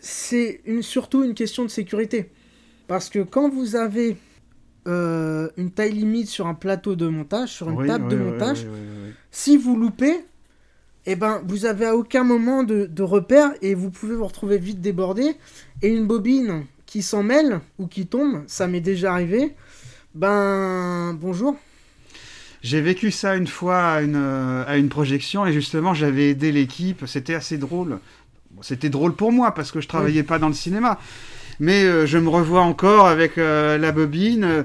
[0.01, 2.31] c'est une, surtout une question de sécurité.
[2.89, 4.17] Parce que quand vous avez
[4.87, 8.17] euh, une taille limite sur un plateau de montage, sur une Oui, table oui, de
[8.19, 8.67] oui, montage,
[9.31, 10.25] si vous loupez,
[11.07, 14.59] eh ben, vous avez à aucun moment de, de repère et vous pouvez vous retrouver
[14.59, 15.37] vite débordé.
[15.83, 19.55] Et une bobine qui s'en mêle ou qui tombe, ça m'est déjà arrivé.
[20.15, 21.57] Ben, bonjour.
[22.63, 26.51] J'ai vécu ça une fois à une, euh, à une projection et justement j'avais aidé
[26.51, 27.05] l'équipe.
[27.07, 27.99] C'était assez drôle.
[28.53, 30.99] Bon, C'était drôle pour moi parce que je travaillais pas dans le cinéma.
[31.61, 34.65] Mais euh, je me revois encore avec euh, la bobine.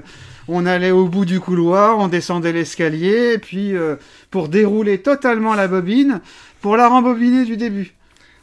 [0.52, 3.96] On allait au bout du couloir, on descendait l'escalier, et puis euh,
[4.30, 6.20] pour dérouler totalement la bobine,
[6.60, 7.94] pour la rembobiner du début.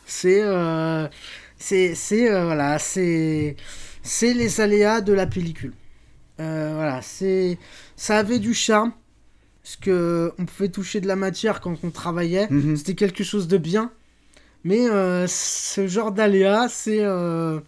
[0.05, 1.07] C'est, euh,
[1.57, 3.55] c'est, euh, voilà, c'est,
[4.03, 5.73] c'est les aléas de la pellicule.
[6.37, 7.57] Voilà, c'est,
[7.95, 8.93] ça avait du charme.
[9.63, 12.47] Parce que on pouvait toucher de la matière quand on travaillait.
[12.49, 12.77] Mhm.
[12.77, 13.91] C'était quelque chose de bien.
[14.63, 17.01] Mais euh, ce genre d'aléas, c'est.
[17.01, 17.59] euh,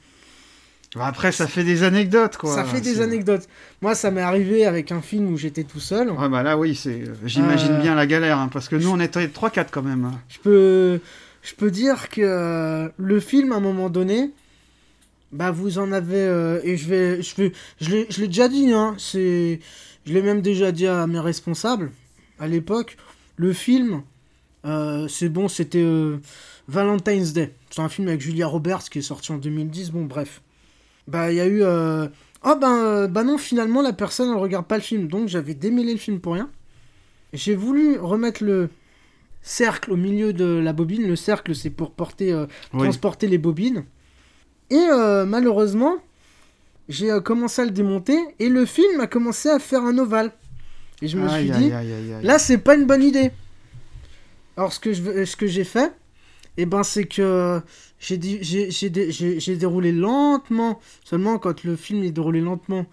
[1.00, 2.56] Après, ça fait des anecdotes, quoi.
[2.56, 3.48] ça fait des anecdotes.
[3.82, 6.10] Moi, ça m'est arrivé avec un film où j'étais tout seul.
[6.10, 7.04] Ouais, bah là, oui, c'est.
[7.26, 10.12] J'imagine Euh, bien la galère, hein, parce que nous, on était 3-4 quand même.
[10.30, 11.00] Je peux,
[11.44, 14.32] je peux dire que euh, le film, à un moment donné,
[15.32, 18.48] bah vous en avez euh, et je vais, je vais, je l'ai, je l'ai déjà
[18.48, 18.96] dit, hein.
[18.98, 19.60] C'est,
[20.08, 21.92] je l'ai même déjà dit à mes responsables
[22.40, 22.98] à l'époque.
[23.36, 24.02] Le film,
[24.66, 25.86] euh, c'est bon, c'était
[26.68, 27.54] Valentine's Day.
[27.70, 29.92] C'est un film avec Julia Roberts qui est sorti en 2010.
[29.92, 30.42] Bon, bref.
[31.10, 31.62] Bah il y a eu.
[31.64, 32.08] euh,
[32.46, 35.54] Oh ben, euh, bah non, finalement la personne elle regarde pas le film, donc j'avais
[35.56, 36.50] démêlé le film pour rien.
[37.34, 38.70] J'ai voulu remettre le
[39.42, 41.08] cercle au milieu de la bobine.
[41.08, 42.80] Le cercle c'est pour porter, euh, Oui.
[42.84, 43.84] transporter les bobines.
[44.70, 45.96] Et euh, malheureusement,
[46.88, 50.32] j'ai commencé à le démonter et le film a commencé à faire un ovale.
[51.02, 52.24] Et je me Aïe, suis dit, aïe, aïe, aïe.
[52.26, 53.32] Là, c'est pas une bonne idée.
[54.58, 55.92] Alors, ce que je veux- ce que j'ai fait,
[56.62, 57.62] eh ben, c'est que
[58.00, 58.18] j'ai
[59.58, 60.80] déroulé lentement.
[61.04, 62.86] Seulement, quand le film est déroulé lentement,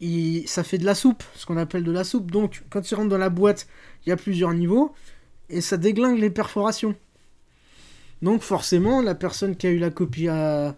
[0.00, 2.30] il, ça fait de la soupe, ce qu'on appelle de la soupe.
[2.30, 3.66] Donc, quand il rentre dans la boîte,
[4.04, 4.92] il y a plusieurs niveaux
[5.48, 6.94] et ça déglingue les perforations.
[8.22, 10.76] Donc, forcément, la personne qui a eu la copie, à-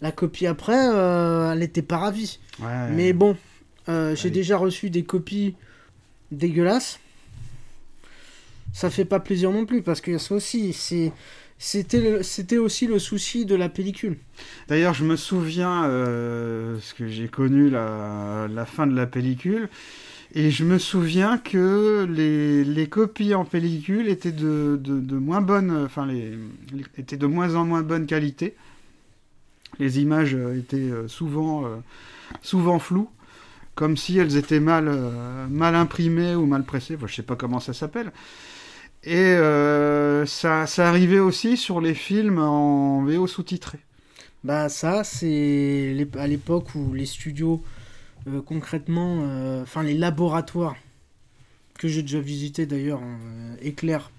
[0.00, 2.38] la copie après, euh, elle n'était pas ravie.
[2.60, 2.90] Ouais.
[2.90, 3.36] Mais bon,
[3.88, 5.56] euh, j'ai déjà reçu des copies
[6.30, 7.00] dégueulasses.
[8.72, 11.12] Ça fait pas plaisir non plus parce que ça aussi, c'est
[11.58, 14.18] c'était aussi le souci de la pellicule.
[14.68, 19.68] D'ailleurs, je me souviens, euh, parce que j'ai connu la, fin de la pellicule,
[20.34, 25.84] et je me souviens que les, les copies en pellicule étaient de, de, moins bonne,
[25.84, 26.36] enfin, les,
[26.98, 28.54] étaient de moins en moins bonne qualité.
[29.78, 31.76] Les images euh, étaient euh, souvent, euh,
[32.42, 33.10] souvent floues,
[33.74, 34.88] comme si elles étaient mal,
[35.50, 36.96] mal imprimées ou mal pressées.
[37.06, 38.12] Je sais pas comment ça s'appelle.
[39.06, 43.78] Et euh, ça, ça arrivait aussi sur les films en VO sous-titré.
[44.44, 47.62] Bah ça, c'est à l'époque où les studios,
[48.26, 50.76] euh, concrètement, euh, enfin les laboratoires
[51.78, 53.18] que j'ai déjà visités d'ailleurs, hein,
[53.60, 54.10] Éclair,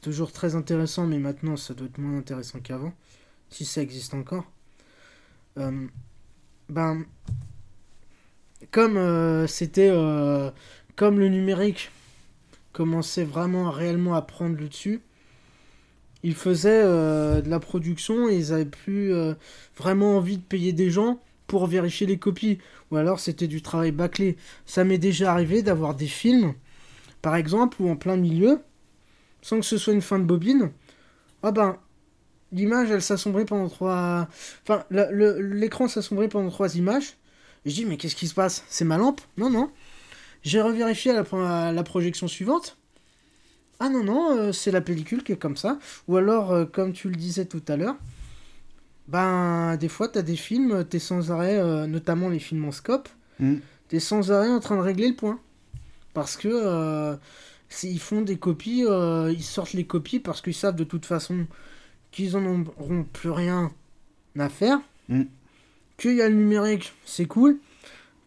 [0.00, 2.92] toujours très intéressant, mais maintenant ça doit être moins intéressant qu'avant,
[3.50, 4.44] si ça existe encore.
[5.56, 7.04] Ben,
[8.72, 9.92] comme c'était,
[10.96, 11.90] comme le numérique
[12.74, 15.00] commençait vraiment à réellement à prendre le dessus,
[16.22, 19.34] ils faisaient euh, de la production et ils avaient plus euh,
[19.78, 22.58] vraiment envie de payer des gens pour vérifier les copies.
[22.90, 24.36] Ou alors c'était du travail bâclé.
[24.66, 26.54] Ça m'est déjà arrivé d'avoir des films,
[27.22, 28.60] par exemple, où en plein milieu,
[29.40, 30.72] sans que ce soit une fin de bobine,
[31.42, 31.76] ah ben,
[32.52, 34.28] l'image elle s'assombrit pendant trois.
[34.62, 37.16] Enfin, l'écran s'assombrit pendant trois images.
[37.66, 38.64] Je dis, mais qu'est-ce qui se passe?
[38.68, 39.20] C'est ma lampe?
[39.36, 39.70] Non, non.
[40.44, 42.76] J'ai revérifié à la, à la projection suivante.
[43.80, 45.78] Ah non, non, euh, c'est la pellicule qui est comme ça.
[46.06, 47.96] Ou alors, euh, comme tu le disais tout à l'heure,
[49.08, 53.08] ben, des fois, t'as des films, t'es sans arrêt, euh, notamment les films en scope,
[53.40, 53.56] Mm.
[53.88, 55.40] t'es sans arrêt en train de régler le point.
[56.12, 57.16] Parce que
[57.82, 61.48] ils font des copies, ils sortent les copies parce qu'ils savent de toute façon
[62.12, 63.72] qu'ils en auront plus rien
[64.38, 64.78] à faire.
[65.08, 65.22] Mm.
[65.96, 67.58] Qu'il y a le numérique, c'est cool.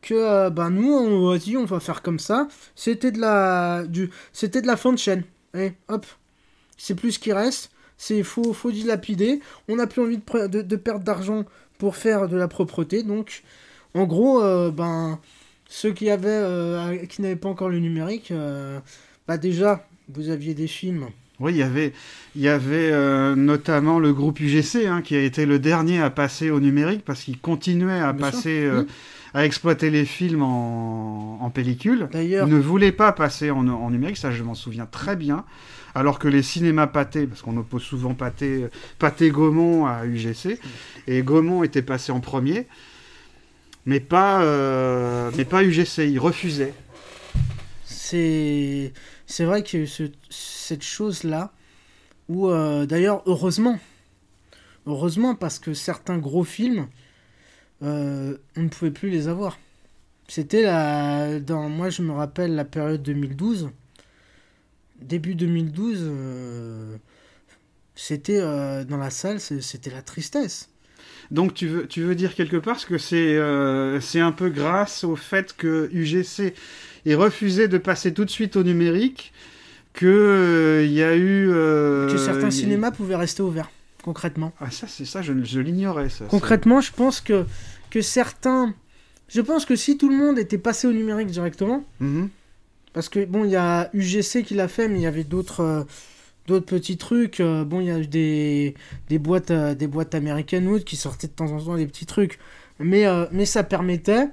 [0.07, 2.47] Que euh, bah, nous, on on va faire comme ça.
[2.75, 5.23] C'était de la, du, c'était de la fin de chaîne.
[5.53, 6.05] Et hop,
[6.77, 7.71] c'est plus ce qui reste.
[7.97, 9.41] C'est faut, faut dilapider.
[9.67, 11.43] On n'a plus envie de, de, de perdre d'argent
[11.77, 13.03] pour faire de la propreté.
[13.03, 13.43] Donc,
[13.93, 15.19] en gros, euh, ben,
[15.67, 18.79] ceux qui avaient, euh, qui n'avaient pas encore le numérique, euh,
[19.27, 21.07] bah déjà, vous aviez des films.
[21.39, 21.91] Oui, il y avait,
[22.35, 22.91] il y avait
[23.35, 27.23] notamment le groupe UGC hein, qui a été le dernier à passer au numérique parce
[27.23, 28.67] qu'il continuait à Bien passer.
[28.73, 28.85] Oui.
[29.37, 32.09] À exploiter les films en, en pellicule.
[32.11, 35.45] D'ailleurs, Il ne voulait pas passer en, en numérique, ça je m'en souviens très bien.
[35.93, 38.65] Alors que les cinémas Pathé, parce qu'on oppose souvent Pathé,
[38.99, 40.59] Pathé Gaumont à UGC,
[41.07, 42.67] et Gaumont était passé en premier,
[43.85, 46.73] mais pas, euh, mais pas UGC, il refusait.
[47.85, 48.93] c'est
[49.25, 51.51] c'est vrai ce- cette chose là
[52.29, 53.79] où euh, d'ailleurs heureusement
[54.85, 56.87] heureusement parce que certains gros films
[57.83, 59.59] euh, on ne pouvait plus les avoir.
[60.27, 63.69] C'était la dans moi je me rappelle la période 2012
[65.01, 66.97] début 2012 euh,
[67.95, 70.69] c'était euh, dans la salle c'était la tristesse.
[71.31, 75.15] Donc tu veux, tu veux dire quelque part que c'est euh, un peu grâce au
[75.15, 76.53] fait que UGC
[77.05, 79.33] ait refusé de passer tout de suite au numérique
[79.93, 81.49] que il y a eu...
[81.49, 83.71] euh, que certains cinémas pouvaient rester ouverts
[84.07, 86.25] concrètement Ah ça c'est ça, je, je l'ignorais ça.
[86.25, 87.45] Concrètement, je pense que,
[87.89, 88.73] que certains.
[89.27, 91.83] Je pense que si tout le monde était passé au numérique directement.
[91.99, 92.29] Mhm.
[92.93, 95.61] parce que bon, il y a UGC qui l'a fait, mais il y avait d'autres.
[95.61, 95.83] euh,
[96.47, 98.73] D'autres petits trucs, euh, bon, il y a eu des,
[99.09, 102.05] des boîtes, euh, des boîtes américaines ou qui sortaient de temps en temps des petits
[102.05, 102.39] trucs,
[102.79, 103.03] mais,
[103.33, 104.29] mais ça permettait.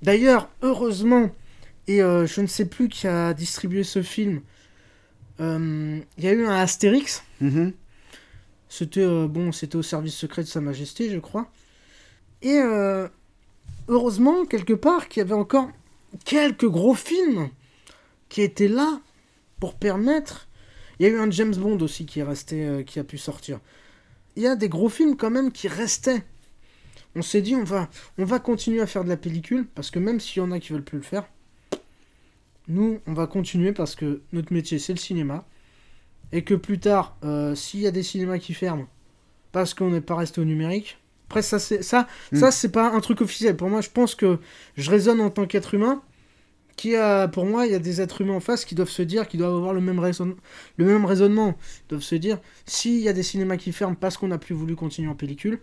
[0.00, 1.30] D'ailleurs, heureusement,
[1.88, 4.40] et je ne sais plus qui a distribué ce film,
[5.38, 7.72] il y a eu un Astérix, Mhm.
[8.72, 11.46] C'était euh, bon, c'était au service secret de Sa Majesté, je crois.
[12.40, 13.06] Et euh,
[13.86, 15.68] heureusement, quelque part, qu'il y avait encore
[16.24, 17.50] quelques gros films
[18.30, 19.02] qui étaient là
[19.60, 20.48] pour permettre.
[20.98, 23.18] Il y a eu un James Bond aussi qui est resté, euh, qui a pu
[23.18, 23.60] sortir.
[24.36, 26.24] Il y a des gros films quand même qui restaient.
[27.14, 29.98] On s'est dit, on va, on va continuer à faire de la pellicule parce que
[29.98, 31.28] même s'il y en a qui veulent plus le faire,
[32.68, 35.44] nous, on va continuer parce que notre métier c'est le cinéma
[36.32, 38.86] et que plus tard, euh, s'il y a des cinémas qui ferment
[39.52, 40.98] parce qu'on n'est pas resté au numérique,
[41.28, 42.36] après ça c'est ça, Mm.
[42.38, 43.56] ça c'est pas un truc officiel.
[43.56, 44.38] Pour moi, je pense que
[44.76, 46.02] je raisonne en tant qu'être humain.
[46.74, 49.02] Qui a, pour moi, il y a des êtres humains en face qui doivent se
[49.02, 50.00] dire, qui doivent avoir le même,
[50.78, 51.54] le même raisonnement.
[51.84, 54.54] Ils doivent se dire, s'il y a des cinémas qui ferment parce qu'on n'a plus
[54.54, 55.60] voulu continuer en pellicule,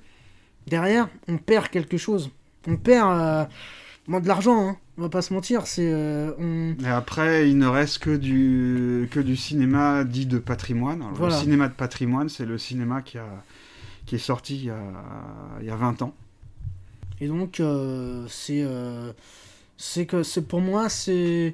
[0.68, 2.30] derrière, on perd quelque chose.
[2.68, 3.46] On perd euh,
[4.20, 4.78] de l'argent, hein.
[4.98, 5.68] on va pas se mentir.
[5.68, 6.76] C'est, euh, on...
[6.84, 11.02] Et après, il ne reste que du, que du cinéma dit de patrimoine.
[11.02, 11.36] Alors, Voilà.
[11.36, 13.44] Le cinéma de patrimoine, c'est le cinéma qui, a,
[14.08, 14.82] qui est sorti il y a,
[15.62, 16.16] il y a 20 ans.
[17.22, 19.14] Et donc, euh, c'est, euh,
[19.78, 21.54] c'est que c'est pour moi, c'est,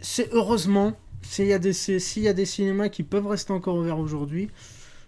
[0.00, 0.92] c'est heureusement,
[1.22, 4.50] s'il y a des, s'il y a des cinémas qui peuvent rester encore ouverts aujourd'hui,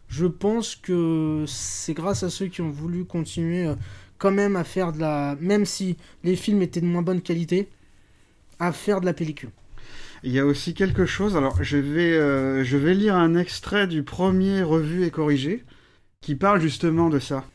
[0.09, 3.73] je pense que c'est grâce à ceux qui ont voulu continuer
[4.21, 7.69] quand même à faire de la, même si les films étaient de moins bonne qualité,
[8.61, 9.51] à faire de la pellicule.
[10.23, 14.63] Il y a aussi quelque chose, alors je vais, euh, lire un extrait du premier
[14.63, 15.65] revu et corrigé
[16.21, 17.47] qui parle justement de ça.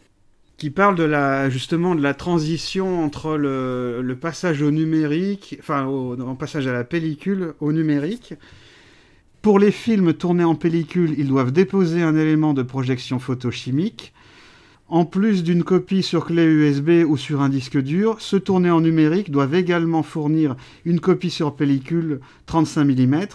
[0.58, 6.16] Qui parle de la, justement de la transition entre le, passage au numérique, enfin au,
[6.34, 8.34] passage à la pellicule au numérique.
[9.44, 14.15] Pour les films tournés en pellicule, ils doivent déposer un élément de projection photochimique.
[14.88, 18.82] En plus d'une copie sur clé USB ou sur un disque dur, ceux tournés en
[18.82, 20.56] numérique doivent également fournir
[20.86, 23.26] une copie sur pellicule 35 mm.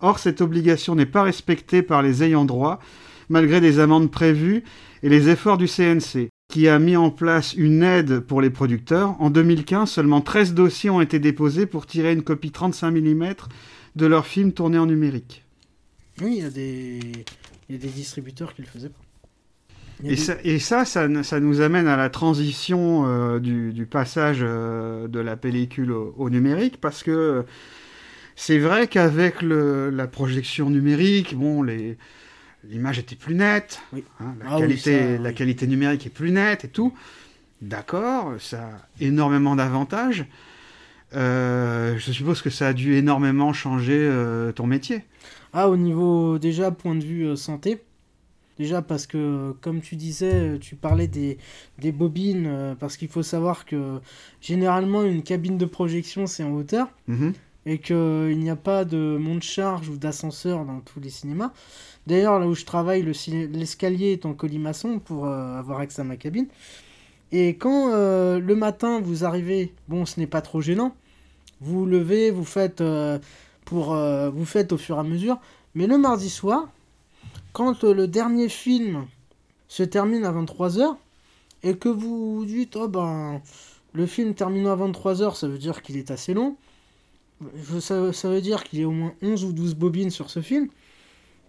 [0.00, 2.80] Or, cette obligation n'est pas respectée par les ayants droit,
[3.28, 4.64] malgré des amendes prévues
[5.02, 9.20] et les efforts du CNC, qui a mis en place une aide pour les producteurs.
[9.20, 13.34] En 2015, seulement 13 dossiers ont été déposés pour tirer une copie 35 mm
[13.96, 15.44] de leur film tourné en numérique.
[16.22, 17.00] Oui, il y a des,
[17.68, 19.03] il y a des distributeurs qui le faisaient pas.
[20.02, 24.38] Et ça, et ça, ça, ça nous amène à la transition euh, du, du passage
[24.42, 27.44] euh, de la pellicule au, au numérique, parce que
[28.36, 34.04] c'est vrai qu'avec la projection numérique, bon, l'image était plus nette, Oui.
[34.20, 35.34] hein, la, Ah oui, qualité, ça, la oui.
[35.34, 36.92] qualité numérique est plus nette et tout.
[37.62, 40.26] D'accord, ça a énormément d'avantages.
[41.14, 45.04] Euh, je suppose que ça a dû énormément changer euh, ton métier.
[45.52, 47.80] Ah, au niveau, déjà, point de vue euh, santé.
[48.58, 51.38] Déjà parce que, comme tu disais, tu parlais des,
[51.80, 53.98] des bobines, euh, parce qu'il faut savoir que
[54.40, 57.32] généralement une cabine de projection c'est en hauteur, Mhm.
[57.66, 61.50] et qu'il n'y a pas de monte-charge ou d'ascenseur dans tous les cinémas.
[62.06, 66.16] D'ailleurs, là où je travaille, l'escalier est en colimaçon pour euh, avoir accès à ma
[66.16, 66.46] cabine.
[67.32, 70.94] Et quand euh, le matin vous arrivez, bon, ce n'est pas trop gênant.
[71.60, 73.18] Vous vous levez, vous faites, euh,
[73.64, 75.38] pour, vous faites au fur et à mesure.
[75.74, 76.68] Mais le mardi soir,
[77.54, 79.06] quand le dernier film
[79.68, 80.96] se termine à 23h,
[81.62, 83.40] et que vous dites, oh ben,
[83.94, 86.56] le film termine à 23h, ça veut dire qu'il est assez long.
[87.80, 90.40] Ça, ça veut dire qu'il y a au moins 11 ou 12 bobines sur ce
[90.40, 90.68] film.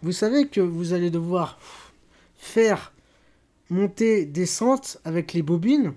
[0.02, 1.60] Vous savez que vous allez devoir
[2.38, 2.94] faire
[3.70, 5.94] monter descente avec les bobines,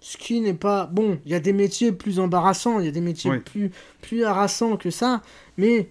[0.00, 1.18] ce qui n'est pas bon.
[1.24, 3.70] Il y a des métiers plus embarrassants, il y a des métiers plus
[4.00, 5.22] plus harassants que ça,
[5.56, 5.90] mais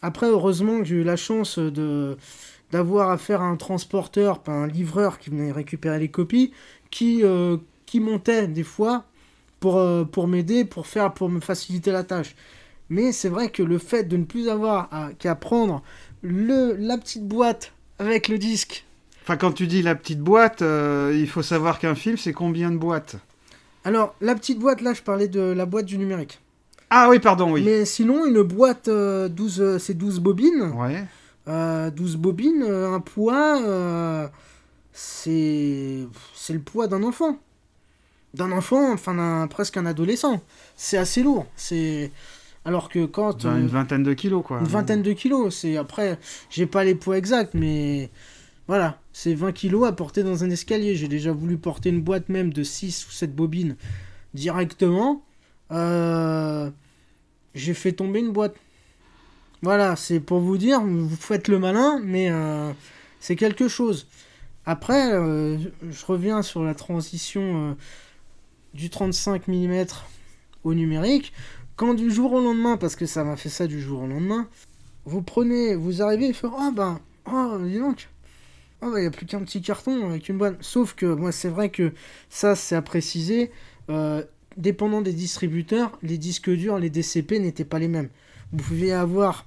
[0.00, 2.16] après heureusement que j'ai eu la chance de
[2.74, 6.52] d'avoir affaire à un transporteur, pas un livreur qui venait récupérer les copies,
[6.90, 7.56] qui euh,
[7.86, 9.04] qui montait des fois
[9.60, 12.34] pour euh, pour m'aider, pour faire pour me faciliter la tâche.
[12.88, 14.90] Mais c'est vrai que le fait de ne plus avoir
[15.20, 15.84] qu'à prendre
[16.22, 18.84] le, la petite boîte avec le disque.
[19.22, 22.72] Enfin, quand tu dis la petite boîte, euh, il faut savoir qu'un film, c'est combien
[22.72, 23.14] de boîtes?
[23.84, 26.40] Alors, la petite boîte, là, je parlais de la boîte du numérique.
[26.90, 27.62] Ah oui, pardon, oui.
[27.64, 30.72] Mais sinon, une boîte, 12, euh, c'est 12 bobines.
[30.74, 31.04] Ouais.
[31.46, 34.30] 12 bobines, un poids,
[34.92, 37.38] c'est c'est le poids d'un enfant.
[38.32, 40.42] D'un enfant, enfin, presque un adolescent.
[40.76, 41.46] C'est assez lourd.
[41.56, 42.10] C'est
[42.64, 43.44] alors que quand.
[43.44, 44.60] une euh, vingtaine de kilos, quoi.
[44.60, 45.54] Une vingtaine de kilos.
[45.54, 46.18] C'est après,
[46.50, 48.10] j'ai pas les poids exacts, mais
[48.66, 50.96] voilà, c'est 20 kilos à porter dans un escalier.
[50.96, 53.76] J'ai déjà voulu porter une boîte même de 6 ou 7 bobines
[54.32, 55.22] directement.
[55.72, 56.70] Euh,
[57.54, 58.54] j'ai fait tomber une boîte.
[59.64, 62.70] Voilà, c'est pour vous dire, vous faites le malin, mais euh,
[63.18, 64.06] c'est quelque chose.
[64.66, 67.76] Après, je reviens sur la transition
[68.74, 69.86] du 35 mm
[70.64, 71.32] au numérique.
[71.76, 74.46] Quand du jour au lendemain, parce que ça m'a fait ça du jour au lendemain,
[75.06, 78.08] vous prenez, vous arrivez et faites Ah ben, oh, dis donc,
[78.82, 80.56] oh ben, il n'y a plus qu'un petit carton avec une boîte.
[80.60, 81.92] Sauf que moi, c'est vrai que
[82.28, 83.50] ça, c'est à préciser.
[83.90, 84.22] Euh,
[84.56, 88.08] dépendant des distributeurs, les disques durs, les DCP n'étaient pas les mêmes.
[88.52, 89.46] Vous pouviez avoir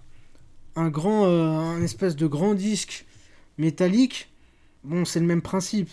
[0.78, 3.06] un grand, euh, un espèce de grand disque
[3.58, 4.30] métallique.
[4.84, 5.90] Bon, c'est le même principe.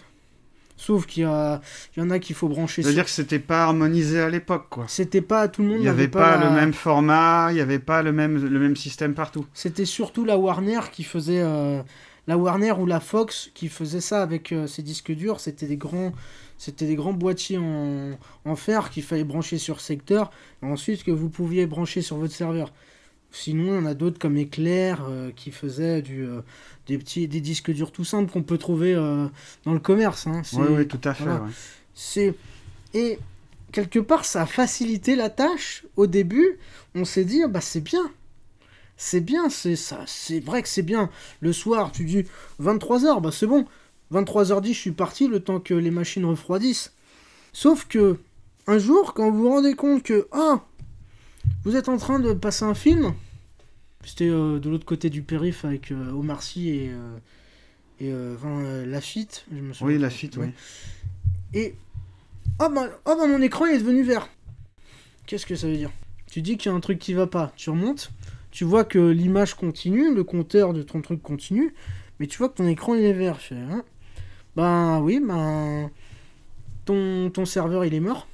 [0.77, 1.61] Sauf qu'il y, a...
[1.97, 2.83] y en a qu'il faut brancher.
[2.83, 4.85] C'est-à-dire que c'était pas harmonisé à l'époque, quoi.
[4.89, 5.79] C'était pas tout le monde.
[5.79, 8.77] Il n'y avait pas, le même format, il n'y avait pas le même, le même
[8.77, 9.47] système partout.
[9.55, 11.41] C'était surtout la Warner qui faisait.
[11.41, 11.81] Euh,
[12.27, 15.41] la Warner ou la Fox qui faisait ça avec euh, ses disques durs.
[15.41, 16.13] C'était des grands.
[16.59, 18.13] C'était des grands boîtiers en,
[18.45, 20.31] en fer qu'il fallait brancher sur secteur,
[20.63, 22.73] et ensuite que vous pouviez brancher sur votre serveur.
[23.35, 26.25] Sinon, on a d'autres comme Eclair euh, qui faisaient du,
[26.87, 29.27] des petits des disques durs tout simples qu'on peut trouver euh,
[29.65, 30.27] dans le commerce.
[30.27, 30.43] Hein.
[30.55, 31.25] Oui, oui, tout à fait.
[31.95, 32.35] C'est
[32.95, 33.19] et
[33.73, 35.85] quelque part ça a facilité la tâche.
[35.97, 36.59] Au début,
[36.95, 38.09] on s'est dit bah c'est bien,
[38.97, 41.11] c'est bien, c'est ça, c'est vrai que c'est bien.
[41.41, 42.25] Le soir, tu dis
[42.61, 43.67] 23 h bah c'est bon.
[44.13, 46.93] 23h10, je suis parti le temps que les machines refroidissent.
[47.53, 48.19] Sauf que
[48.67, 50.63] un jour, quand vous vous rendez compte que ah,
[51.65, 53.15] vous êtes en train de passer un film,
[54.05, 56.93] c'était euh, de l'autre côté du périph' avec euh, Omar Sy et,
[58.01, 59.47] euh, et Lafitte.
[59.53, 60.49] Je me oui, Lafitte, oui.
[61.53, 61.75] Et.
[62.61, 64.29] Oh bah, oh bah mon écran est devenu vert.
[65.27, 65.91] Qu'est-ce que ça veut dire?
[66.31, 67.53] Tu dis qu'il y a un truc qui va pas.
[67.57, 68.13] Tu remontes,
[68.51, 71.75] tu vois que l'image continue, le compteur de ton truc continue,
[72.21, 73.39] mais tu vois que ton écran il est vert.
[73.41, 73.85] Je hein?
[74.55, 75.91] Ben oui, ben.
[76.85, 78.29] Ton, ton serveur il est mort.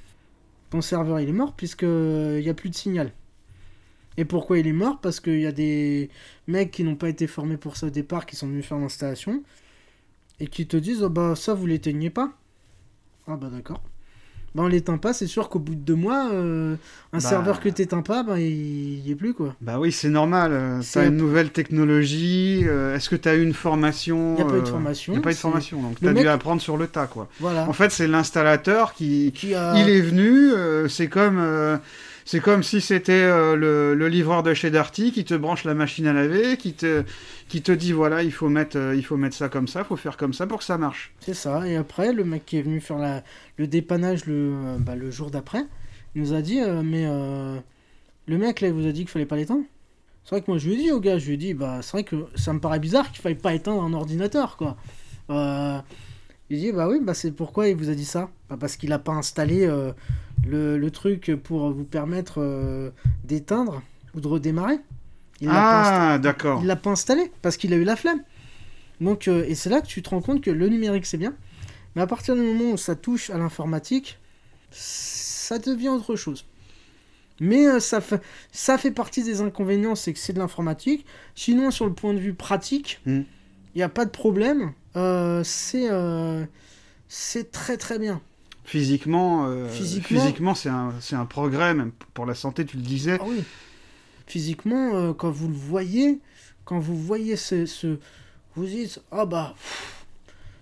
[0.69, 3.13] Ton serveur il est mort puisque il n'y a plus de signal.
[4.17, 4.99] Et pourquoi il est mort?
[4.99, 6.09] Parce qu'il y a des
[6.47, 9.43] mecs qui n'ont pas été formés pour ça au départ, qui sont venus faire l'installation,
[10.39, 12.31] et qui te disent oh bah ça vous l'éteignez pas.
[13.27, 13.81] Ah bah d'accord.
[14.53, 16.75] Bah on l'éteint pas, c'est sûr qu'au bout de deux mois, euh,
[17.13, 17.21] un bah.
[17.21, 19.55] serveur que t'éteins pas, bah il y est plus quoi.
[19.61, 20.51] Bah oui, c'est normal.
[20.51, 22.63] Euh, t'as une nouvelle technologie.
[22.65, 25.13] Euh, est-ce que t'as eu une formation Il n'y a pas eu de formation.
[25.13, 27.29] Il a pas eu de formation, donc t'as dû apprendre sur le tas quoi.
[27.39, 27.69] Voilà.
[27.69, 29.73] En fait, c'est l'installateur qui, qui a...
[29.77, 30.51] il est venu.
[30.89, 31.39] c'est comme
[32.31, 36.07] c'est comme si c'était euh, le, livreur de chez Darty qui te branche la machine
[36.07, 37.03] à laver, qui te,
[37.49, 39.85] qui te dit voilà, il faut, mettre, euh, il faut mettre ça comme ça, il
[39.85, 41.13] faut faire comme ça pour que ça marche.
[41.19, 43.21] C'est ça, et après, le mec qui est venu faire la,
[43.57, 45.65] le dépannage le, euh, bah, le jour d'après,
[46.15, 47.05] nous a dit mais
[48.27, 49.65] le mec là, il vous a dit qu'il fallait pas l'éteindre
[50.23, 51.79] C'est vrai que moi je lui ai dit au gars, je lui ai dit bah
[51.81, 54.77] c'est vrai que ça me paraît bizarre qu'il fallait pas éteindre un ordinateur quoi.
[56.51, 58.91] Il dit bah oui, bah c'est pourquoi il vous a dit ça bah, Parce qu'il
[58.93, 59.65] a pas installé
[60.47, 62.91] le, truc pour vous permettre euh,
[63.23, 63.81] d'éteindre
[64.15, 64.79] ou de redémarrer.
[65.39, 66.59] Il ah, d'accord.
[66.61, 68.21] Il l'a pas installé parce qu'il a eu la flemme.
[68.99, 71.33] Donc, euh, et c'est là que tu te rends compte que le numérique c'est bien,
[71.95, 74.19] mais à partir du moment où ça touche à l'informatique,
[74.69, 76.45] ça devient autre chose.
[77.39, 78.21] Mais euh, ça, fait,
[78.51, 81.07] ça fait partie des inconvénients, c'est que c'est de l'informatique.
[81.33, 83.25] Sinon, sur le point de vue pratique, il Mm.
[83.75, 84.73] n'y a pas de problème.
[84.95, 86.45] Euh, c'est euh,
[87.07, 88.21] c'est très très bien.
[88.63, 93.17] Physiquement, euh, Physiquement- physiquement c'est un, un progrès, même pour la santé, tu le disais.
[93.19, 93.43] Ah oui.
[94.27, 96.19] Physiquement, euh, quand vous le voyez,
[96.65, 97.97] quand vous voyez ce, ce
[98.55, 100.05] vous dites ah bah pff,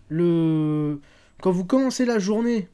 [0.10, 0.99] le
[1.41, 2.68] quand vous commencez la journée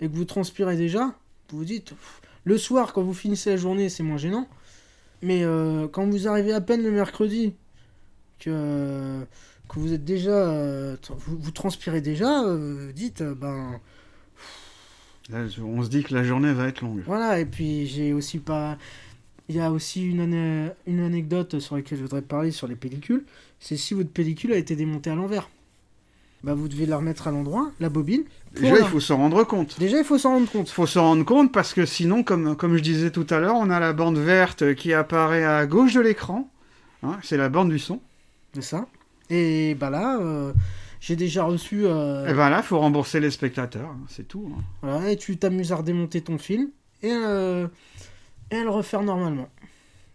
[0.00, 1.14] et que vous transpirez déjà,
[1.50, 4.48] vous vous dites pff, le soir quand vous finissez la journée c'est moins gênant,
[5.22, 7.54] mais euh, quand vous arrivez à peine le mercredi
[8.38, 9.24] que
[9.68, 13.80] que vous êtes déjà euh, vous, vous transpirez déjà, euh, dites euh, ben
[15.30, 17.02] Là, on se dit que la journée va être longue.
[17.04, 18.78] Voilà, et puis j'ai aussi pas.
[19.50, 23.24] Il y a aussi une, une anecdote sur laquelle je voudrais parler sur les pellicules.
[23.60, 25.50] C'est si votre pellicule a été démontée à l'envers.
[26.44, 28.22] Bah vous devez la remettre à l'endroit, la bobine.
[28.54, 29.78] Déjà, il faut s'en rendre compte.
[29.78, 30.68] Déjà, il faut s'en rendre Il compte.
[30.68, 33.70] faut s'en rendre compte parce que sinon, comme, comme je disais tout à l'heure, on
[33.70, 36.48] a la bande verte qui apparaît à gauche de l'écran.
[37.02, 38.00] Hein, c'est la bande du son.
[38.54, 38.86] C'est ça.
[39.30, 40.52] Et bah là, euh,
[41.00, 41.82] j'ai déjà reçu.
[41.84, 43.90] euh, Et ben là, il faut rembourser les spectateurs.
[43.90, 44.50] hein, c'est tout.
[44.56, 44.62] hein.
[44.82, 46.68] voilà, et tu t'amuses à redémonter ton film
[47.02, 47.66] et, euh,
[48.50, 49.48] et à le refaire normalement.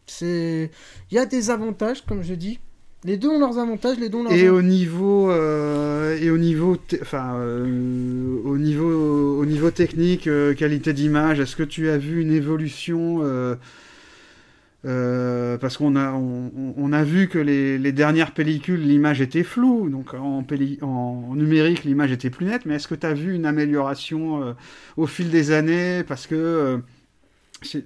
[0.07, 0.69] C'est.
[1.11, 2.59] Il y a des avantages, comme je dis.
[3.05, 4.59] Les deux ont leurs avantages, les deux ont leurs Et avantages.
[4.59, 7.35] au niveau, et au niveau, enfin,
[8.45, 13.19] au niveau, au niveau technique, qualité d'image, est-ce que tu as vu une évolution
[14.85, 19.89] euh, Parce qu'on a, on, a vu que les, les dernières pellicules, l'image était floue,
[19.89, 22.65] donc en, pelli- en numérique, l'image était plus nette.
[22.65, 24.53] Mais est-ce que tu as vu une amélioration euh,
[24.97, 26.03] au fil des années?
[26.03, 26.77] Parce que euh,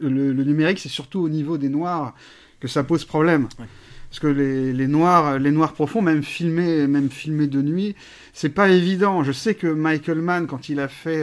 [0.02, 2.16] le, le numérique, c'est surtout au niveau des noirs
[2.60, 3.48] que ça pose problème.
[3.60, 3.66] Ouais.
[4.10, 7.94] Parce que les, les noirs, les noirs profonds, même filmés, même filmés de nuit,
[8.34, 9.22] c'est pas évident.
[9.22, 11.22] Je sais que Michael Mann, quand il a fait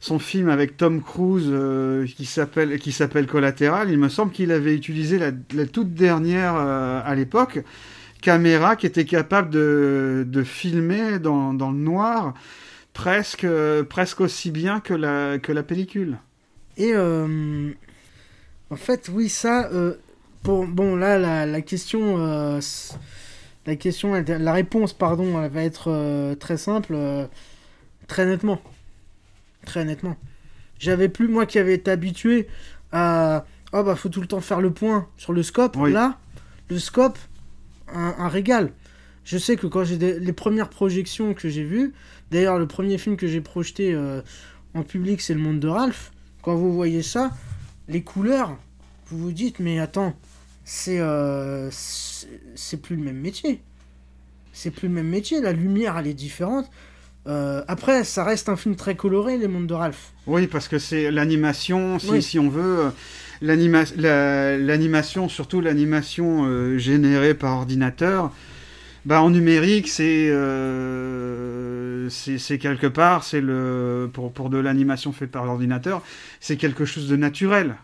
[0.00, 4.50] son film avec Tom Cruise, euh, qui s'appelle qui s'appelle Collatéral, il me semble qu'il
[4.50, 7.62] avait utilisé la, toute dernière euh, à l'époque
[8.22, 12.34] caméra qui était capable de, de filmer dans, dans le noir
[12.94, 16.16] presque euh, presque aussi bien que la que la pellicule.
[16.78, 17.70] Et euh,
[18.70, 19.68] en fait, oui, ça.
[20.42, 22.16] pour, bon, là, la, la question.
[23.66, 26.96] la question, la réponse, pardon, elle va être très simple.
[28.06, 28.62] très nettement.
[29.64, 30.16] Très nettement.
[30.78, 32.48] J'avais plus, moi qui avais été habitué
[32.92, 33.44] à.
[33.72, 35.76] Oh, bah, faut tout le temps faire le point sur le scope.
[35.76, 35.92] Oui.
[35.92, 36.18] Là,
[36.68, 37.18] le scope,
[37.92, 38.72] un, un régal.
[39.24, 41.92] Je sais que quand j'ai les premières projections que j'ai vues,
[42.30, 44.22] d'ailleurs, le premier film que j'ai projeté euh,
[44.74, 46.12] en public, c'est Le Monde de Ralph.
[46.42, 47.30] Quand vous voyez ça,
[47.86, 48.56] les couleurs,
[49.06, 50.16] vous vous dites, mais attends,
[50.64, 53.60] c'est euh, c'est plus le même métier.
[54.52, 56.70] C'est plus le même métier, la lumière, elle est différente.
[57.26, 60.12] Euh, après, ça reste un film très coloré, Les Mondes de Ralph.
[60.26, 62.22] Oui, parce que c'est l'animation, si, Oui.
[62.22, 62.90] si on veut, euh,
[63.42, 68.32] l'anima- la- l'animation, surtout l'animation euh, générée par ordinateur,
[69.04, 72.08] bah, en numérique, c'est euh,
[72.60, 76.02] quelque part, c'est le pour, pour de l'animation faite par ordinateur,
[76.40, 77.76] c'est quelque chose de naturel,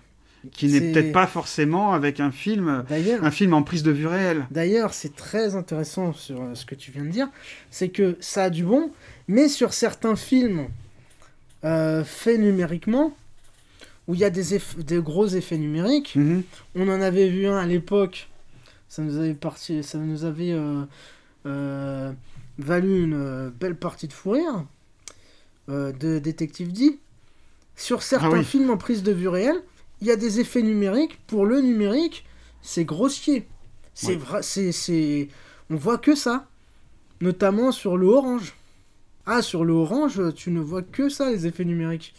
[0.52, 2.84] qui n'est peut-être pas forcément avec un film,
[3.22, 4.46] un film en prise de vue réelle.
[4.50, 7.28] D'ailleurs, c'est très intéressant sur ce que tu viens de dire,
[7.70, 8.90] c'est que ça a du bon,
[9.28, 10.68] mais sur certains films
[11.64, 13.16] euh, faits numériquement,
[14.06, 14.44] où il y a des,
[15.00, 16.42] gros effets numériques, Mhm.
[16.76, 18.28] on en avait vu un à l'époque,
[18.88, 20.84] ça nous avait, parti, ça nous avait euh,
[21.46, 22.12] euh,
[22.58, 24.64] valu une belle partie de fou rire,
[25.68, 26.98] de Détective D.
[27.74, 28.44] Sur certains Ah oui.
[28.44, 29.60] films en prise de vue réelle,
[30.00, 31.18] il y a des effets numériques.
[31.26, 32.24] Pour le numérique,
[32.62, 33.46] c'est grossier.
[33.92, 34.16] C'est Oui.
[34.16, 35.28] vrai, c'est,
[35.68, 36.46] on voit que ça,
[37.20, 38.54] notamment sur le orange.
[39.26, 42.14] Ah, sur le orange, tu ne vois que ça, les effets numériques.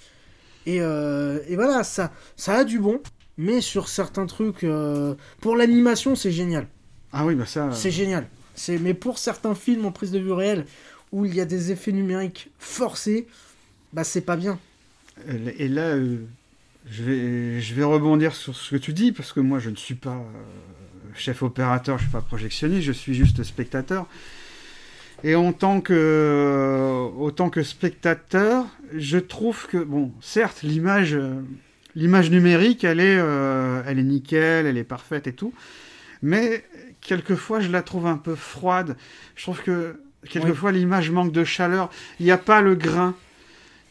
[0.66, 3.00] Et, euh, et voilà, ça, ça a du bon,
[3.38, 6.68] mais sur certains trucs, euh, pour l'animation, c'est génial.
[7.14, 7.72] Ah oui, bah ça.
[7.72, 8.28] C'est génial.
[8.82, 10.66] Mais pour certains films en prise de vue réelle,
[11.12, 13.28] où il y a des effets numériques forcés,
[13.94, 14.60] bah c'est pas bien.
[15.58, 16.18] Et là, euh,
[16.90, 19.76] je, vais, je vais rebondir sur ce que tu dis, parce que moi, je ne
[19.76, 24.08] suis pas euh, chef opérateur, je ne suis pas projectionniste, je suis juste spectateur.
[25.24, 28.66] Et en tant que, euh, autant que spectateur,
[28.96, 31.42] je trouve que, bon, certes, l'image, euh,
[31.96, 35.54] l'image numérique, elle est, euh, elle est nickel, elle est parfaite et tout,
[36.22, 36.64] mais
[37.02, 38.96] quelquefois, je la trouve un peu froide.
[39.36, 40.00] Je trouve que
[40.30, 41.90] quelquefois, l'image manque de chaleur.
[42.20, 43.16] Il n'y a pas le grain.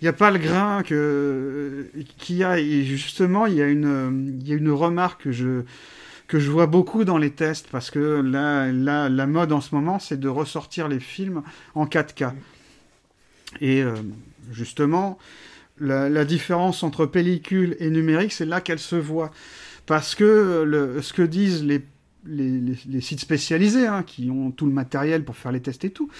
[0.00, 2.58] Il n'y a pas le grain que qu'il y a.
[2.58, 5.62] Et justement, il y a une, il y a une remarque que je,
[6.28, 10.18] que je vois beaucoup dans les tests, parce que la mode en ce moment, c'est
[10.18, 11.42] de ressortir les films
[11.74, 12.32] en 4K.
[13.60, 13.94] Et euh,
[14.52, 15.18] justement,
[15.78, 19.30] la, différence entre pellicule et numérique, c'est là qu'elle se voit.
[19.86, 21.84] Parce que le, ce que disent les,
[22.26, 26.10] les, sites spécialisés, hein, qui ont tout le matériel pour faire les tests et tout,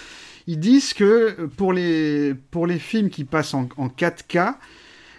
[0.46, 4.54] ils disent que pour les, pour les films qui passent en, en 4K,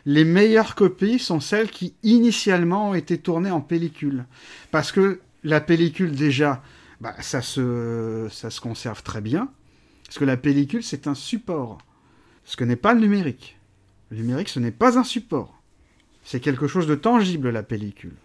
[0.07, 4.23] les meilleures copies sont celles qui initialement ont été tournées en pellicule.
[4.71, 6.63] Parce que la pellicule, déjà,
[7.01, 9.49] bah, ça, se, ça se conserve très bien.
[10.05, 11.79] Parce que la pellicule, c'est un support.
[12.45, 13.57] Ce que n'est pas le numérique.
[14.09, 15.61] Le numérique, ce n'est pas un support.
[16.23, 18.15] C'est quelque chose de tangible, la pellicule.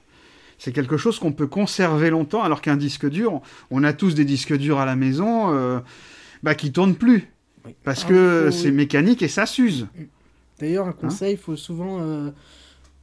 [0.59, 3.43] C'est quelque chose qu'on peut conserver longtemps, alors qu'un disque dur,
[3.73, 5.81] on a tous des disques durs à la maison euh,
[6.45, 7.29] bah, qui tournent plus.
[7.83, 9.89] Parce ah, que c'est mécanique et ça s'use.
[10.59, 12.31] D'ailleurs, un conseil, il faut souvent euh,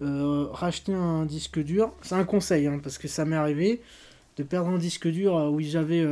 [0.01, 1.91] euh, racheter un disque dur.
[2.01, 3.81] C'est un conseil, hein, parce que ça m'est arrivé
[4.37, 6.05] de perdre un disque dur où j'avais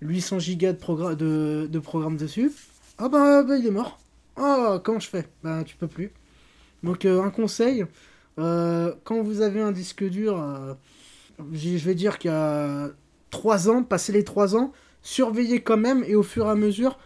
[0.00, 2.52] 800 gigas de, de, de programme dessus.
[2.98, 3.98] Ah bah, bah, il est mort.
[4.36, 5.26] Ah, comment je fais?
[5.42, 6.12] Bah, tu peux plus.
[6.82, 7.84] Donc, euh, un conseil,
[8.38, 10.74] euh, quand vous avez un disque dur, euh,
[11.52, 12.90] je vais dire qu'il y a
[13.30, 16.98] 3 ans, passez les 3 ans, surveillez quand même et au fur et à mesure,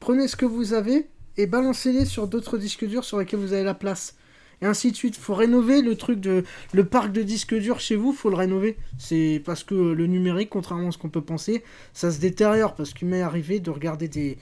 [0.00, 1.08] prenez ce que vous avez
[1.40, 4.16] et balancez-les sur d'autres disques durs sur lesquels vous avez la place.
[4.62, 5.16] Et ainsi de suite.
[5.16, 6.44] Faut rénover le truc de.
[6.72, 8.76] Le parc de disques durs chez vous, faut le rénover.
[8.98, 11.64] C'est parce que le numérique, contrairement à ce qu'on peut penser,
[11.94, 12.74] ça se détériore.
[12.74, 14.36] Parce qu'il m'est arrivé de regarder des,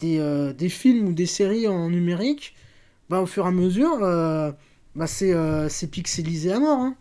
[0.00, 2.56] des, euh, des, films ou des séries en numérique,
[3.08, 4.50] bah, au fur et à mesure, euh,
[4.96, 6.80] bah, euh, c'est pixelisé à mort.
[6.80, 6.96] Hein.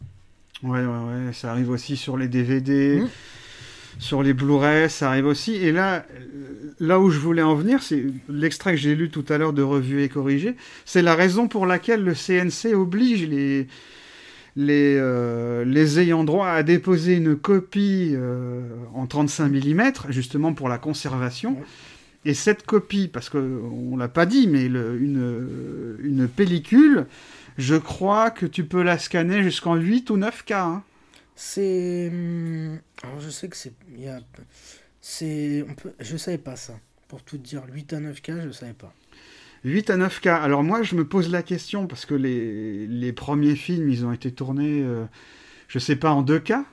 [0.62, 3.10] Ouais, ouais, ouais, ça arrive aussi sur les DVD, mmh.
[4.00, 5.56] Sur les Blu-ray, ça arrive aussi.
[5.56, 6.06] Et là,
[6.80, 9.62] là où je voulais en venir, c'est l'extrait que j'ai lu tout à l'heure de
[9.62, 10.56] Revue et Corrigé,
[10.86, 13.68] c'est la raison pour laquelle le CNC oblige les,
[14.56, 18.16] les, les ayants droit à déposer une copie
[18.94, 21.58] en 35 mm, justement pour la conservation.
[22.26, 23.40] Et cette copie, parce qu'on
[23.94, 27.06] ne l'a pas dit, mais une, une pellicule,
[27.58, 30.54] je crois que tu peux la scanner jusqu'en 8 ou 9K.
[30.54, 30.84] Hein.
[31.36, 32.10] C'est.
[32.12, 33.74] Hmm, alors je sais que c'est.
[34.08, 34.20] A...
[35.02, 35.94] c'est peut...
[36.00, 36.74] Je savais pas ça.
[37.08, 38.94] Pour tout dire, 8 à 9K, je ne savais pas.
[39.64, 40.30] 8 à 9K.
[40.30, 44.12] Alors moi, je me pose la question, parce que les, les premiers films, ils ont
[44.12, 45.06] été tournés, je euh,
[45.68, 46.64] je sais pas, en 2K.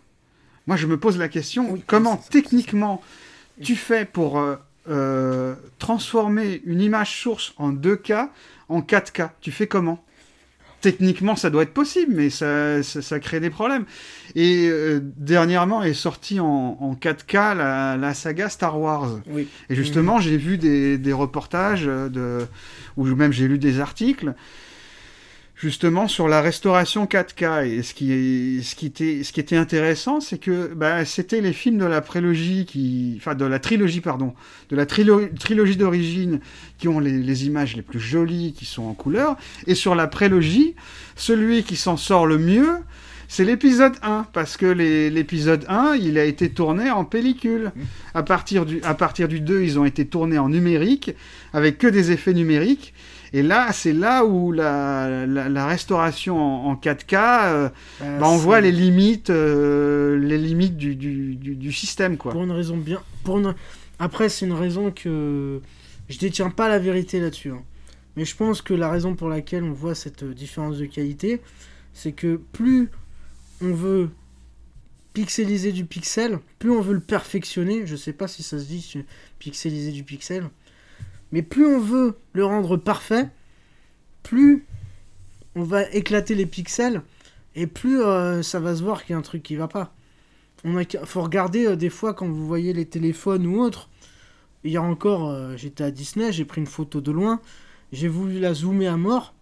[0.67, 3.03] Moi, je me pose la question, comment techniquement
[3.61, 4.57] tu fais pour euh,
[4.89, 8.29] euh, transformer une image source en 2K
[8.69, 9.31] en 4K.
[9.41, 10.05] Tu fais comment?
[10.81, 13.85] Techniquement, ça doit être possible, mais ça, ça, crée des problèmes.
[14.35, 19.21] Et euh, dernièrement est sortie en, 4K la, saga Star Wars.
[19.69, 22.47] Et justement, j'ai vu des, des reportages, de,
[22.97, 24.35] ou même j'ai lu des articles
[25.63, 27.67] justement sur la restauration 4K.
[27.69, 31.53] Et ce qui, ce qui, était, ce qui était intéressant, c'est que bah, c'était les
[31.53, 34.35] films de la prélogie, qui, enfin de la trilogie, pardon,
[34.71, 36.41] de la trilogie d'origine
[36.79, 39.37] qui ont les, images les plus jolies, qui sont en couleur.
[39.69, 40.75] Et sur la prélogie,
[41.15, 42.79] celui qui s'en sort le mieux,
[43.33, 47.73] c'est l'épisode 1, parce que l'épisode 1, il a été tourné en pellicule.
[47.75, 47.81] Mmh.
[48.13, 51.13] À partir, du, à partir du 2, ils ont été tournés en numérique,
[51.55, 52.93] avec que des effets numériques.
[53.33, 57.69] Et là, c'est là où la, la, restauration en, 4K, euh,
[58.01, 62.19] bah, bah, on voit les limites, euh, les limites du, du, du, système.
[62.19, 62.33] Quoi.
[62.33, 63.01] Pour une raison bien.
[63.25, 63.41] Pour
[63.99, 65.59] Après, c'est une raison que
[66.11, 67.53] je détiens pas la vérité là-dessus.
[67.53, 67.63] Hein.
[68.19, 71.41] Mais je pense que la raison pour laquelle on voit cette différence de qualité,
[71.95, 72.91] c'est que plus
[73.63, 74.11] on veut
[75.13, 79.05] pixeliser du pixel, plus on veut le perfectionner, je sais pas si ça se dit
[79.39, 80.49] pixeliser du pixel,
[81.33, 83.29] mais plus on veut le rendre parfait,
[84.23, 84.65] plus
[85.55, 87.03] on va éclater les pixels
[87.55, 89.95] et plus euh, ça va se voir qu'il y a un truc qui va pas.
[90.65, 93.89] On a, faut regarder euh, des fois quand vous voyez les téléphones ou autres.
[94.65, 97.41] A encore, euh, j'étais à Disney, j'ai pris une photo de loin,
[97.93, 99.35] j'ai voulu la zoomer à mort.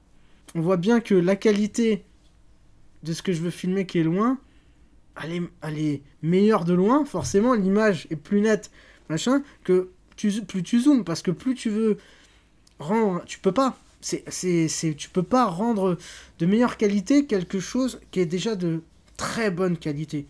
[0.54, 2.04] On voit bien que la qualité
[3.02, 4.38] de ce que je veux filmer qui est loin,
[5.22, 7.04] elle est, elle meilleure de loin.
[7.04, 8.70] Forcément, l'image est plus nette,
[9.08, 11.98] machin, que plus tu zoomes, parce que plus tu veux
[12.78, 13.78] rendre, tu peux pas.
[14.02, 15.98] C'est, c'est, tu peux pas rendre
[16.38, 18.82] de meilleure qualité quelque chose qui est déjà de
[19.18, 20.26] très bonne qualité.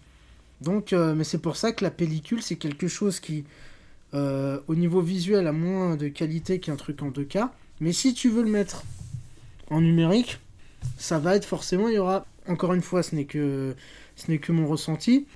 [0.61, 3.45] Donc, euh, mais c'est pour ça que la pellicule, c'est quelque chose qui,
[4.13, 7.49] euh, au niveau visuel, a moins de qualité qu'un truc en 2K.
[7.81, 8.83] Mais si tu veux le mettre
[9.71, 10.41] en numérique,
[10.99, 13.75] ça va être forcément, il y aura, encore une fois, ce n'est que,
[14.17, 15.27] ce n'est que mon ressenti,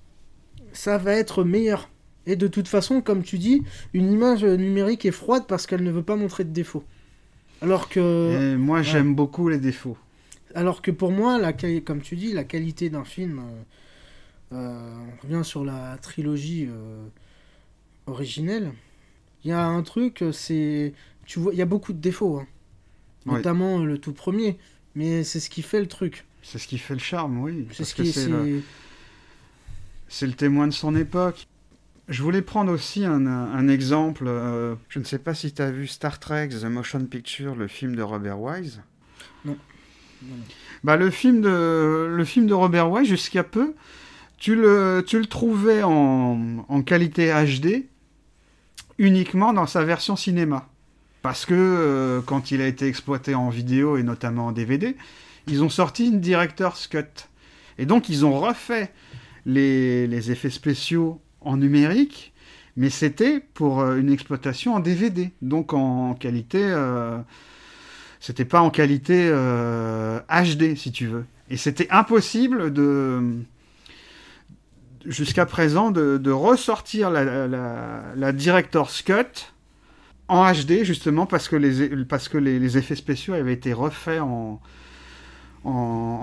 [0.73, 1.89] ça va être meilleur.
[2.27, 3.63] Et de toute façon, comme tu dis,
[3.93, 6.85] une image numérique est froide parce qu'elle ne veut pas montrer de défauts.
[7.61, 8.57] Alors que.
[8.57, 9.97] moi, j'aime beaucoup les défauts.
[10.55, 13.39] Alors que pour moi, la, comme tu dis, la qualité d'un film.
[13.39, 13.63] Euh,
[14.55, 17.07] euh, on revient sur la trilogie euh,
[18.07, 18.73] originelle.
[19.43, 20.93] Il y a un truc, c'est.
[21.27, 22.39] Tu vois, il y a beaucoup de défauts.
[22.39, 22.47] Hein.
[23.27, 24.59] Notamment euh, le tout premier.
[24.95, 26.25] Mais c'est ce qui fait le truc.
[26.45, 27.67] C'est ce qui fait le charme, oui.
[27.73, 28.63] C'est ce qui le,
[30.35, 31.49] témoin de son époque.
[32.09, 34.25] Je voulais prendre aussi un, un exemple.
[34.27, 37.67] euh, je ne sais pas si tu as vu Star Trek The Motion Picture, le
[37.67, 38.83] film de Robert Wise.
[39.45, 39.57] Non.
[40.23, 40.45] Non, non.
[40.85, 43.75] Bah, le, film de, le film de Robert Wise, jusqu'à peu,
[44.37, 47.87] tu le, tu le trouvais en, en qualité HD
[48.99, 50.69] uniquement dans sa version cinéma.
[51.23, 54.95] Parce que euh, quand il a été exploité en vidéo et notamment en DVD,
[55.47, 57.29] ils ont sorti une Director's Cut.
[57.79, 58.93] Et donc ils ont refait
[59.47, 62.33] les, effets spéciaux en numérique,
[62.77, 65.33] mais c'était pour euh, une exploitation en DVD.
[65.43, 66.61] Donc en qualité...
[66.63, 67.19] euh,
[68.21, 71.27] c'était pas en qualité euh, HD, si tu veux.
[71.51, 73.21] Et c'était impossible de
[75.05, 79.53] jusqu'à présent de, ressortir la, la, la Director's Cut
[80.29, 84.59] en HD justement parce que les, parce que les effets spéciaux avaient été refaits en,
[85.65, 85.71] en,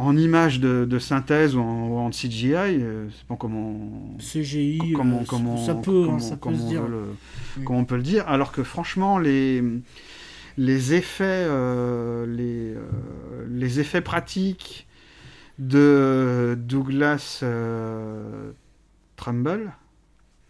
[0.01, 2.53] en images de, de synthèse ou en, ou en CGI.
[2.55, 6.57] euh, c'est pas comment CGI, comment, euh, comment, ça peut, hein, comment- ça peut comment
[6.57, 6.87] se on dire.
[6.87, 7.15] le-
[7.57, 7.63] Mm.
[7.65, 8.27] comment on peut le dire.
[8.29, 9.61] Alors que franchement, les,
[10.57, 12.81] les effets, euh, les, euh,
[13.49, 14.87] les effets pratiques
[15.59, 17.43] de Douglas
[19.15, 19.71] Trumbull,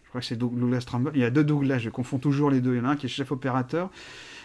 [0.04, 2.50] je crois que c'est Doug- Douglas Trumbull, il y a deux Douglas, je confonds toujours
[2.50, 2.74] les deux.
[2.74, 3.90] Il y en a un qui est chef opérateur,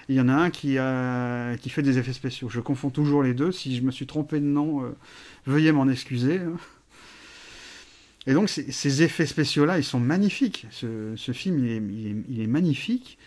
[0.09, 2.49] il y en a un qui, a, qui fait des effets spéciaux.
[2.49, 3.51] Je confonds toujours les deux.
[3.51, 4.95] Si je me suis trompé de nom, euh,
[5.45, 6.39] veuillez m'en excuser.
[6.39, 6.57] hein.
[8.25, 10.65] Et donc ces, effets spéciaux-là, ils sont magnifiques.
[10.69, 13.17] Ce, ce film, il est, il est- il est magnifique.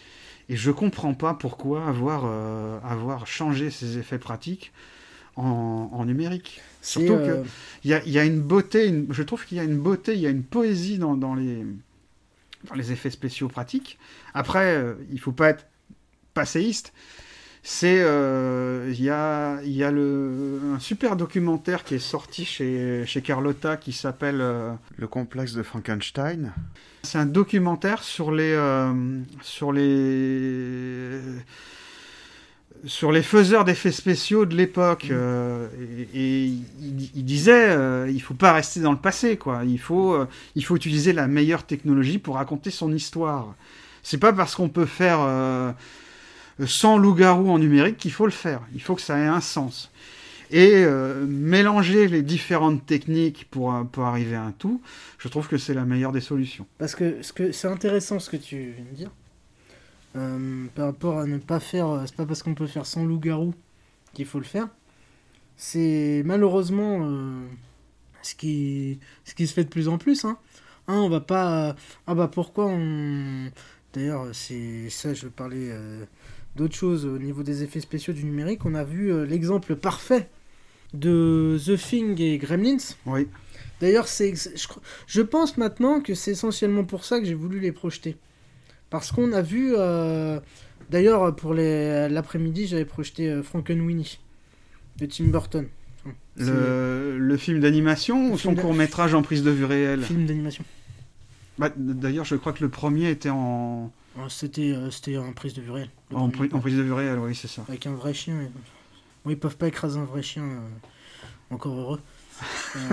[0.49, 4.73] Et je comprends pas pourquoi avoir, euh, avoir changé ces effets pratiques
[5.37, 6.61] en, en numérique.
[6.83, 7.49] Surtout euh, que
[7.85, 9.79] il y a, il y a une beauté, une- je trouve qu'il y a une
[9.79, 11.65] beauté, il y a une poésie dans, dans les,
[12.69, 13.99] dans les effets spéciaux pratiques.
[14.35, 15.67] Après, euh, il faut pas être
[16.35, 16.93] passéiste.
[17.63, 23.05] C'est, euh, il y a, y a le, un super documentaire qui est sorti chez,
[23.05, 26.53] chez Carlotta qui s'appelle euh, Le complexe de Frankenstein.
[27.03, 31.21] C'est un documentaire sur les, euh, sur les,
[32.87, 35.09] sur les faiseurs d'effets spéciaux de l'époque.
[35.11, 35.69] euh,
[36.15, 39.63] et et il, il disait, euh, il faut pas rester dans le passé, quoi.
[39.67, 43.55] Il faut, euh, il faut utiliser la meilleure technologie pour raconter son histoire.
[44.03, 45.19] C'est pas parce qu'on peut faire
[46.67, 48.63] 100 loups-garous en numérique qu'il faut le faire.
[48.75, 49.91] Il faut que ça ait un sens.
[50.51, 54.83] Et euh, mélanger les différentes techniques pour, euh, pour arriver à un tout,
[55.19, 56.67] je trouve que c'est la meilleure des solutions.
[56.79, 59.11] Parce que ce que c'est intéressant ce que tu viens de dire.
[60.17, 62.03] Euh, par rapport à ne pas faire.
[62.07, 63.55] C'est pas parce qu'on peut faire sans loup-garou
[64.13, 64.69] qu'il faut le faire.
[65.57, 67.09] C'est malheureusement
[68.23, 70.25] ce, qui, se fait de plus en plus.
[70.25, 70.37] Hein.
[70.89, 71.77] Hein, on va pas.
[72.09, 73.51] Ah bah pourquoi on.
[73.93, 76.05] D'ailleurs, c'est ça, je parler euh,
[76.57, 78.65] d'autre chose au niveau des effets spéciaux du numérique.
[78.65, 80.29] On a vu euh, l'exemple parfait
[80.95, 82.77] de The Thing et Gremlins.
[83.07, 83.29] Oui.
[83.81, 84.67] D'ailleurs, c'est, je,
[85.07, 88.17] je pense maintenant que c'est essentiellement pour ça que j'ai voulu les projeter.
[88.91, 89.73] Parce qu'on a vu.
[89.77, 90.41] euh,
[90.91, 94.19] D'ailleurs, pour les- l'après-midi, j'avais projeté euh, Frankenweenie
[94.99, 95.69] de Tim Burton.
[96.37, 100.03] Le, le film d'animation ou son d'a- court métrage en prise de vue réelle?
[100.03, 100.65] Film d'animation.
[101.59, 103.93] Bah, D'ailleurs, je crois que le premier était en,
[104.29, 105.91] C'était, euh, c'était en prise de vue réelle.
[106.11, 107.63] le en, pri- en prise de vue réelle, oui, c'est ça.
[107.69, 108.41] Avec un vrai chien.
[108.41, 108.51] et-
[109.25, 110.45] Bon, ils peuvent pas écraser un vrai chien.
[110.45, 112.01] euh, Encore heureux.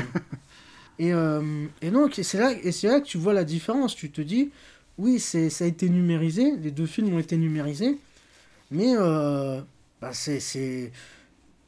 [0.99, 3.95] Euh, et, et donc, c'est là, et là que tu vois la différence.
[3.95, 4.49] Tu te dis,
[4.97, 6.55] oui, ça a été numérisé.
[6.57, 7.97] Les deux films ont été numérisés.
[8.71, 9.61] Mais euh,
[10.01, 10.91] bah, c'est,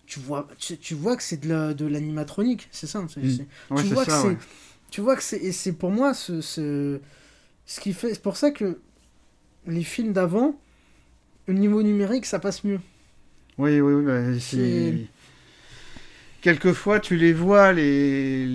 [0.08, 2.68] tu, vois, tu, tu vois que c'est de, la, de l'animatronique.
[2.72, 3.02] C'est ça.
[3.02, 3.08] Mm.
[3.70, 4.38] Ouais, tu vois que ça, c'est ouais.
[4.90, 7.00] tu vois que c'est et c'est pour moi ce, ce
[7.68, 8.80] ce qui fait c'est pour ça que
[9.68, 10.60] les films d'avant
[11.48, 12.80] au niveau numérique ça passe mieux
[13.58, 14.06] Oui, oui, oui.
[14.06, 15.08] bah, c'est...
[16.42, 18.48] Quelquefois, tu les vois, les,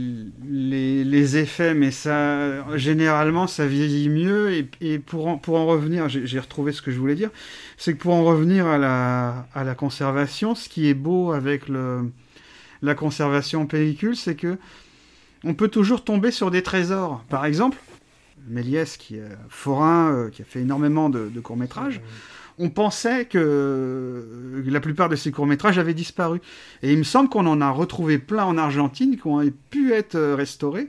[0.48, 4.52] les, les effets, mais ça, généralement, ça vieillit mieux.
[4.54, 7.28] Et, et pour, en, pour en revenir, j'ai j'ai retrouvé ce que je voulais dire,
[7.76, 11.68] c'est que pour en revenir à la, à la conservation, ce qui est beau avec
[11.68, 12.10] le,
[12.82, 14.58] la conservation en pellicule, c'est que
[15.44, 17.24] on peut toujours tomber sur des trésors.
[17.28, 17.78] Par exemple,
[18.48, 22.00] Méliès, qui est forain, euh, qui a fait énormément de, de courts-métrages,
[22.58, 26.40] on pensait que euh, la plupart de ces courts-métrages avaient disparu.
[26.82, 30.14] Et il me semble qu'on en a retrouvé plein en Argentine qui ont pu être
[30.14, 30.88] euh, restaurés.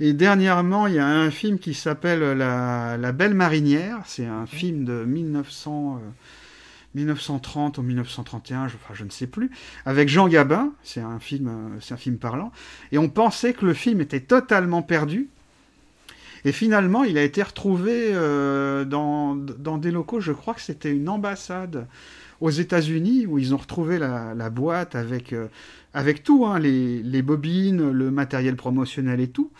[0.00, 4.00] Et dernièrement, il y a un film qui s'appelle La, La Belle Marinière.
[4.06, 6.08] C'est un film de 1900, euh,
[6.96, 9.50] 1930 ou 1931, je, enfin, je ne sais plus,
[9.86, 10.72] avec Jean Gabin.
[10.82, 12.50] C'est un film, c'est un film parlant.
[12.90, 15.28] Et on pensait que le film était totalement perdu.
[16.44, 20.90] Et finalement, il a été retrouvé euh, dans, dans des locaux, je crois que c'était
[20.90, 21.86] une ambassade
[22.40, 25.46] aux États-Unis où ils ont retrouvé la, boîte avec, euh,
[25.94, 29.52] avec tout, hein, les, les, bobines, le matériel promotionnel et tout.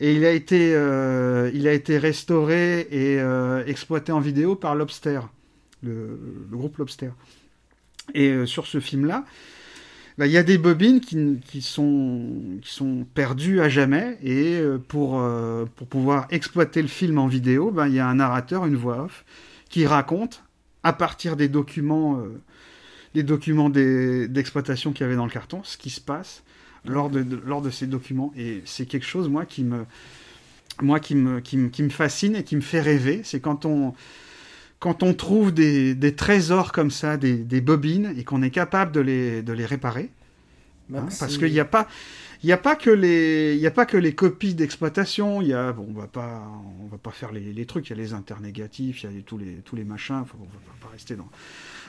[0.00, 3.18] Et il a été, euh, il a été restauré et
[3.66, 5.20] exploité en vidéo par Lobster,
[5.82, 7.10] le, groupe Lobster.
[8.14, 9.24] Et sur ce film-là,
[10.18, 14.18] bah, il y a des bobines qui, sont, perdues à jamais.
[14.20, 18.08] Et euh, pour, euh, pour pouvoir exploiter le film en vidéo, bah, il y a
[18.08, 19.24] un narrateur, une voix off,
[19.70, 20.42] qui raconte
[20.82, 22.40] à partir des documents, euh,
[23.14, 26.42] des documents d'exploitation qu'il y avait dans le carton, ce qui se passe
[26.84, 28.32] lors de, ces documents.
[28.36, 29.84] Et c'est quelque chose, moi, qui me,
[30.80, 31.14] qui
[31.82, 33.20] me fascine et qui me fait rêver.
[33.22, 33.94] C'est quand on
[34.78, 38.92] quand on trouve des, des, trésors comme ça, des, des bobines, et qu'on est capable
[38.92, 40.10] de les, de les réparer.
[40.88, 41.88] Bah, hein, parce qu'il n'y a pas...
[42.44, 45.52] Il n'y a, pas que les, il a pas que les copies d'exploitation, il y
[45.52, 46.48] a, bon, on va pas,
[46.84, 49.22] on va pas faire les, les trucs, il y a les internégatifs, il y a
[49.22, 51.28] tous les, tous les machins, enfin, on va pas rester dans,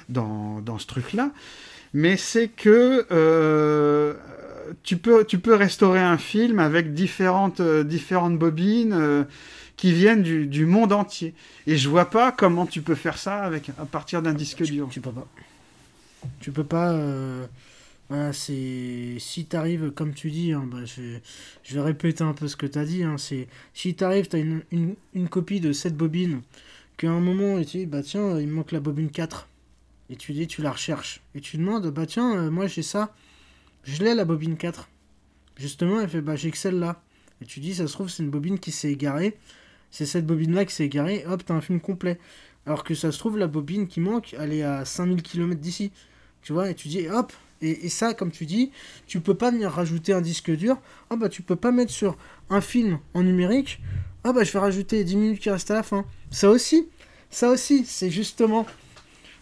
[0.10, 1.32] dans, dans ce truc-là.
[1.94, 4.16] Mais c'est que euh,
[4.82, 8.94] tu, peux, tu peux restaurer un film avec différentes, euh, différentes bobines.
[8.94, 9.24] Euh,
[9.80, 11.34] qui viennent du, du, monde entier.
[11.66, 14.74] Et je vois pas comment tu peux faire ça avec, à partir d'un disque tu,
[14.74, 14.90] dur.
[14.92, 15.26] Tu peux pas.
[16.42, 16.92] Tu peux pas.
[16.92, 17.46] Euh,
[18.10, 21.20] voilà, c'est si t'arrives comme tu dis, hein, bah, je,
[21.64, 23.04] je, vais répéter un peu ce que t'as dit.
[23.04, 26.42] Hein, c'est si t'arrives, t'as une, une, une, copie de cette bobine,
[26.98, 29.48] qu'à un moment et tu dis bah tiens, il me manque la bobine 4.
[30.10, 31.22] Et tu dis, tu la recherches.
[31.36, 33.16] Et tu demandes, bah tiens, euh, moi j'ai ça.
[33.86, 34.90] Je l'ai la bobine 4.
[35.56, 37.02] Justement, elle fait, bah j'ai que celle-là.
[37.42, 39.38] Et tu dis, ça se trouve, c'est une bobine qui s'est égarée
[39.91, 42.20] c'est cette bobine-là qui s'est égarée, hop, t'as un film complet.
[42.66, 45.91] Alors que ça se trouve, la bobine qui manque, elle est à 5000 km d'ici.
[46.41, 48.72] Tu vois, et tu dis, hop, et, ça, comme tu dis,
[49.07, 50.78] tu peux pas venir rajouter un disque dur.
[51.10, 52.18] Ah bah, tu peux pas mettre sur
[52.49, 53.82] un film en numérique.
[54.24, 56.06] Ah bah, je vais rajouter 10 minutes qui restent à la fin.
[56.32, 56.88] Ça aussi,
[57.30, 58.66] ça aussi, c'est justement.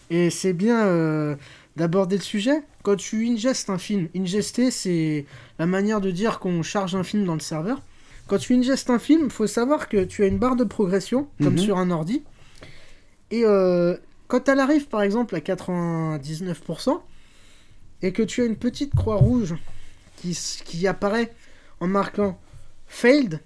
[0.10, 1.36] Et c'est bien euh,
[1.76, 2.64] d'aborder le sujet.
[2.82, 5.26] Quand tu ingestes un film, ingester, c'est
[5.60, 7.82] la manière de dire qu'on charge un film dans le serveur.
[8.28, 11.30] Quand tu ingestes un film, il faut savoir que tu as une barre de progression,
[11.41, 11.66] comme mm -hmm.
[11.66, 12.24] sur un ordi.
[13.32, 13.95] Et euh,
[14.28, 17.02] quand elle arrive, par exemple, à 99%,
[18.02, 19.56] et que tu as une petite croix rouge
[20.18, 21.34] qui, qui apparaît
[21.80, 22.40] en marquant
[22.88, 23.40] failed,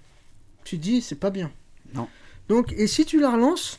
[0.64, 1.50] tu te dis, c'est pas bien.
[1.94, 2.08] Non.
[2.48, 3.78] Donc, et si tu la relances,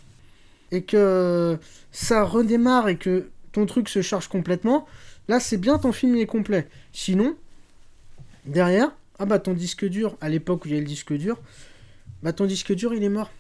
[0.71, 1.59] et que
[1.91, 4.88] ça redémarre, et que ton truc se charge complètement,
[5.27, 6.67] là, c'est bien, ton film est complet.
[6.91, 7.35] Sinon,
[8.45, 8.91] derrière,
[9.23, 11.39] ah bah ton disque dur, à l'époque où il y avait le disque dur,
[12.23, 13.31] bah ton disque dur il est mort.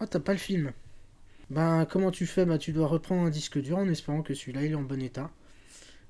[0.00, 0.70] Oh t'as pas le film.
[1.50, 2.44] Bah comment tu fais?
[2.44, 5.02] Bah tu dois reprendre un disque dur en espérant que celui-là il est en bon
[5.02, 5.32] état.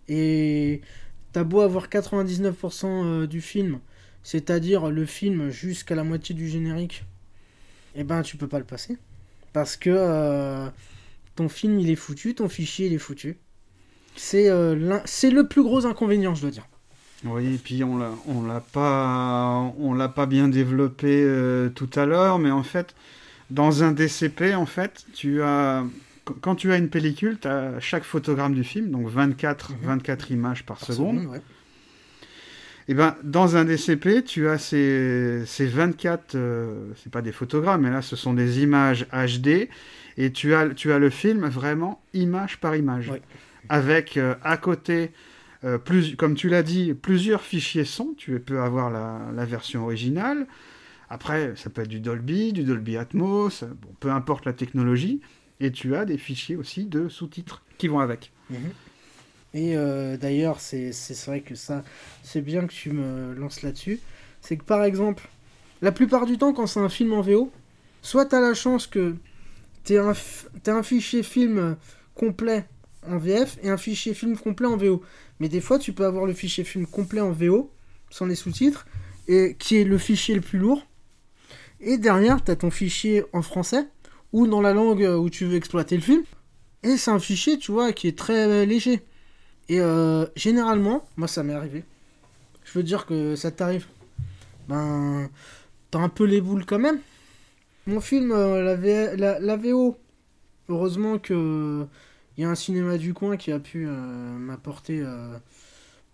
[0.06, 0.82] Et
[1.32, 3.80] t'as beau avoir 99% du film,
[4.22, 7.06] c'est-à-dire le film jusqu'à la moitié du générique,
[7.94, 8.98] et eh ben tu peux pas le passer.
[9.54, 10.68] Parce que euh,
[11.36, 13.38] ton film il est foutu, ton fichier il est foutu.
[14.14, 16.68] C'est euh, le plus gros inconvénient je dois dire.
[17.24, 21.90] Oui, et puis on l'a, on l'a pas, on l'a pas bien développé euh, tout
[21.94, 22.94] à l'heure, mais en fait,
[23.50, 25.84] dans un DCP, en fait, tu as,
[26.42, 29.76] quand tu as une pellicule, tu as chaque photogramme du film, donc 24, mmh.
[29.82, 31.20] 24 images par, par seconde.
[31.20, 31.42] seconde ouais.
[32.86, 37.82] Et ben, dans un DCP, tu as ces, ces 24, euh, c'est pas des photogrammes,
[37.82, 39.68] mais là, ce sont des images HD,
[40.18, 43.22] et tu as, tu as le film vraiment image par image, ouais.
[43.70, 45.12] avec euh, à côté
[45.64, 45.78] euh,
[46.18, 48.14] comme tu l'as dit, plusieurs fichiers son.
[48.16, 50.46] Tu peux avoir la, version originale.
[51.08, 53.64] Après, ça peut être du Dolby, du Dolby Atmos,
[54.00, 55.20] peu importe la technologie.
[55.60, 58.32] Et tu as des fichiers aussi de sous-titres qui vont avec.
[58.50, 58.56] Mmh.
[59.54, 60.92] Et euh, d'ailleurs, c'est
[61.26, 61.84] vrai que ça,
[62.22, 64.00] c'est bien que tu me lances là-dessus.
[64.40, 65.28] C'est que par exemple,
[65.80, 67.52] la plupart du temps, quand c'est un film en VO,
[68.02, 69.14] soit tu as la chance que
[69.84, 70.12] tu un,
[70.66, 71.76] un fichier film
[72.14, 72.66] complet
[73.08, 75.02] en VF et un fichier film complet en VO.
[75.40, 77.70] Mais des fois, tu peux avoir le fichier film complet en VO,
[78.10, 78.86] sans les sous-titres,
[79.28, 80.86] et qui est le fichier le plus lourd.
[81.80, 83.86] Et derrière, tu as ton fichier en français,
[84.32, 86.22] ou dans la langue où tu veux exploiter le film.
[86.82, 89.02] Et c'est un fichier, tu vois, qui est très léger.
[89.68, 91.84] Et euh, généralement, moi ça m'est arrivé.
[92.64, 93.86] Je veux dire que ça t'arrive.
[94.68, 95.30] Ben,
[95.90, 97.00] t'as un peu les boules quand même.
[97.86, 99.96] Mon film, euh, la, la VO,
[100.68, 101.86] heureusement que
[102.36, 105.38] il y a un cinéma du coin qui a pu euh, m'apporter euh,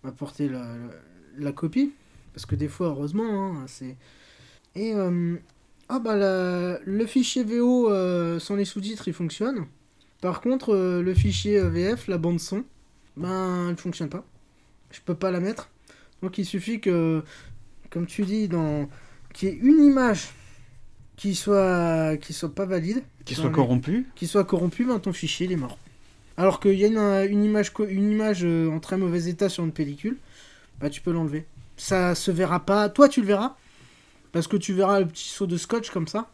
[0.03, 0.49] m'apporter
[1.37, 1.93] la, copie.
[2.33, 3.97] Parce que des fois heureusement hein, c'est
[4.75, 5.35] et euh,
[5.89, 7.89] ah bah la, le fichier VO
[8.39, 9.65] sans les sous-titres il fonctionne.
[10.21, 12.63] Par contre le fichier VF la bande son
[13.17, 14.23] ben elle fonctionne pas.
[14.91, 15.69] Je peux pas la mettre.
[16.21, 17.23] Donc il suffit que
[17.89, 18.87] comme tu dis dans
[19.33, 20.29] qu'il y ait une image
[21.17, 25.47] qui soit qui soit pas valide qui soit corrompu qui soit corrompu ben ton fichier
[25.47, 25.77] il est mort
[26.37, 29.63] Alors qu'il y a une, image, co- une image euh, en très mauvais état sur
[29.63, 30.17] une pellicule,
[30.79, 31.45] bah tu peux l'enlever.
[31.77, 32.89] Ça se verra pas.
[32.89, 33.55] Toi, tu le verras.
[34.31, 36.29] Parce que tu verras le petit saut de scotch comme ça.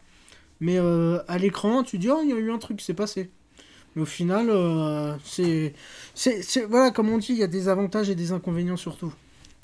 [0.60, 2.94] Mais euh, à l'écran, tu dis, oh, il y a eu un truc qui s'est
[2.94, 3.28] passé.
[3.96, 5.74] Mais au final, euh, c'est-
[6.68, 9.12] Voilà, comme on dit, il y a des avantages et des inconvénients surtout.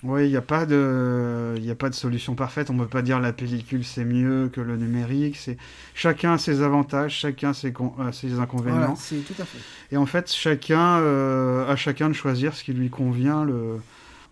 [0.06, 1.54] Oui, il n'y a, pas de...
[1.56, 2.68] il y a pas de solution parfaite.
[2.68, 5.36] On ne peut pas dire la pellicule c'est mieux que le numérique.
[5.36, 5.56] C'est
[5.94, 8.78] Chacun a ses avantages, chacun a ses, con- a ses inconvénients.
[8.78, 9.58] Voilà, c'est tout à fait.
[9.92, 13.80] Et en fait, chacun, euh, à chacun de choisir ce qui lui convient le,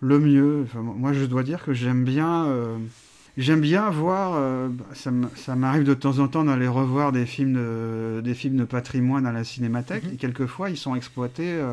[0.01, 0.65] le mieux.
[0.65, 2.77] Enfin, moi, je dois dire que j'aime bien, euh,
[3.39, 4.33] j'aime bien voir.
[4.37, 8.57] euh, bah, ça m'arrive de temps en temps d'aller revoir des films de, des films
[8.57, 10.05] de patrimoine à la cinémathèque.
[10.05, 10.13] Mhm.
[10.13, 11.51] Et quelquefois, ils sont exploités.
[11.53, 11.73] euh,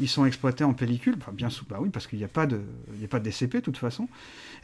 [0.00, 2.60] ils sont exploités en pellicule, bien sous, bah oui, parce qu'il n'y a pas de,
[2.94, 4.08] il y a pas de DCP de toute façon.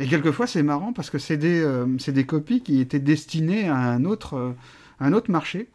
[0.00, 3.76] Et quelquefois, c'est marrant parce que c'est des, euh, des copies qui étaient destinées à
[3.76, 4.52] un autre, euh,
[5.00, 5.68] un autre marché.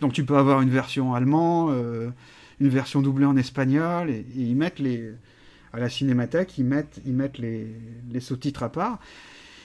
[0.00, 2.10] Donc tu peux avoir une version allemande, euh,
[2.60, 5.10] une version doublée en espagnol, et, ils mettent les,
[5.72, 7.66] à la cinémathèque, ils mettent, ils mettent les,
[8.10, 8.98] les sous-titres à part.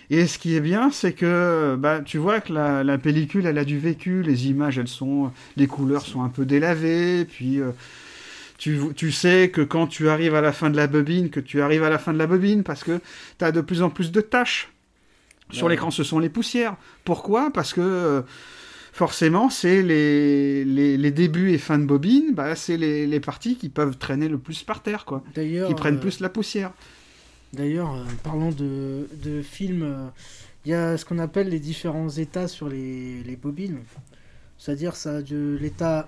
[0.09, 3.57] Et ce qui est bien, c'est que bah, tu vois que la, la pellicule, elle
[3.57, 7.71] a du vécu, les images, elles sont, les couleurs sont un peu délavées, puis euh,
[8.57, 11.61] tu, tu sais que quand tu arrives à la fin de la bobine, que tu
[11.61, 12.99] arrives à la fin de la bobine, parce que
[13.39, 14.69] tu as de plus en plus de tâches.
[15.51, 15.73] Sur Ouais.
[15.73, 16.77] l'écran, ce sont les poussières.
[17.03, 17.51] Pourquoi?
[17.51, 18.21] Parce que euh,
[18.91, 23.57] forcément, c'est les, les, les débuts et fins de bobine, bah, c'est les, les parties
[23.57, 25.23] qui peuvent traîner le plus par terre, quoi.
[25.35, 26.71] D'ailleurs, Qui prennent euh, plus la poussière.
[27.51, 30.11] D'ailleurs, euh, parlant de, de films,
[30.65, 33.79] il y a ce qu'on appelle les différents états sur les, les bobines.
[34.57, 36.07] C'est-à-dire ça de l'état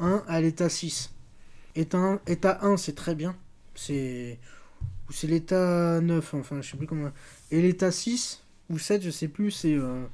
[0.00, 1.10] 1 à l'état 6.
[1.78, 3.34] État 1, état 1 c'est très bien.
[3.74, 4.38] C'est
[5.08, 7.10] ou c'est l'état 9, enfin je sais plus comment.
[7.50, 10.04] Et l'état 6 ou 7, je sais plus, c'est euh,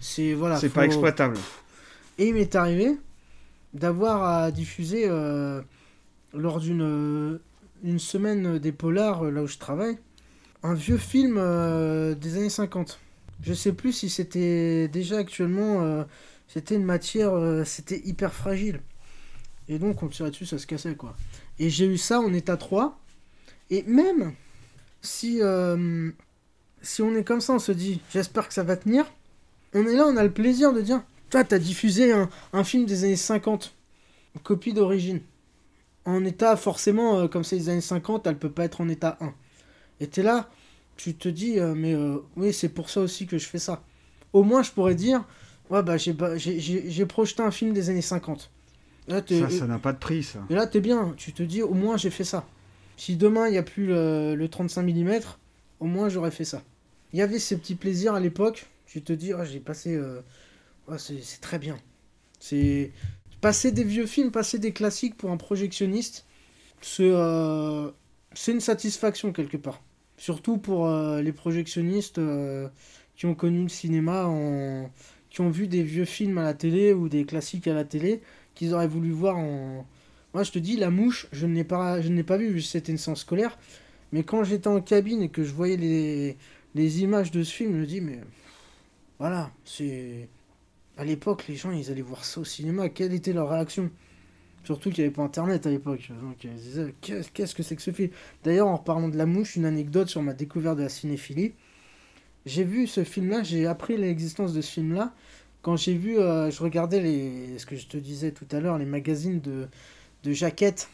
[0.00, 1.36] c'est voilà, c'est faut- pas exploitable.
[2.18, 2.96] et il m'est arrivé
[3.74, 5.60] d'avoir à diffuser euh,
[6.34, 7.38] lors d'une euh,
[7.84, 9.96] une semaine des polars là où je travaille
[10.62, 12.98] un vieux film euh, des années 50.
[13.42, 16.04] Je sais plus si c'était déjà actuellement euh,
[16.48, 18.80] c'était une matière euh, c'était hyper fragile.
[19.70, 21.16] Et donc on tirait dessus ça se cassait quoi.
[21.58, 23.00] Et j'ai eu ça en état 3
[23.70, 24.34] et même
[25.00, 26.10] si euh,
[26.82, 29.06] si on est comme ça on se dit j'espère que ça va tenir
[29.74, 32.86] on est là, on a le plaisir de dire, toi, t'as diffusé un, un film
[32.86, 33.72] des années 50,
[34.34, 35.20] une copie d'origine.
[36.04, 39.16] En état, forcément, euh, comme c'est les années 50, elle peut pas être en état
[39.20, 39.32] 1.
[40.00, 40.50] Et t'es là,
[40.96, 41.94] tu te dis, euh, mais
[42.36, 43.82] oui, c'est pour ça aussi que je fais ça.
[44.32, 45.24] Au moins, je pourrais dire,
[45.70, 48.50] ouais, bah, j'ai projeté un film des années 50.
[49.10, 50.38] Là, Ça, ça n'a pas de prix, ça.
[50.48, 52.46] et là, t'es bien, tu te dis, au moins j'ai fait ça.
[52.96, 55.20] Si demain il n'y a plus le, le 35 mm,
[55.80, 56.62] au moins j'aurais fait ça.
[57.12, 59.94] Il y avait ces petits plaisirs à l'époque, tu te dis, Ah, j'ai passé.
[59.96, 60.20] euh,
[60.88, 61.76] ouais, c'est très bien.
[62.38, 62.92] C'est.
[63.40, 66.26] Passer des vieux films, passer des classiques pour un projectionniste,
[66.82, 67.90] c'est euh,
[68.48, 69.82] une satisfaction quelque part.
[70.18, 72.20] Surtout pour euh, les projectionnistes
[73.16, 74.90] qui ont connu le cinéma, en...
[75.30, 78.20] qui ont vu des vieux films à la télé ou des classiques à la télé,
[78.54, 79.86] qu'ils auraient voulu voir en,
[80.32, 82.98] moi, je te dis, La Mouche, je ne l'ai pas, je ne l'ai c'était une
[82.98, 83.58] séance scolaire.
[84.12, 86.36] Mais quand j'étais en cabine et que je voyais
[86.74, 88.20] les, images de ce film, je me dis, mais
[89.18, 90.28] voilà, c'est.
[90.96, 92.88] À l'époque, les gens, ils allaient voir ça au cinéma.
[92.90, 93.90] Quelle était leur réaction?
[94.64, 96.10] Surtout qu'il n'y avait pas internet à l'époque.
[96.20, 98.10] Donc, ils disaient, qu'est-ce que c'est que ce film?
[98.44, 101.54] D'ailleurs, en reparlant de La Mouche, une anecdote sur ma découverte de la cinéphilie.
[102.46, 105.14] J'ai vu ce film-là, j'ai appris l'existence de ce film-là
[105.62, 108.78] quand j'ai vu, euh, je regardais les, ce que je te disais tout à l'heure,
[108.78, 109.68] les magazines de,
[110.24, 110.88] de jaquettes.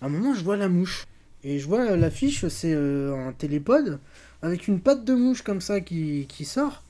[0.00, 1.06] À un moment, je vois la mouche.
[1.44, 4.00] Et je vois euh, l'affiche, c'est euh, un télépode
[4.42, 6.82] avec une patte de mouche comme ça qui, qui sort.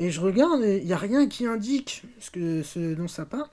[0.00, 3.48] Et je regarde il n'y a rien qui indique ce, que, ce dont ça parle.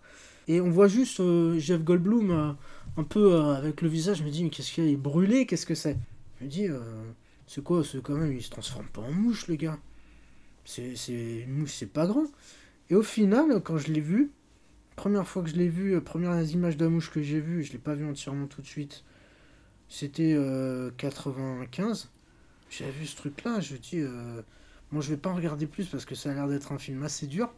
[0.48, 1.22] Et on voit juste
[1.60, 2.58] Jeff Goldblum
[2.98, 4.18] un peu avec le visage.
[4.18, 5.98] Je me dis, mais qu'est-ce qu'il est brûlé, qu'est-ce que c'est?
[6.40, 6.68] Je me dis,
[7.48, 7.84] c'est quoi?
[7.84, 9.78] C'est quand même, il se transforme pas en mouche, le gars.
[10.66, 12.26] C'est- une mouche, c'est pas grand.
[12.92, 14.32] Et au final, quand je l'ai vu,
[14.96, 17.64] première fois que je l'ai vu, euh, première image de la mouche que j'ai vue,
[17.64, 19.04] je l'ai pas vu entièrement tout de suite.
[19.88, 22.10] C'était euh, 95.
[22.70, 24.42] J'avais vu ce truc-là, je dis, euh,
[24.92, 27.02] bon, je vais pas en regarder plus parce que ça a l'air d'être un film
[27.04, 27.54] assez dur.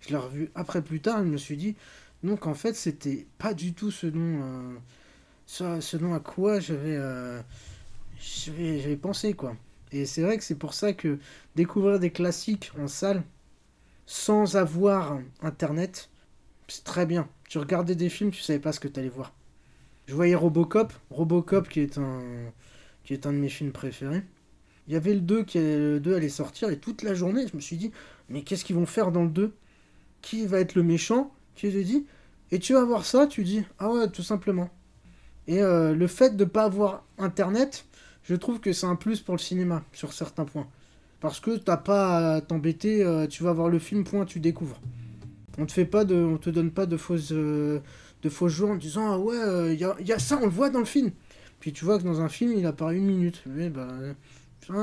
[0.00, 1.74] Je l'ai revu après plus tard, je me suis dit,
[2.22, 7.42] donc en fait, c'était pas du tout ce dont, euh, ce, dont à quoi euh,
[8.20, 9.56] j'avais, j'avais pensé, quoi.
[9.92, 11.18] Et c'est vrai que c'est pour ça que
[11.54, 13.22] découvrir des classiques en salle
[14.06, 16.08] sans avoir internet,
[16.68, 17.28] c'est très bien.
[17.48, 19.32] Tu regardais des films, tu savais pas ce que tu allais voir.
[20.06, 22.20] Je voyais Robocop, Robocop qui est un
[23.04, 24.22] qui est un de mes films préférés.
[24.88, 27.56] Il y avait le 2 qui le 2 allait sortir et toute la journée, je
[27.56, 27.92] me suis dit
[28.28, 29.52] mais qu'est-ce qu'ils vont faire dans le 2
[30.22, 31.32] Qui va être le méchant?
[31.54, 32.06] Qui je dis
[32.50, 34.70] Et tu vas voir ça, tu dis, ah ouais, tout simplement.
[35.46, 37.86] Et euh, le fait de ne pas avoir Internet,
[38.24, 40.68] je trouve que c'est un plus pour le cinéma, sur certains points.
[41.26, 44.80] Parce que t'as pas à t'embêter, euh, tu vas voir le film, point, tu découvres.
[45.58, 47.80] On te fait pas de, on te donne pas de fausses, euh,
[48.22, 50.78] de en disant ah ouais, il y a, y, a, ça, on le voit dans
[50.78, 51.10] le film.
[51.58, 53.42] Puis tu vois que dans un film, il apparaît une minute.
[53.46, 53.88] Mais bah,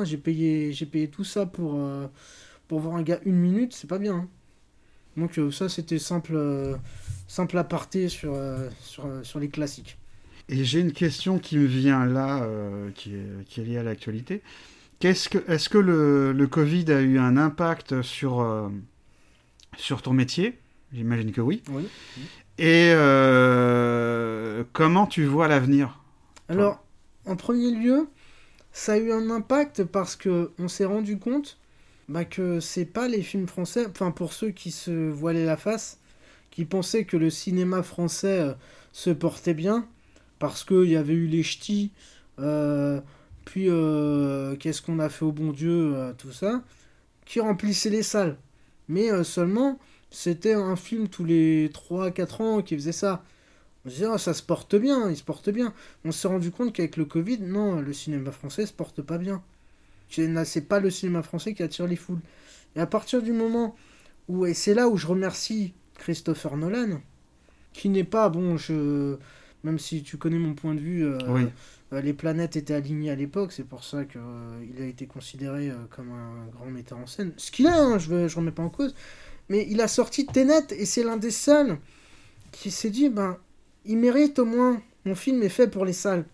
[0.03, 1.79] j'ai payé, j'ai payé tout ça pour,
[2.67, 4.15] pour voir un gars une minute, c'est pas bien.
[4.15, 4.27] Hein.
[5.15, 6.37] Donc ça, c'était simple,
[7.25, 8.37] simple aparté sur,
[8.81, 9.97] sur, les classiques.
[10.49, 14.41] Et j'ai une question qui me vient là, euh, qui, est, liée à l'actualité.
[15.03, 15.29] Est-ce
[15.69, 18.69] que, le, le, Covid a eu un impact sur, euh,
[19.77, 20.59] sur ton métier?
[20.93, 21.61] J'imagine que oui.
[21.69, 21.87] oui.
[22.57, 25.99] Et euh, comment tu vois l'avenir?
[26.47, 26.85] Alors,
[27.25, 28.07] en premier lieu,
[28.71, 31.57] ça a eu un impact parce que on s'est rendu compte
[32.09, 35.99] bah, que c'est pas les films français, enfin pour ceux qui se voilaient la face,
[36.51, 38.55] qui pensaient que le cinéma français
[38.91, 39.87] se portait bien,
[40.37, 41.91] parce qu'il y avait eu les ch'tis,
[42.39, 42.99] euh,
[43.45, 46.63] puis euh, qu'est-ce qu'on a fait au bon Dieu, euh, tout ça,
[47.25, 48.37] qui remplissait les salles.
[48.87, 49.79] Mais seulement,
[50.11, 53.23] c'était un film tous les 3-4 ans qui faisait ça.
[53.85, 55.73] On se disait, oh, ça se porte bien, il se porte bien.
[56.05, 59.41] On s'est rendu compte qu'avec le Covid, non, le cinéma français se porte pas bien.
[60.09, 62.21] C'est pas le cinéma français qui attire les foules.
[62.75, 63.75] Et à partir du moment
[64.27, 67.01] où, et c'est là où je remercie Christopher Nolan,
[67.71, 69.17] qui n'est pas, bon, je
[69.63, 71.47] même si tu connais mon point de vue, euh, euh,
[72.01, 76.11] les planètes étaient alignées à l'époque, c'est pour ça qu'il euh, a été considéré comme
[76.11, 77.33] un grand metteur en scène.
[77.37, 78.95] Ce qu'il a, hein, je ne remets pas en cause,
[79.49, 81.77] mais il a sorti Tenet et c'est l'un des seuls
[82.51, 83.37] qui s'est dit, ben,
[83.85, 86.25] il mérite au moins, mon film est fait pour les salles,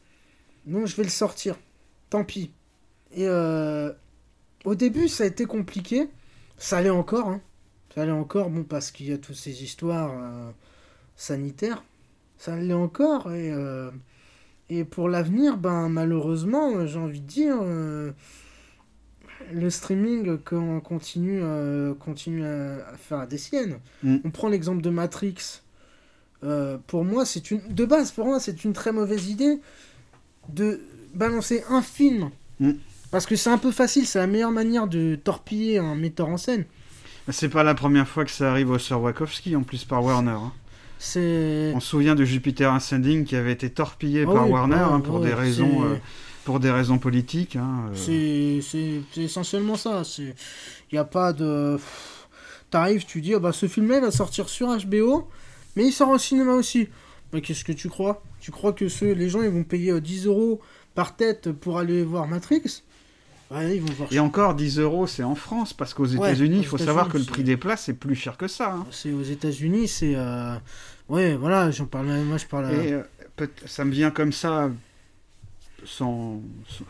[0.66, 1.58] donc je vais le sortir,
[2.10, 2.52] tant pis.
[3.16, 6.10] Et au début, ça a été compliqué,
[6.58, 7.42] ça allait encore, hein.
[7.96, 10.54] ça allait encore, bon, parce qu'il y a toutes ces histoires
[11.16, 11.84] sanitaires
[12.40, 13.32] ça l'est encore.
[13.32, 13.92] Et, euh,
[14.70, 18.12] et pour l'avenir, ben, malheureusement, j'ai envie de dire, euh,
[19.52, 20.38] le streaming
[20.84, 23.80] continue, euh, continue à, faire des siennes.
[24.04, 24.18] Mm.
[24.24, 25.62] On prend l'exemple de Matrix.
[26.88, 27.62] pour moi, c'est une.
[27.70, 29.60] De base, pour moi, c'est une très mauvaise idée
[30.50, 30.82] de
[31.14, 32.30] balancer un film.
[32.60, 32.74] Mm.
[33.12, 36.38] Parce que c'est un peu facile, c'est la meilleure manière de torpiller un metteur en
[36.38, 36.66] scène.
[37.32, 40.32] C'est pas la première fois que ça arrive au Sir Wachowski, en plus par Warner.
[40.32, 40.52] Hein.
[41.00, 45.22] On se souvient de Jupiter Ascending qui avait été torpillé ah par Warner hein, pour,
[45.22, 45.98] des raisons,
[46.44, 47.56] pour des raisons politiques.
[47.56, 48.62] Hein, euh.
[48.62, 50.04] C'est essentiellement ça.
[50.18, 50.34] Il
[50.92, 51.80] n'y a pas de.
[52.70, 55.28] T'arrives, tu dis, oh, bah, ce film-là va sortir sur HBO,
[55.76, 56.88] mais il sort au cinéma aussi.
[57.34, 58.22] Mais qu'est-ce que tu crois?
[58.40, 60.62] Tu crois que ceux, les gens ils vont payer 10 euh, euros
[60.96, 62.84] par tête pour aller voir Matrix?
[64.12, 67.24] Et encore, 10 euros, c'est en France, parce qu'aux États-Unis, il faut savoir que le
[67.24, 68.74] prix des places est plus cher que ça.
[68.74, 68.86] Hein.
[68.92, 70.14] C'est aux États-Unis, c'est.
[70.16, 70.56] Euh...
[71.08, 72.08] Ouais, voilà, j'en parle.
[72.08, 72.72] Moi, je parle.
[72.72, 74.70] Et, euh, ça me vient comme ça,
[75.84, 76.42] sans,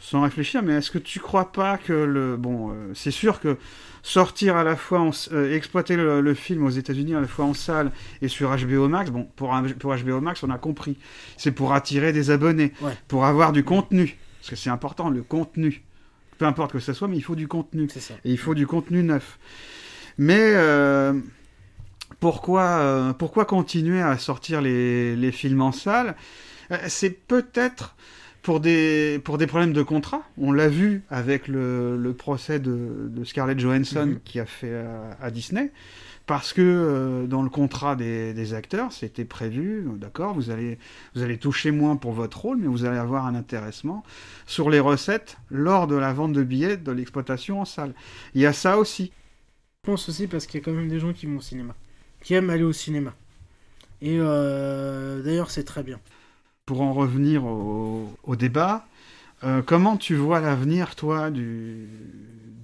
[0.01, 2.35] sans réfléchir, mais est-ce que tu crois pas que le.
[2.35, 3.57] Bon, euh, c'est sûr que
[4.03, 7.53] sortir à la fois, en, euh, exploiter le, film aux États-Unis à la fois en
[7.53, 7.91] salle
[8.21, 10.97] et sur HBO Max, bon, pour, pour HBO Max, on a compris.
[11.37, 12.73] C'est pour attirer des abonnés,
[13.07, 14.17] pour avoir du contenu.
[14.41, 15.83] Parce que c'est important, le contenu
[16.39, 17.87] peu importe que ce soit, mais il faut du contenu.
[18.25, 19.37] Et il faut du contenu neuf.
[20.17, 21.13] Mais euh,
[22.19, 26.15] pourquoi, euh, pourquoi continuer à sortir les, les films en salle?
[26.71, 27.95] Euh, C'est peut-être
[28.41, 30.23] pour des, pour des problèmes de contrat.
[30.37, 34.23] On l'a vu avec le, le procès de, de, Scarlett Johansson mm-hmm.
[34.23, 34.85] qui a fait
[35.21, 35.71] à Disney
[36.29, 40.77] parce que euh, dans le contrat des, acteurs, c'était prévu, d'accord, vous allez,
[41.15, 44.03] vous allez toucher moins pour votre rôle, mais vous allez avoir un intéressement
[44.45, 47.95] sur les recettes lors de la vente de billets de l'exploitation en salle.
[48.35, 49.11] Il y a ça aussi.
[49.83, 51.73] Je pense aussi parce qu'il y a quand même des gens qui vont au cinéma,
[52.21, 53.11] qui aiment aller au cinéma.
[54.03, 55.99] Et euh, d'ailleurs, c'est très bien.
[56.67, 58.85] Pour en revenir au, débat,
[59.43, 61.89] euh, comment tu vois l'avenir, toi, du,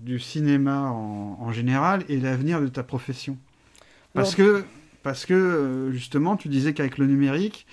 [0.04, 3.40] du cinéma en, en général et l'avenir de ta profession?
[4.16, 4.64] Parce que,
[5.04, 7.68] parce que euh, justement, tu disais qu'avec le numérique,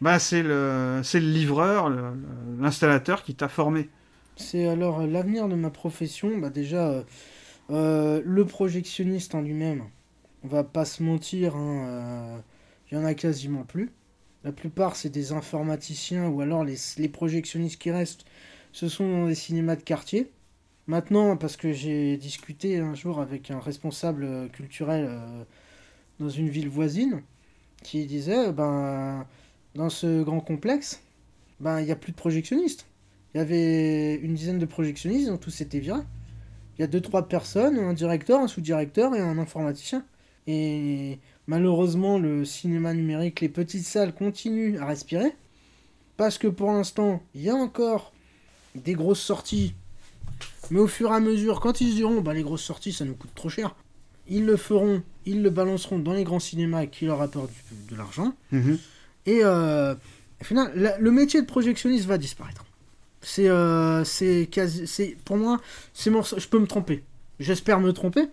[0.00, 1.92] bah, c'est le, le livreur,
[2.58, 3.90] l'installateur qui t'a formé.
[4.36, 6.38] C'est alors euh, l'avenir de ma profession.
[6.38, 7.04] Bah, déjà,
[7.70, 9.84] euh, le projectionniste en lui-même,
[10.42, 12.42] on va pas se mentir, hein,
[12.90, 13.90] il y en a quasiment plus.
[14.44, 18.24] La plupart, c'est des informaticiens ou alors les, les, projectionnistes qui restent,
[18.72, 20.30] ce sont dans les cinémas de quartier.
[20.86, 25.10] Maintenant, parce que j'ai discuté un jour avec un responsable culturel
[26.20, 27.22] dans une ville voisine
[27.82, 29.26] qui disait ben
[29.74, 31.02] dans ce grand complexe
[31.60, 32.86] ben il n'y a plus de projectionnistes
[33.34, 36.02] il y avait une dizaine de projectionnistes ils ont tous été virés
[36.78, 40.04] il y a deux trois personnes un directeur un sous-directeur et un informaticien
[40.46, 45.32] et malheureusement, le cinéma numérique, les petites salles continuent à respirer.
[46.16, 48.12] Parce que pour l'instant, il y a encore
[48.74, 49.74] des grosses sorties.
[50.70, 53.14] Mais au fur et à mesure, quand ils diront, bah, les grosses sorties, ça nous
[53.14, 53.74] coûte trop cher,
[54.30, 57.96] ils le feront, ils le balanceront dans les grands cinémas qui leur apportent du- de
[57.98, 58.34] l'argent.
[58.52, 58.78] Mhm.
[59.26, 59.94] Et euh,
[60.40, 62.64] au final, la- le métier de projectionniste va disparaître.
[63.20, 65.60] C'est, euh, c'est quasi, c'est pour moi,
[65.92, 67.04] c'est morceau- je peux me tromper.
[67.38, 68.24] J'espère me tromper.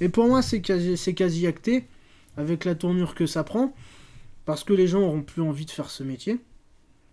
[0.00, 1.84] Et pour moi, c'est quasi, c'est quasi acté
[2.36, 3.74] avec la tournure que ça prend,
[4.46, 6.38] parce que les gens auront plus envie de faire ce métier.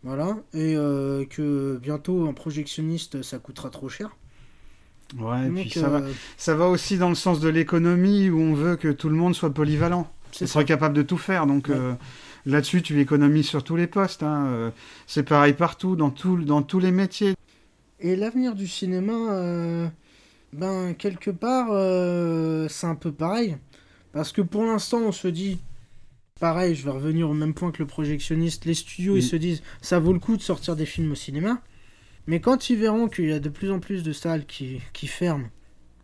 [0.04, 4.16] Voilà, et euh, que bientôt un projectionniste ça coûtera trop cher.
[5.20, 8.40] Ouais, et puis ça, va, euh, ça va aussi dans le sens de l'économie où
[8.40, 10.08] on veut que tout le monde soit polyvalent.
[10.32, 11.46] c'est soit capable de tout faire.
[11.48, 11.76] Donc Ouais.
[11.78, 11.94] euh,
[12.46, 14.24] là-dessus, tu économises sur tous les postes.
[14.24, 14.46] hein.
[14.48, 14.70] Euh,
[15.08, 17.34] C'est pareil partout, dans, tout, dans tous les métiers.
[18.00, 19.88] Et l'avenir du cinéma, euh,
[20.54, 21.68] ben quelque part,
[22.70, 23.58] c'est un peu pareil.
[24.14, 25.60] Parce que pour l'instant, on se dit,
[26.40, 29.30] pareil, je vais revenir au même point que le projectionniste, les studios, ils Mm.
[29.30, 31.62] se disent, ça vaut le coup de sortir des films au cinéma.
[32.32, 35.08] Mais quand ils verront qu'il y a de plus en plus de salles qui, qui
[35.08, 35.50] ferment,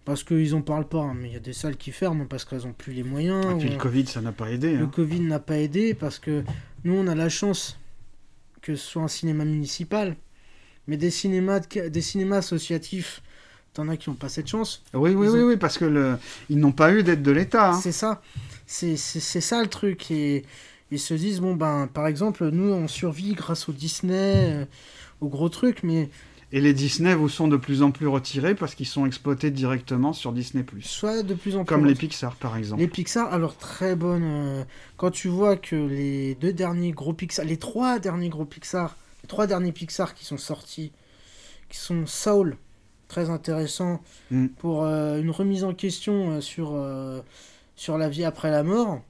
[0.03, 2.43] parce qu'ils en parlent pas, hein, mais il y a des salles qui ferment parce
[2.43, 3.45] qu'elles ont plus les moyens.
[3.45, 4.73] Et puis ou- le Covid, ça n'a pas aidé.
[4.73, 4.91] le hein.
[4.93, 6.43] Covid n'a pas aidé parce que
[6.83, 7.79] nous, on a la chance
[8.61, 10.17] que ce soit un cinéma municipal.
[10.87, 13.21] Mais des cinémas, de- des cinémas associatifs,
[13.73, 14.83] t'en as qui n'ont pas cette chance.
[14.93, 16.17] Oui, oui, oui, oui, parce que le...
[16.49, 17.71] ils n'ont pas eu d'aide de l'État.
[17.71, 17.79] hein.
[17.81, 18.21] C'est ça.
[18.65, 20.11] C'est ça le truc.
[20.11, 20.43] Et
[20.91, 24.65] ils se disent, bon, ben, par exemple, nous, on survit grâce au Disney, euh,
[25.21, 26.09] gros trucs, mais
[26.51, 30.13] Et les Disney vous sont de plus en plus retirés parce qu'ils sont exploités directement
[30.13, 30.63] sur Disney+.
[30.81, 31.73] soit de plus en plus.
[31.73, 32.81] Comme les Pixar, par exemple.
[32.81, 34.23] Les Pixar, alors très bonne.
[34.23, 34.63] euh,
[34.95, 39.27] quand tu vois que les deux derniers gros Pixar, les trois derniers gros Pixar, les
[39.27, 40.91] trois derniers Pixar qui sont sortis,
[41.69, 42.55] qui sont Soul,
[43.09, 44.47] très intéressant Mm.
[44.59, 46.75] pour euh, une remise en question euh, sur
[47.75, 49.01] sur la vie après la mort.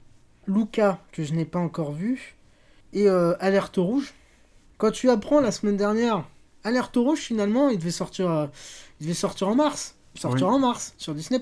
[0.48, 2.34] Luca que je n'ai pas encore vu
[2.94, 4.12] et Alerte rouge.
[4.78, 6.24] Quand tu apprends la semaine dernière,
[6.64, 8.46] Alerte rouge finalement, il devait sortir, euh,
[9.00, 10.56] il devait sortir en mars, Il sortira Oui.
[10.56, 11.40] en mars sur Disney+.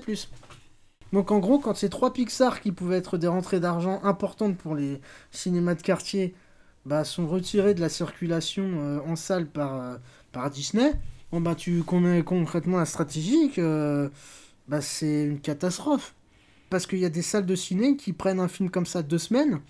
[1.13, 4.75] Donc en gros, quand ces trois Pixar qui pouvaient être des rentrées d'argent importantes pour
[4.75, 4.99] les
[5.31, 6.33] cinémas de quartier
[6.85, 9.95] bah, sont retirés de la circulation euh, en salle par, euh,
[10.31, 10.93] par Disney,
[11.31, 14.11] bon bah tu connais concrètement la stratégie que
[14.67, 16.13] bah, c'est une catastrophe.
[16.69, 19.17] Parce qu'il y a des salles de ciné qui prennent un film comme ça deux
[19.19, 19.61] semaines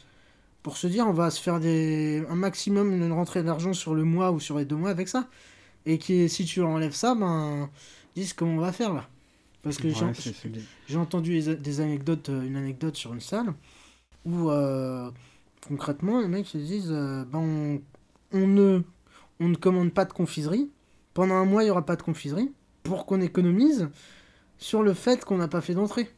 [0.68, 4.04] pour se dire on va se faire des, un maximum une rentrée d'argent sur le
[4.04, 5.30] mois ou sur les deux mois avec ça.
[5.86, 7.70] Et qui, si tu enlèves ça, ben,
[8.18, 9.08] disent comment on va faire là.
[9.64, 10.14] Parce que Ouais,
[10.90, 13.54] j'ai- entendu des, anecdotes, euh, une anecdote sur une salle
[14.26, 15.10] où euh,
[15.66, 17.82] concrètement les mecs ils disent euh, ben on,
[18.34, 18.82] on ne
[19.40, 20.70] on ne commande pas de confiserie
[21.14, 22.52] pendant un mois il y aura pas de confiserie
[22.84, 23.88] pour qu'on économise
[24.58, 26.10] sur le fait qu'on n'a pas fait d'entrée.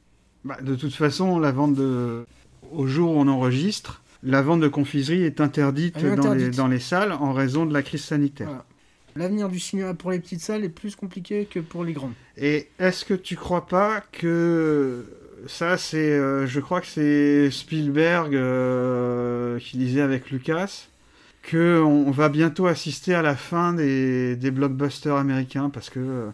[0.44, 2.26] Bah, de toute façon, la vente de...
[2.72, 6.56] au jour où on enregistre, la vente de confiserie est interdite, Dans, les, interdite.
[6.58, 8.48] dans les salles en raison de la crise sanitaire.
[8.48, 8.66] Voilà.
[9.16, 12.14] L'avenir du cinéma pour les petites salles est plus compliqué que pour les grandes.
[12.38, 15.06] Et est-ce que tu crois pas que
[15.48, 20.88] ça, c'est, euh, je crois que c'est Spielberg euh, qui disait avec Lucas
[21.42, 26.30] que on va bientôt assister à la fin des, des blockbusters américains parce que euh,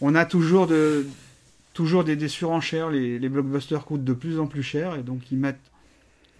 [0.00, 1.06] on a toujours de
[1.72, 5.30] toujours des, des surenchères, les, les blockbusters coûtent de plus en plus cher et donc
[5.30, 5.60] ils mettent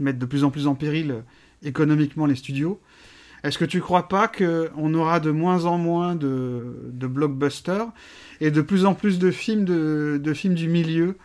[0.01, 1.20] mettent de plus en plus en péril euh,
[1.62, 2.81] économiquement les studios.
[3.44, 7.89] Est-ce que tu crois pas qu'on aura de moins en moins de, de blockbusters
[8.40, 11.16] et de plus en plus de films, de, de films du milieu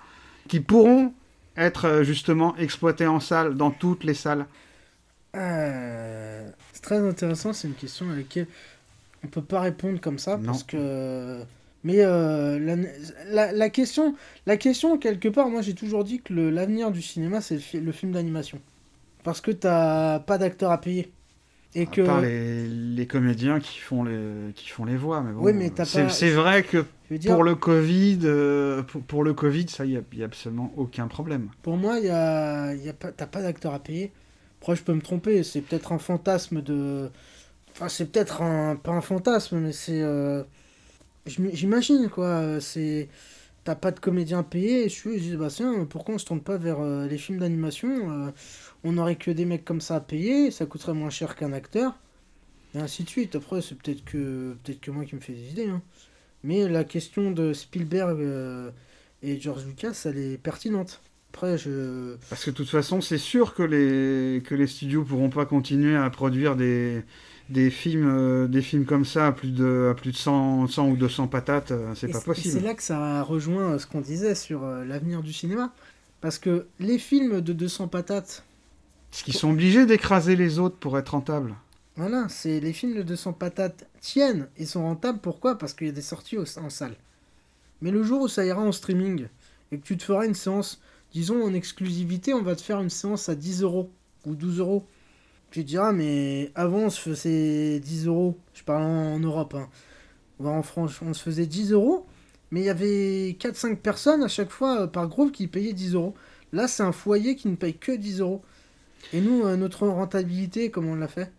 [0.48, 1.14] qui pourront
[1.56, 4.45] être euh, justement exploités en salle, dans toutes les salles?
[5.35, 8.48] Euh, c'est très intéressant, c'est une question à laquelle
[9.23, 10.45] on peut pas répondre comme ça Non.
[10.45, 11.39] parce que.
[11.84, 12.76] Mais euh, la,
[13.28, 17.41] la, la question, la question quelque part, moi j'ai toujours dit que l'avenir du cinéma
[17.41, 18.62] c'est le, fi- le film d'animation
[19.24, 21.14] parce que t'as pas d'acteurs à payer
[21.76, 25.22] et À que part les, les comédiens qui font les, qui font les voix.
[25.22, 28.84] Mais bon, Oui, mais t'as c'est, pas- c'est vrai que dire, pour le Covid, euh,
[28.84, 31.49] pour, pour le Covid, ça, il n'y a, a absolument aucun problème.
[31.62, 34.14] Pour moi, y a, y a pas, t'as pas d'acteur à payer.
[34.62, 35.44] Après, je peux me tromper.
[35.44, 37.12] C'est peut-être un fantasme de.
[37.74, 38.76] Enfin, c'est peut-être un.
[38.78, 40.02] Pas un fantasme, mais c'est.
[40.02, 40.44] euh,
[41.28, 42.60] J'imagine, quoi.
[42.62, 43.10] C'est.
[43.64, 44.86] T'as pas de comédien payé.
[44.86, 47.90] Et je dis, bah tiens, pourquoi on se tourne pas vers euh, les films d'animation
[48.12, 48.32] euh,
[48.84, 50.52] On aurait que des mecs comme ça à payer.
[50.52, 51.98] Ça coûterait moins cher qu'un acteur.
[52.76, 53.36] Et ainsi de suite.
[53.36, 55.70] Après, c'est peut-être que, peut-être que moi qui me fais des idées.
[55.70, 55.82] hein.
[56.44, 58.72] Mais la question de Spielberg euh,
[59.24, 61.02] et George Lucas, elle est pertinente.
[61.38, 62.15] Après, je.
[62.30, 65.95] Parce que de toute façon, c'est sûr que les, que les studios pourront pas continuer
[65.95, 67.03] à produire des,
[67.49, 70.88] des, films, euh, des films comme ça à plus de, à plus de 100, 100
[70.89, 71.69] ou 200 patates.
[71.72, 72.59] euh, C'est pas C'est possible.
[72.61, 75.72] là que ça rejoint euh, ce qu'on disait sur l'avenir du cinéma.
[76.22, 78.43] Parce que les films de 200 patates,
[79.11, 81.53] Parce qu'ils sont obligés d'écraser les autres pour être rentables.
[81.95, 85.19] voilà, c'est les films de 200 patates tiennent et sont rentables.
[85.19, 85.59] Pourquoi?
[85.59, 86.95] Parce qu'il y a des sorties au- en salle.
[87.84, 89.27] Mais le jour où ça ira en streaming
[89.72, 90.81] et que tu te feras une séance,
[91.14, 93.90] disons en exclusivité, on va te faire une séance à 10 euros
[94.26, 94.86] ou 12 euros.
[95.52, 98.38] Tu diras, mais avant on se faisait 10 euros.
[98.54, 99.56] Je parle en, Europe.
[99.56, 99.70] Hein.
[100.44, 102.06] En France, on se faisait 10 euros.
[102.52, 105.96] Mais il y avait 4-5 personnes à chaque fois euh, par groupe qui payaient 10
[105.96, 106.14] euros.
[106.54, 108.42] Là, c'est un foyer qui ne paye que 10 euros.
[109.14, 111.32] Et nous, euh, notre rentabilité, comment on l'a fait?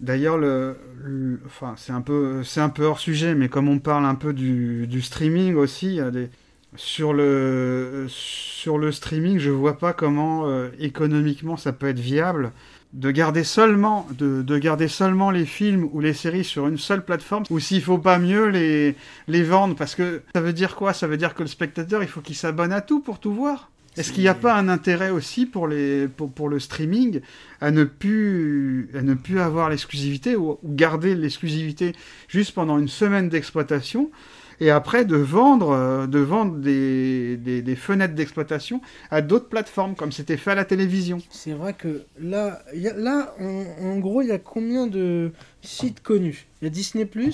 [0.00, 3.78] D'ailleurs, le, le- enfin, c'est un peu, c'est un peu hors sujet, mais comme on
[3.78, 6.30] parle un peu du, du streaming aussi, il y a des-
[6.76, 12.52] sur le, sur le streaming, je vois pas comment euh, économiquement ça peut être viable
[12.92, 17.04] de garder seulement, de, de garder seulement les films ou les séries sur une seule
[17.04, 18.94] plateforme, ou s'il faut pas mieux les,
[19.28, 20.94] les vendre, parce que ça veut dire quoi?
[20.94, 23.70] Ça veut dire que le spectateur, il faut qu'il s'abonne à tout pour tout voir.
[23.98, 27.20] Est-ce qu'il n'y a pas un intérêt aussi pour, les, pour, pour le streaming
[27.62, 31.94] à ne plus, à ne plus avoir l'exclusivité ou, ou garder l'exclusivité
[32.28, 34.10] juste pendant une semaine d'exploitation
[34.60, 38.80] et après de vendre, euh, de vendre des, des, des fenêtres d'exploitation
[39.10, 42.88] à d'autres plateformes comme c'était fait à la télévision C'est vrai que là, il y
[42.88, 46.46] a- là en, en gros, il y a combien de sites connus?
[46.60, 47.30] Il y a Disney, il y a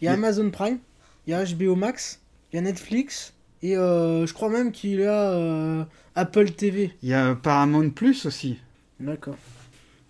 [0.00, 0.78] Il y a- Amazon Prime,
[1.26, 2.20] il y a HBO Max,
[2.52, 3.32] il y a Netflix,
[3.62, 5.84] et euh, je crois même qu'il y a euh,
[6.14, 6.92] Apple TV.
[7.02, 8.58] Il y a Paramount Plus aussi.
[9.00, 9.36] D'accord.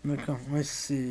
[0.04, 1.06] D'accord, ouais, c'est.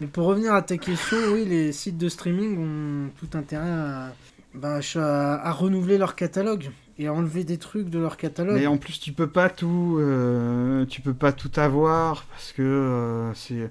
[0.00, 4.12] Mais pour revenir à ta question, oui, les sites de streaming ont tout intérêt à,
[4.54, 8.56] bah, à, à renouveler leur catalogue et à enlever des trucs de leur catalogue.
[8.56, 12.62] Mais en plus, tu peux pas tout, euh, tu peux pas tout avoir parce que
[12.62, 13.70] euh, c'est,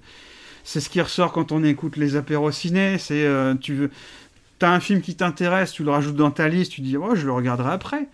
[0.64, 2.98] c'est ce qui ressort quand on écoute les apéros ciné.
[2.98, 3.92] C'est, euh, tu veux,
[4.60, 7.26] t'as un film qui t'intéresse, tu le rajoutes dans ta liste, tu dis, oh, je
[7.26, 8.08] le regarderai après.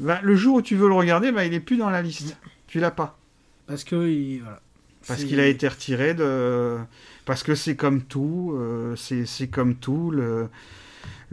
[0.00, 2.36] Bah, le jour où tu veux le regarder, bah, il est plus dans la liste.
[2.66, 3.18] Tu l'as pas
[3.66, 4.60] Parce que, il- voilà.
[5.06, 6.78] parce qu'il a été retiré de,
[7.26, 8.58] parce que c'est comme tout,
[8.96, 10.48] c'est, c'est comme tout le.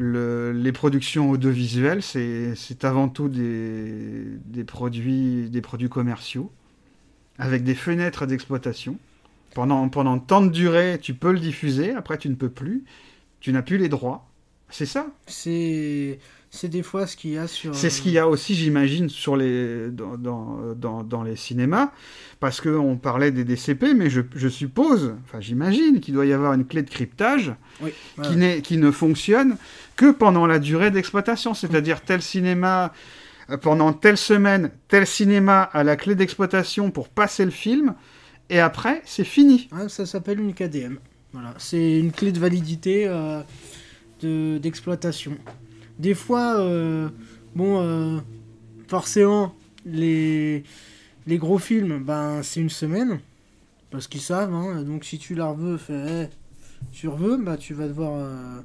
[0.02, 6.52] Le- les productions audiovisuelles, c'est, c'est avant tout des, des produits, des produits commerciaux,
[7.38, 8.98] avec des fenêtres d'exploitation.
[9.54, 12.86] Pendant, pendant tant de durée, tu peux le diffuser, après tu ne peux plus,
[13.42, 14.30] tu n'as plus les droits.
[14.70, 15.08] C'est ça?
[15.28, 16.20] C'est
[16.54, 17.74] c'est des fois ce qu'il y a sur.
[17.74, 21.92] C'est ce qu'il y a aussi, j'imagine, sur les dans, dans, dans, dans les cinémas,
[22.42, 26.34] parce que on parlait des DCP, mais je, je suppose, enfin j'imagine qu'il doit y
[26.34, 27.92] avoir une clé de cryptage Oui,
[28.22, 28.36] qui, ouais.
[28.36, 29.56] n'est- qui ne fonctionne
[29.96, 32.92] que pendant la durée d'exploitation, c'est-à-dire tel cinéma
[33.50, 37.96] euh, pendant telle semaine, tel cinéma a la clé d'exploitation pour passer le film,
[38.50, 39.70] et après c'est fini.
[39.72, 40.96] Ouais, ça s'appelle une KDM.
[41.32, 43.40] Voilà, c'est une clé de validité euh,
[44.22, 45.38] de d'exploitation.
[46.00, 47.10] Des fois, euh,
[47.56, 48.20] bon, euh,
[48.88, 49.56] forcément,
[49.86, 50.64] les
[51.28, 53.20] les gros films, ben c'est une semaine
[53.92, 54.54] parce qu'ils savent.
[54.54, 56.30] hein, donc si tu la reveux, fais, eh,
[56.94, 57.10] tu
[57.40, 58.14] bah tu vas devoir.
[58.16, 58.62] euh,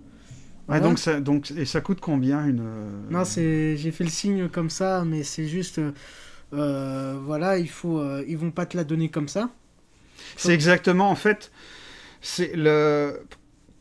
[0.69, 4.11] Ouais, donc ça, donc, et ça coûte combien une euh, Non, c'est j'ai fait le
[4.11, 5.79] signe comme ça, mais c'est juste.
[5.79, 5.93] euh,
[6.55, 9.51] euh, voilà, il faut, euh, ils vont pas te la donner comme ça.
[10.37, 11.51] C'est exactement, en fait,
[12.21, 13.21] c'est le.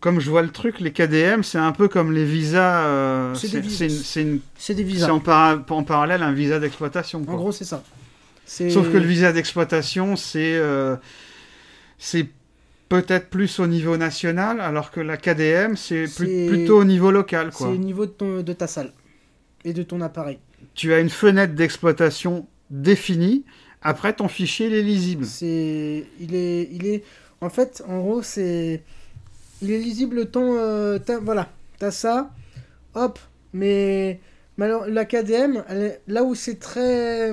[0.06, 2.86] Comme je vois le truc, les KDM, c'est un peu comme les visas.
[2.86, 5.06] euh, C'est des visas.
[5.07, 7.23] c'est en, para- en parallèle un visa d'exploitation.
[7.27, 7.84] En gros, c'est ça.
[8.69, 10.95] Sauf que le visa d'exploitation, c'est euh,
[11.98, 12.27] c'est
[12.88, 17.49] peut-être plus au niveau national, alors que la KDM, c'est plus- plutôt au niveau local.
[17.52, 18.94] C'est au niveau de, ton, de ta salle
[19.64, 20.38] et de ton appareil.
[20.76, 23.44] Tu as une fenêtre d'exploitation définie.
[23.82, 25.26] Après, ton fichier, il est lisible.
[25.26, 27.03] C'est, il est, il est,
[27.41, 28.84] en fait, en gros, c'est,
[29.61, 31.49] il est lisible le temps, euh, voilà,
[31.80, 32.32] t'as ça,
[32.94, 33.19] hop,
[33.53, 34.19] mais,
[34.57, 37.32] mais alors, la KDM, elle est- là où c'est très,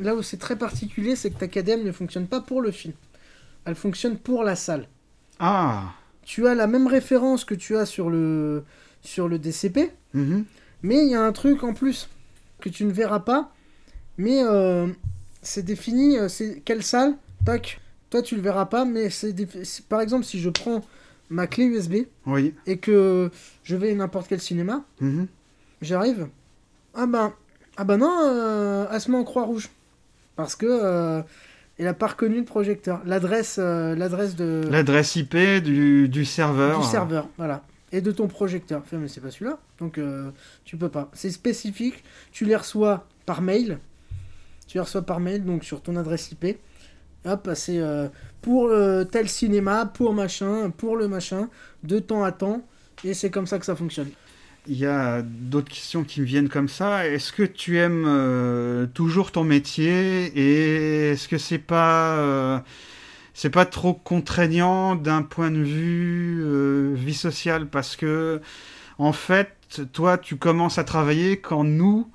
[0.00, 2.94] là où c'est très particulier, c'est que ta KDM ne fonctionne pas pour le film,
[3.64, 4.88] elle fonctionne pour la salle.
[5.38, 5.92] Ah
[6.24, 8.64] Tu as la même référence que tu as sur le,
[9.02, 10.44] sur le DCP, mhm.
[10.82, 12.08] Mais il y a un truc en plus
[12.60, 13.52] que tu ne verras pas.
[14.16, 14.86] Mais euh,
[15.42, 17.14] c'est défini, euh, c'est quelle salle,
[17.44, 17.80] tac.
[18.08, 19.34] Toi tu le verras pas, mais c'est-
[19.88, 20.80] par exemple si je prends
[21.30, 22.54] ma clé USB Oui.
[22.66, 23.30] et que
[23.62, 25.26] je vais à n'importe quel cinéma, mhm.
[25.80, 26.28] j'arrive.
[26.94, 27.32] Ah ben,
[27.76, 29.70] ah ben non, euh, elle se met en croix rouge
[30.36, 31.22] parce que euh,
[31.78, 36.80] elle a pas reconnu le projecteur, l'adresse, euh, l'adresse de L'adresse IP du, du serveur.
[36.80, 37.62] du serveur, voilà.
[37.92, 38.82] Et de ton projecteur.
[38.84, 39.58] Fais, mais c'est pas celui-là.
[39.78, 40.30] Donc, euh,
[40.64, 41.10] tu peux pas.
[41.12, 42.04] C'est spécifique.
[42.32, 43.78] Tu les reçois par mail.
[44.68, 46.58] Tu les reçois par mail, donc sur ton adresse IP.
[47.24, 47.80] Hop, c'est
[48.42, 51.48] pour euh, tel cinéma, pour machin, pour le machin,
[51.82, 52.62] de temps à temps.
[53.04, 54.10] Et c'est comme ça que ça fonctionne.
[54.66, 57.06] il y a d'autres questions qui me viennent comme ça.
[57.06, 62.58] Est-ce que tu aimes euh, toujours ton métier et est-ce que c'est pas euh,
[63.32, 67.68] c'est pas trop contraignant d'un point de vue vie sociale?
[67.68, 68.40] Parce que
[68.98, 72.10] en fait, toi, tu commences à travailler quand nous,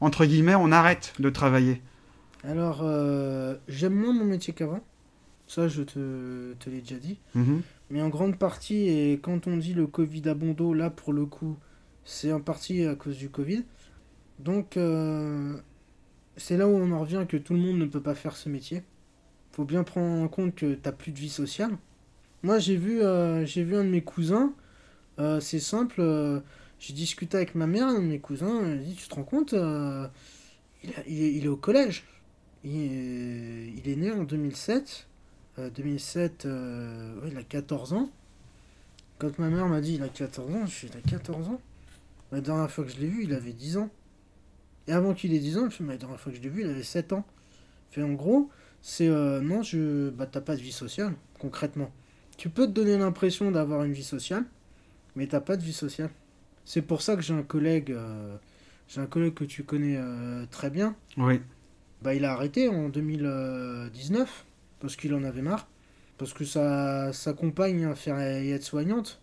[0.00, 1.82] entre guillemets, on arrête de travailler.
[2.44, 2.82] Alors,
[3.68, 4.80] j'aime moins mon métier qu'avant.
[5.50, 7.18] Ça, je te, te l'ai déjà dit.
[7.34, 7.62] Mhm.
[7.90, 11.26] Mais en grande partie, et quand on dit le Covid à Bondo, là, pour le
[11.26, 11.56] coup,
[12.04, 13.64] c'est en partie à cause du Covid.
[14.38, 15.56] Donc, euh,
[16.36, 18.48] c'est là où on en revient que tout le monde ne peut pas faire ce
[18.48, 18.84] métier.
[19.50, 21.72] Faut bien prendre en compte que t'as plus de vie sociale.
[22.44, 24.54] Moi, j'ai vu, euh, j'ai vu un de mes cousins.
[25.18, 26.00] Euh, c'est simple.
[26.78, 28.64] j'ai discuté avec ma mère, un de mes cousins.
[28.64, 29.52] Elle dit Tu te rends compte
[30.84, 32.04] il, il, est, au collège.
[32.62, 35.08] Il est, il est né en 2007.
[35.68, 36.48] 2007,
[37.26, 38.10] il a 14 ans.
[39.18, 41.60] Quand ma mère m'a dit il a 14 ans, je suis il a 14 ans.
[42.32, 43.90] La dernière fois que je l'ai vu, il avait 10 ans.
[44.86, 46.82] Et avant qu'il ait 10 ans, la dernière fois que je l'ai vu, il avait
[46.82, 47.24] 7 ans.
[47.90, 48.50] Fait en gros,
[48.82, 51.92] c'est euh, non, je bah t'as pas de vie sociale, concrètement.
[52.36, 54.44] Tu peux te donner l'impression d'avoir une vie sociale,
[55.16, 56.10] mais t'as pas de vie sociale.
[56.64, 58.36] C'est pour ça que j'ai un collègue, euh,
[58.88, 60.94] j'ai un collègue que tu connais euh, très bien.
[61.16, 61.40] Oui.
[62.02, 64.46] Bah il a arrêté en 2019
[64.80, 65.68] parce qu'il en avait marre,
[66.18, 68.10] parce que sa, sa compagne a fait
[68.50, 69.20] être soignante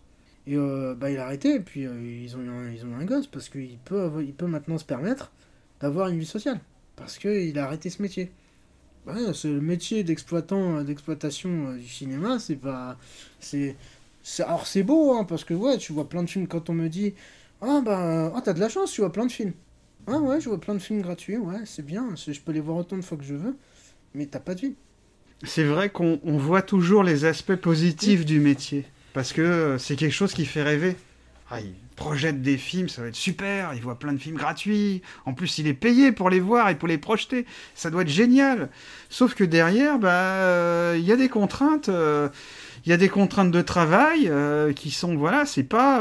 [0.48, 3.04] et euh, bah, il a arrêté, et puis euh, ils, ont un, ils ont un
[3.04, 5.30] gosse, parce qu'il peut, il peut maintenant se permettre
[5.78, 6.58] d'avoir une vie sociale.
[6.96, 8.32] Parce qu'il a arrêté ce métier.
[9.06, 12.96] Ouais, ce métier d'exploitant, d'exploitation euh, du cinéma, c'est pas.
[13.40, 13.76] C'est.
[14.40, 16.88] Alors c'est beau, hein, parce que ouais, tu vois plein de films quand on me
[16.88, 17.14] dit
[17.60, 19.52] Ah bah, oh, t'as de la chance, tu vois plein de films.
[20.06, 22.78] Ouais, ouais, je vois plein de films gratuits, ouais, c'est bien, je peux les voir
[22.78, 23.56] autant de fois que je veux,
[24.14, 24.74] mais t'as pas de vie.
[25.44, 28.84] C'est vrai qu'on voit toujours les aspects positifs du métier.
[29.12, 30.96] Parce que euh, c'est quelque chose qui fait rêver.
[31.50, 35.02] Ah, il projette des films, ça va être super, il voit plein de films gratuits.
[35.26, 37.46] En plus, il est payé pour les voir et pour les projeter.
[37.74, 38.68] Ça doit être génial.
[39.08, 41.88] Sauf que derrière, bah, euh, il y a des contraintes.
[41.88, 42.28] Euh,
[42.86, 44.30] il y a des contraintes de travail
[44.74, 46.00] qui sont, voilà, c'est pas.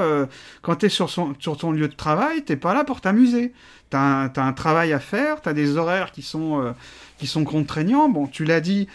[0.62, 1.10] quand tu es sur,
[1.58, 3.52] ton lieu de travail, t'es pas là pour t'amuser.
[3.90, 6.74] Tu as, un travail à faire, tu as des horaires qui sont,
[7.18, 8.08] qui sont contraignants.
[8.08, 8.88] Bon, tu l'as dit,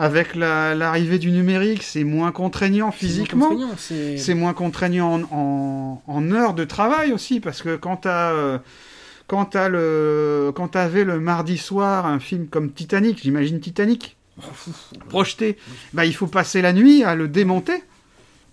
[0.00, 3.50] avec l'arrivée du numérique, c'est moins contraignant physiquement.
[3.76, 8.58] C'est moins contraignant en, en, heures de travail aussi, parce que quand tu euh,
[9.26, 14.16] quand le quand avais le mardi soir un film comme Titanic, j'imagine Titanic,
[15.10, 15.58] projeté,
[15.92, 17.84] bah, il faut passer la nuit à le démonter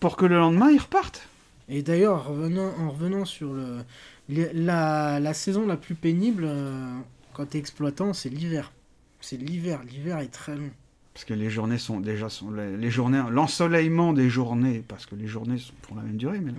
[0.01, 1.29] pour que le lendemain il reparte.
[1.69, 3.85] Et d'ailleurs, en revenant, en revenant sur le,
[4.27, 6.91] la, la, saison la plus pénible euh,
[7.31, 8.73] quand tu es exploitant, c'est l'hiver.
[9.21, 9.79] C'est l'hiver.
[9.89, 10.71] L'hiver est très long
[11.17, 15.25] parce que les journées sont déjà sont les, journées l'ensoleillement des journées parce que les
[15.25, 16.51] journées sont pour la même durée mais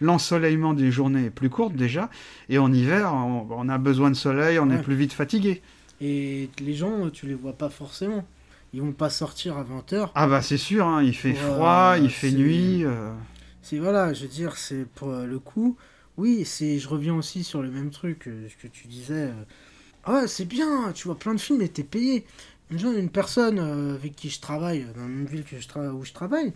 [0.00, 2.10] l'ensoleillement des journées est plus court déjà.
[2.48, 5.62] Et en hiver on, a besoin de soleil on est plus vite fatigué.
[6.00, 8.26] Et les gens tu les vois pas forcément.
[8.72, 12.10] Ils vont pas sortir à 20h ah bah c'est sûr hein, il fait froid il
[12.10, 13.12] fait nuit euh.
[13.62, 15.76] c'est voilà je veux dire c'est pour le coup.
[16.16, 18.30] Oui c'est je reviens aussi sur le même truc que,
[18.60, 19.30] que tu disais
[20.02, 22.24] ah ouais c'est bien tu vois plein de films et t'es payé
[22.70, 25.44] une personne euh, avec qui je travaille, dans la même ville
[25.92, 26.52] où je travaille,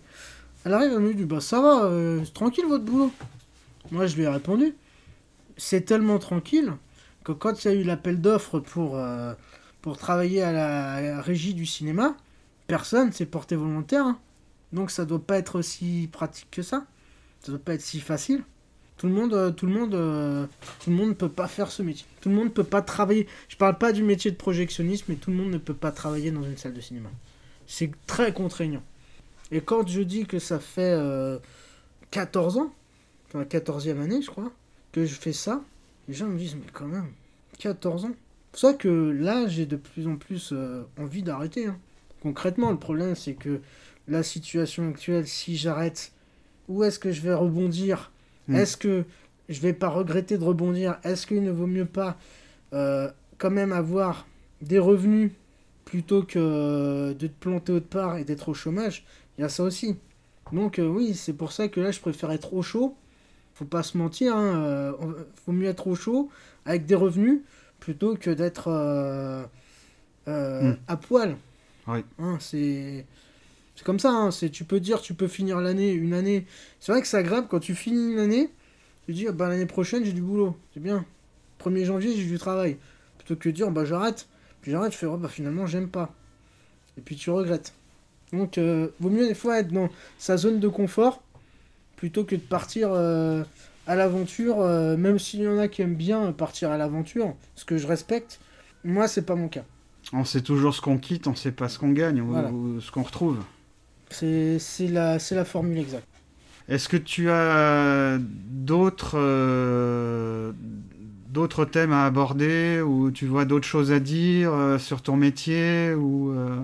[0.63, 3.11] elle arrive, elle me dit Bah ça va, euh, c'est tranquille votre boulot.
[3.91, 4.73] Moi je lui ai répondu
[5.57, 6.73] C'est tellement tranquille
[7.23, 9.33] que quand il y a eu l'appel d'offres pour, euh,
[9.81, 12.15] pour travailler à la, régie du cinéma,
[12.67, 14.05] personne s'est porté volontaire.
[14.05, 14.19] Hein.
[14.73, 16.85] Donc ça doit pas être aussi pratique que ça.
[17.41, 18.43] Ça doit pas être si facile.
[18.97, 20.47] Tout le monde, euh, tout le monde, euh,
[20.79, 22.05] tout le monde ne peut pas faire ce métier.
[22.21, 23.27] Tout le monde ne peut pas travailler.
[23.49, 26.31] Je parle pas du métier de projectionniste, mais tout le monde ne peut pas travailler
[26.31, 27.09] dans une salle de cinéma.
[27.67, 28.83] C'est très contraignant.
[29.51, 30.97] Et quand je dis que ça fait
[32.11, 32.73] 14 euh, ans,
[33.27, 34.51] enfin 14e année, je crois,
[34.93, 35.61] que je fais ça,
[36.07, 37.11] les gens me disent mais quand même,
[37.59, 38.11] 14 ans.
[38.13, 40.53] C'est pour ça que là, j'ai de plus en plus
[40.97, 41.67] envie d'arrêter.
[41.67, 41.77] Hein.
[42.23, 43.59] Concrètement, le problème, c'est que
[44.07, 46.13] la situation actuelle, si j'arrête,
[46.69, 48.11] où est-ce que je vais rebondir?
[48.47, 48.55] Hmm.
[48.55, 49.05] Est-ce que
[49.49, 52.17] je vais pas regretter de rebondir Est-ce qu'il ne vaut mieux pas
[52.73, 54.27] euh, quand même avoir
[54.61, 55.31] des revenus
[55.83, 59.05] plutôt que de te planter autre part et d'être au chômage?
[59.37, 59.97] Il y a ça aussi.
[60.51, 62.95] Donc euh, oui, c'est pour ça que là, je préfère être au chaud.
[63.53, 64.93] Faut pas se mentir, hein, euh,
[65.45, 66.29] faut mieux être au chaud
[66.65, 67.41] avec des revenus
[67.79, 68.69] plutôt que d'être
[70.27, 70.75] hmm.
[70.87, 71.37] à poil.
[71.87, 71.99] Oui.
[72.19, 73.05] Hein, c'est
[73.75, 76.45] c'est comme ça, hein, c'est, tu peux dire, tu peux finir l'année, une année.
[76.79, 78.49] C'est vrai que c'est agréable quand tu finis une année,
[79.05, 80.57] tu dis, bah, l'année prochaine, j'ai du boulot.
[80.73, 81.05] C'est bien.
[81.63, 82.77] 1er janvier, j'ai du travail.
[83.17, 84.27] Plutôt que de dire, bah, j'arrête.
[84.61, 86.13] Puis j'arrête, je fais, oh, bah, finalement, j'aime pas.
[86.97, 87.73] Et puis tu regrettes.
[88.31, 91.21] Donc, euh, vaut mieux des fois être dans sa zone de confort
[91.95, 93.43] plutôt que de partir euh,
[93.87, 97.65] à l'aventure, euh, même s'il y en a qui aiment bien partir à l'aventure, ce
[97.65, 98.39] que je respecte,
[98.83, 99.63] moi c'est pas mon cas.
[100.11, 103.03] On sait toujours ce qu'on quitte, on sait pas ce qu'on gagne ou ce qu'on
[103.03, 103.39] retrouve.
[104.09, 106.07] C'est la, formule exacte.
[106.67, 110.51] Est-ce que tu as d'autres euh,
[111.29, 115.93] d'autres thèmes à aborder ou tu vois d'autres choses à dire euh, sur ton métier
[115.93, 116.61] ou euh,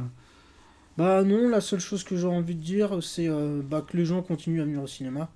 [0.97, 3.29] Bah non, la seule chose que j'ai envie de dire, c'est
[3.63, 5.29] bah, que les gens continuent à venir au cinéma,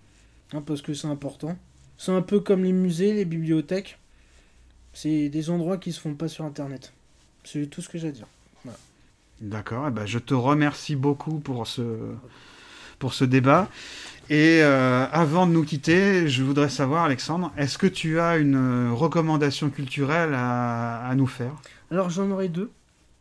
[0.53, 1.57] hein, parce que c'est important.
[1.97, 3.99] C'est un peu comme les musées, les bibliothèques.
[4.93, 6.93] C'est des endroits qui se font pas sur Internet.
[7.43, 8.27] C'est tout ce que j'ai à dire.
[9.41, 11.81] D'accord, eh ben, je te remercie beaucoup pour ce,
[12.99, 13.69] pour ce débat.
[14.29, 18.91] Et euh, avant de nous quitter, je voudrais savoir, Alexandre, est-ce que tu as une
[18.91, 21.53] recommandation culturelle à, à nous faire?
[21.91, 22.71] Alors j'en aurai deux.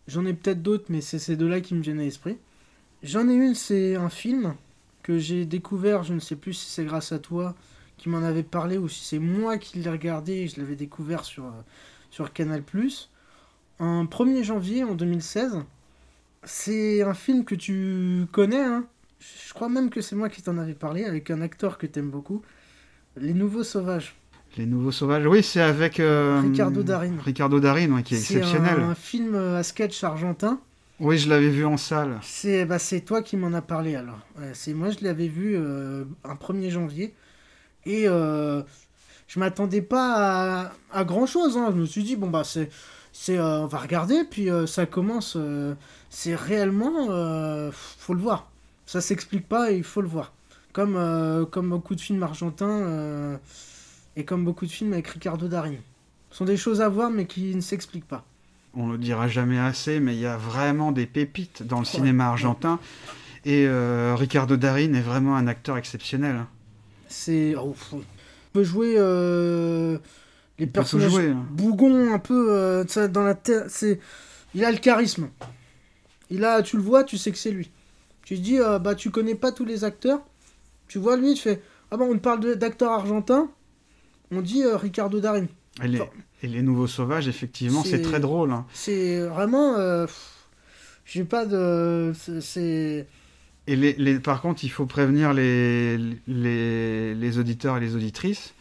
[0.07, 2.39] J'en ai peut-être d'autres, mais c'est ces deux-là qui me viennent à l'esprit.
[3.03, 4.55] J'en ai une, c'est un film
[5.03, 7.55] que j'ai découvert, je ne sais plus si c'est grâce à toi
[7.99, 11.25] qui m'en avait parlé ou si c'est moi qui l'ai regardé et je l'avais découvert
[11.25, 11.63] sur, euh,
[12.11, 12.63] sur Canal+.
[13.79, 15.65] Un 1er janvier en 2016.
[16.47, 18.85] C'est un film que tu connais, hein
[19.49, 22.11] je crois même que c'est moi qui t'en avais parlé, avec un acteur que t'aimes
[22.11, 22.43] beaucoup.
[23.17, 24.17] Les Nouveaux Sauvages.
[24.57, 25.99] Les Nouveaux Sauvages, oui, c'est avec...
[25.99, 27.19] euh, Ricardo Darín.
[27.25, 28.81] Ricardo ouais, qui est, C'est exceptionnel.
[28.81, 30.61] un film à sketch argentin.
[31.01, 32.19] Oui, je l'avais vu en salle.
[32.23, 34.19] C'est bah, c'est toi qui m'en as parlé alors.
[34.39, 37.15] Ouais, c'est moi je l'avais vu euh, un 1er janvier
[37.85, 38.63] et euh,
[39.27, 41.55] je m'attendais pas à, à grand chose.
[41.55, 42.71] Je me suis dit bon bah c'est
[43.13, 45.37] c'est euh, on va regarder puis euh, ça commence.
[46.17, 48.51] C'est réellement euh, faut le voir.
[48.87, 50.33] Ça s'explique pas et il faut le voir.
[50.73, 53.37] Comme euh, comme beaucoup de films argentins euh,
[54.17, 55.77] et comme beaucoup de films avec Ricardo Darín.
[56.31, 58.25] Ce sont des choses à voir mais qui ne s'expliquent pas.
[58.77, 62.27] On le dira jamais assez, mais il y a vraiment des pépites dans le cinéma
[62.29, 62.79] argentin.
[63.45, 66.37] Et euh, Ricardo Darín est vraiment un acteur exceptionnel.
[66.37, 66.49] hein.
[67.09, 67.55] C'est.
[67.57, 71.29] Oh, faut- Il peut jouer les Il personnages jouer.
[71.31, 71.45] hein.
[71.51, 73.65] bougons un peu dans la tête.
[73.69, 74.01] C'est.
[74.55, 75.29] Il a le charisme.
[76.31, 77.71] Il a, tu le vois, tu sais que c'est lui.
[78.25, 80.21] Tu te dis, euh, bah tu connais pas tous les acteurs.
[80.89, 83.51] Tu vois lui, tu fais, ah bah on parle d'acteurs argentins.
[84.31, 85.47] On dit euh, Ricardo Darín.
[85.83, 86.11] Et les, Enfin,
[86.43, 88.53] et les Nouveaux Sauvages, effectivement, c'est très drôle.
[88.53, 88.65] hein.
[88.73, 89.75] C'est vraiment.
[89.77, 90.07] euh,
[91.05, 92.13] J'ai pas de.
[92.41, 93.07] c'est-.
[93.67, 95.97] Et les, les- par contre, il faut prévenir les,
[96.27, 98.55] les, les auditeurs et les auditrices.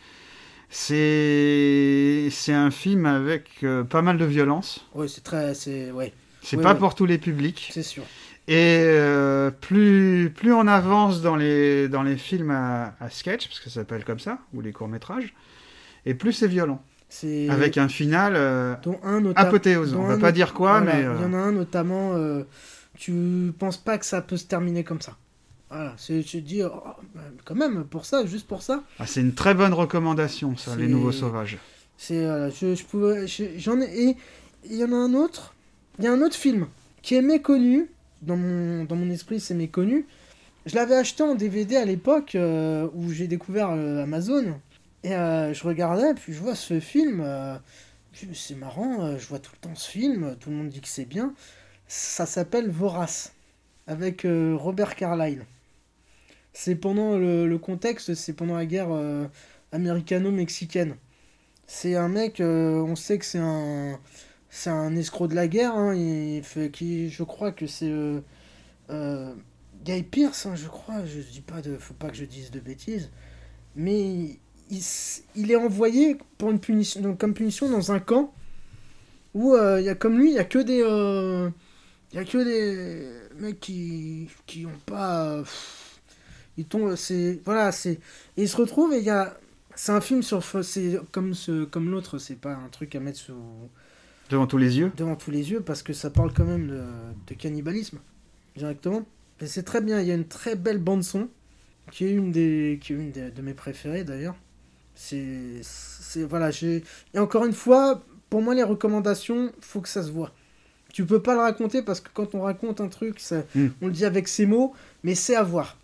[0.69, 4.85] C'est un film avec euh, pas mal de violence.
[4.93, 5.53] Ouais, c'est très.
[5.91, 6.13] Ouais,
[6.43, 7.69] C'est Ouais, pas pour tous les publics.
[7.73, 8.03] c'est sûr.
[8.49, 13.59] Et euh, plus, plus on avance dans les, dans les films à, à sketch, parce
[13.61, 15.33] que ça s'appelle comme ça, ou les courts-métrages,
[16.05, 16.83] et plus c'est violent.
[17.49, 19.93] Avec un final euh, dont un apothéose.
[19.93, 20.99] dont On un va pas not- dire quoi, Voilà, mais.
[21.01, 22.43] Il y euh, en a un notamment, euh,
[22.97, 25.15] tu penses pas que ça peut se terminer comme ça.
[25.69, 26.71] Voilà, c'est- tu te dis, oh,
[27.45, 30.87] quand même, pour ça, juste pour ça, ah, c'est une très bonne recommandation, ça, Les
[30.87, 31.57] Nouveaux Sauvages.
[31.97, 34.17] c'est, euh, je, je pouvais, je- j'en ai, et
[34.65, 35.53] il y en a un autre,
[35.99, 36.67] il y a un autre film
[37.01, 37.89] qui est méconnu,
[38.21, 40.05] dans mon, dans mon esprit c'est méconnu,
[40.65, 44.59] je l'avais acheté en DVD à l'époque euh, où j'ai découvert euh, Amazon,
[45.03, 47.25] et euh, je regardais, puis je vois ce film,
[48.33, 51.05] c'est marrant, je vois tout le temps ce film, tout le monde dit que c'est
[51.05, 51.33] bien,
[51.87, 53.33] ça s'appelle Vorace,
[53.87, 55.45] avec Robert Carlyle.
[56.53, 58.87] C'est pendant le, contexte, c'est pendant la guerre
[59.73, 60.95] américano-mexicaine.
[61.67, 63.99] C'est un mec, on sait que c'est un,
[64.53, 65.75] c'est un escroc de la guerre.
[65.75, 68.21] hein, il fait, qui, je crois que c'est euh,
[68.91, 69.33] euh,
[69.83, 71.03] Guy Pearce, hein, je crois.
[71.05, 73.09] Je dis pas de, faut pas que je dise de bêtises,
[73.75, 74.39] mais
[74.69, 74.81] il,
[75.35, 78.31] il est envoyé pour une punition, donc comme punition dans un camp
[79.33, 81.49] où euh, il y a comme lui, il y a que des, euh,
[82.11, 83.09] il y a que des
[83.41, 85.99] mecs qui, qui ont pas, euh, pff,
[86.57, 87.93] ils tombent, c'est, voilà, c'est,
[88.37, 89.35] et il se retrouve et il y a
[89.75, 90.43] c'est un film sur.
[90.63, 93.33] C'est comme, ce, comme l'autre, c'est pas un truc à mettre sous,
[94.33, 94.91] Devant tous les yeux.
[94.97, 96.81] devant tous les yeux parce que ça parle quand même de,
[97.27, 97.99] de cannibalisme
[98.57, 99.05] directement.
[99.39, 101.29] Et c'est très bien, il y a une très belle bande-son
[101.91, 104.35] qui est une des qui est une des- de mes préférées d'ailleurs.
[104.95, 105.61] C'est.
[106.29, 106.83] voilà, j'ai.
[107.13, 110.31] Et encore une fois, pour moi, les recommandations, faut que ça se voit.
[110.93, 113.67] Tu peux pas le raconter parce que quand on raconte un truc, ça, Mm.
[113.81, 114.73] on le dit avec ses mots,
[115.03, 115.77] mais c'est à voir.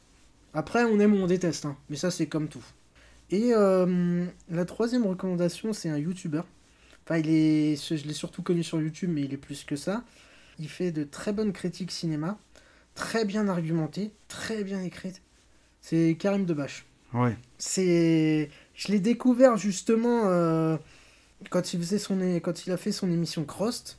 [0.53, 1.75] Après, on aime ou on déteste, hein.
[1.89, 2.63] mais ça, c'est comme tout.
[3.31, 6.41] Et euh, la troisième recommandation, c'est un YouTuber.
[7.09, 10.03] Enfin, il est, je l'ai surtout connu sur YouTube, mais il est plus que ça.
[10.59, 12.37] Il fait de très bonnes critiques cinéma,
[12.93, 15.23] très bien argumentées, très bien écrites.
[15.81, 16.85] C'est Karim Debache.
[17.15, 17.35] Ouais.
[17.57, 20.77] C'est, je l'ai découvert justement euh,
[21.49, 23.97] quand il faisait son, é- quand il a fait son émission Crost,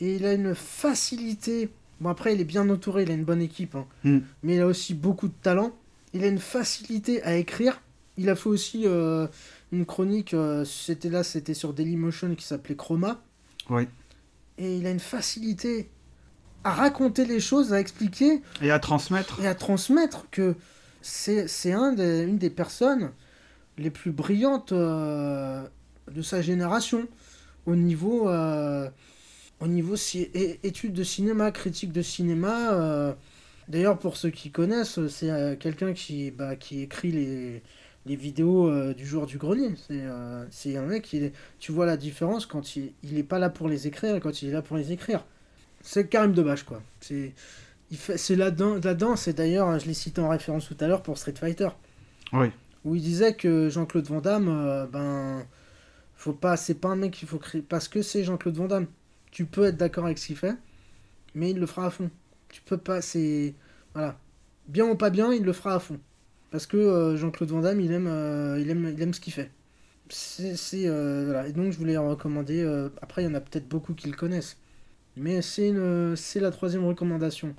[0.00, 1.70] et il a une facilité.
[2.00, 3.86] Bon après, il est bien entouré, il a une bonne équipe, hein.
[4.04, 4.18] Mm.
[4.44, 5.72] mais il a aussi beaucoup de talent.
[6.12, 7.82] Il a une facilité à écrire
[8.16, 9.26] Il a fait aussi euh,
[9.74, 13.22] une chronique, euh, c'était là, c'était sur Dailymotion qui s'appelait Chroma.
[13.70, 13.88] Oui.
[14.58, 15.88] Et il a une facilité
[16.62, 19.40] à raconter les choses, à expliquer Et à transmettre.
[19.42, 20.54] et à transmettre que
[21.02, 23.10] c'est c'est un des- une des personnes
[23.76, 25.62] les plus brillantes euh,
[26.10, 27.06] de sa génération
[27.66, 28.88] au niveau, euh,
[29.60, 32.72] au niveau é- études de cinéma, critique de cinéma.
[32.74, 33.12] euh.
[33.68, 37.62] D'ailleurs, pour ceux qui connaissent, c'est quelqu'un qui, bah, qui écrit les,
[38.06, 39.74] les vidéos euh, du jour du grenier.
[39.76, 43.38] C'est euh, c'est un mec, qui, tu vois la différence quand il, il est pas
[43.38, 45.24] là pour les écrire et quand il est là pour les écrire.
[45.80, 46.82] C'est Karim Debache, quoi.
[47.00, 47.34] C'est
[47.90, 51.34] il la danse, et d'ailleurs, je l'ai cité en référence tout à l'heure pour Street
[51.38, 51.68] Fighter,
[52.32, 52.50] Oui.
[52.84, 55.44] où il disait que Jean-Claude Van Damme, euh, ben,
[56.16, 58.86] faut pas, c'est pas un mec qu'il faut créer, parce que c'est Jean-Claude Van Damme.
[59.30, 60.54] Tu peux être d'accord avec ce qu'il fait,
[61.34, 62.10] mais il le fera à fond.
[62.48, 63.54] Tu peux pas, c'est.
[63.94, 64.18] Voilà.
[64.68, 65.98] Bien ou pas bien, il le fera à fond.
[66.54, 69.32] Parce que euh, Jean-Claude Van Damme, il aime, euh, il aime, il aime ce qu'il
[69.32, 69.50] fait.
[70.08, 70.54] C'est.
[70.86, 71.48] euh, voilà.
[71.48, 72.64] Et donc, je voulais en recommander.
[73.02, 74.56] après, il y en a peut-être beaucoup qui le connaissent.
[75.16, 77.56] Mais c'est une, c'est la troisième recommandation.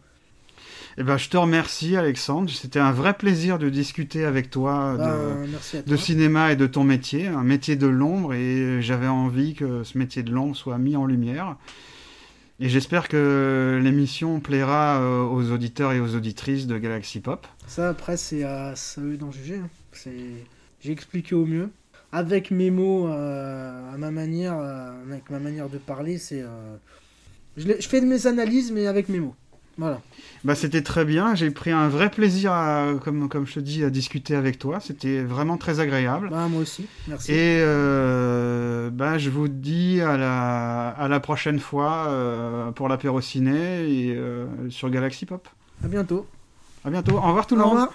[0.98, 2.50] Eh ben, je te remercie, Alexandre.
[2.50, 5.82] C'était un vrai plaisir de discuter avec toi de, toi.
[5.86, 9.98] de cinéma et de ton métier, un métier de l'ombre, et j'avais envie que ce
[9.98, 11.58] métier de l'ombre soit mis en lumière.
[12.60, 17.46] Et j'espère que l'émission plaira euh, aux auditeurs et aux auditrices de Galaxy Pop.
[17.68, 19.58] Ça, après, c'est à, eux d'en juger.
[19.58, 19.70] hein.
[20.80, 21.70] J'ai expliqué au mieux.
[22.14, 26.46] Avec mes mots, euh, à ma manière, euh, avec ma manière de parler, c'est...
[27.58, 29.36] Je, je fais de mes analyses, mais avec mes mots.
[29.78, 30.00] Voilà.
[30.46, 33.84] Bah, c'était très bien, j'ai pris un vrai plaisir, à, comme, comme je te dis,
[33.84, 34.80] à discuter avec toi.
[34.80, 36.30] C'était vraiment très agréable.
[36.30, 36.86] Bah, moi aussi.
[37.08, 37.32] Merci.
[37.34, 43.20] Et euh, bah, je vous dis à la, à la prochaine fois euh, pour l'apéro
[43.22, 45.48] ciné et euh, sur Galaxy Pop.
[45.84, 46.26] À bientôt.
[46.86, 47.18] À bientôt.
[47.18, 47.74] Au revoir tout le Au monde.
[47.74, 47.94] revoir.